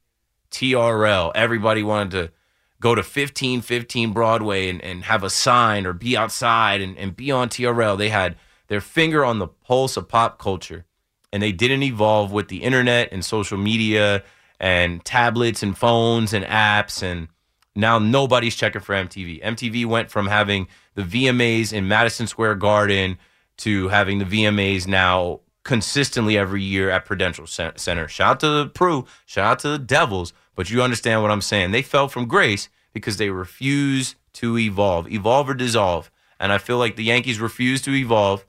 TRL. 0.50 1.32
Everybody 1.34 1.82
wanted 1.82 2.10
to 2.12 2.32
go 2.80 2.94
to 2.94 3.00
1515 3.00 4.12
Broadway 4.12 4.68
and, 4.68 4.82
and 4.82 5.04
have 5.04 5.22
a 5.22 5.30
sign 5.30 5.86
or 5.86 5.92
be 5.92 6.16
outside 6.16 6.80
and, 6.80 6.96
and 6.96 7.16
be 7.16 7.30
on 7.30 7.48
TRL. 7.48 7.98
They 7.98 8.08
had 8.08 8.36
their 8.68 8.80
finger 8.80 9.24
on 9.24 9.38
the 9.38 9.48
pulse 9.48 9.96
of 9.96 10.08
pop 10.08 10.38
culture. 10.38 10.84
And 11.32 11.42
they 11.42 11.52
didn't 11.52 11.82
evolve 11.82 12.32
with 12.32 12.48
the 12.48 12.62
internet 12.62 13.10
and 13.12 13.24
social 13.24 13.58
media 13.58 14.22
and 14.58 15.04
tablets 15.04 15.62
and 15.62 15.76
phones 15.76 16.32
and 16.32 16.44
apps. 16.46 17.02
And 17.02 17.28
now 17.76 17.98
nobody's 17.98 18.56
checking 18.56 18.80
for 18.80 18.94
MTV. 18.94 19.42
MTV 19.42 19.84
went 19.84 20.10
from 20.10 20.26
having 20.26 20.68
the 20.94 21.02
VMAs 21.02 21.72
in 21.72 21.86
Madison 21.86 22.26
Square 22.26 22.56
Garden 22.56 23.18
to 23.58 23.88
having 23.88 24.18
the 24.18 24.24
VMAs 24.24 24.86
now 24.86 25.40
consistently 25.64 26.38
every 26.38 26.62
year 26.62 26.90
at 26.90 27.04
Prudential 27.04 27.46
Center. 27.46 28.08
Shout 28.08 28.30
out 28.30 28.40
to 28.40 28.48
the 28.48 28.66
Prue, 28.66 29.06
shout 29.26 29.44
out 29.44 29.58
to 29.60 29.68
the 29.68 29.78
Devils, 29.78 30.32
but 30.54 30.70
you 30.70 30.82
understand 30.82 31.22
what 31.22 31.30
I'm 31.30 31.42
saying. 31.42 31.72
They 31.72 31.82
fell 31.82 32.08
from 32.08 32.26
grace 32.26 32.68
because 32.92 33.18
they 33.18 33.30
refuse 33.30 34.14
to 34.34 34.56
evolve, 34.56 35.10
evolve 35.12 35.50
or 35.50 35.54
dissolve. 35.54 36.10
And 36.40 36.52
I 36.52 36.58
feel 36.58 36.78
like 36.78 36.96
the 36.96 37.04
Yankees 37.04 37.40
refuse 37.40 37.82
to 37.82 37.94
evolve. 37.94 38.46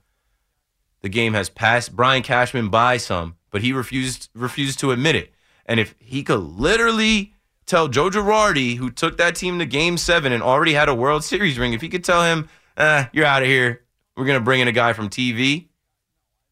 The 1.01 1.09
game 1.09 1.33
has 1.33 1.49
passed 1.49 1.95
Brian 1.95 2.23
Cashman 2.23 2.69
by 2.69 2.97
some, 2.97 3.35
but 3.51 3.61
he 3.61 3.73
refused 3.73 4.29
refused 4.33 4.79
to 4.79 4.91
admit 4.91 5.15
it. 5.15 5.33
And 5.65 5.79
if 5.79 5.95
he 5.99 6.23
could 6.23 6.39
literally 6.39 7.33
tell 7.65 7.87
Joe 7.87 8.09
Girardi, 8.09 8.77
who 8.77 8.89
took 8.89 9.17
that 9.17 9.35
team 9.35 9.59
to 9.59 9.65
Game 9.65 9.97
Seven 9.97 10.31
and 10.31 10.43
already 10.43 10.73
had 10.73 10.89
a 10.89 10.95
World 10.95 11.23
Series 11.23 11.57
ring, 11.57 11.73
if 11.73 11.81
he 11.81 11.89
could 11.89 12.03
tell 12.03 12.23
him, 12.23 12.49
eh, 12.77 13.05
"You're 13.11 13.25
out 13.25 13.43
of 13.43 13.47
here. 13.47 13.81
We're 14.15 14.25
gonna 14.25 14.39
bring 14.39 14.59
in 14.59 14.67
a 14.67 14.73
guy 14.73 14.93
from 14.93 15.09
TV," 15.09 15.69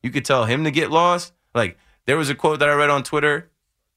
you 0.02 0.10
could 0.12 0.26
tell 0.26 0.46
him 0.46 0.64
to 0.64 0.72
get 0.72 0.90
lost. 0.92 1.34
Like 1.54 1.78
there 2.06 2.18
was 2.18 2.30
a 2.30 2.36
quote 2.36 2.60
that 2.60 2.70
I 2.70 2.74
read 2.74 2.90
on 2.90 3.04
Twitter. 3.04 3.50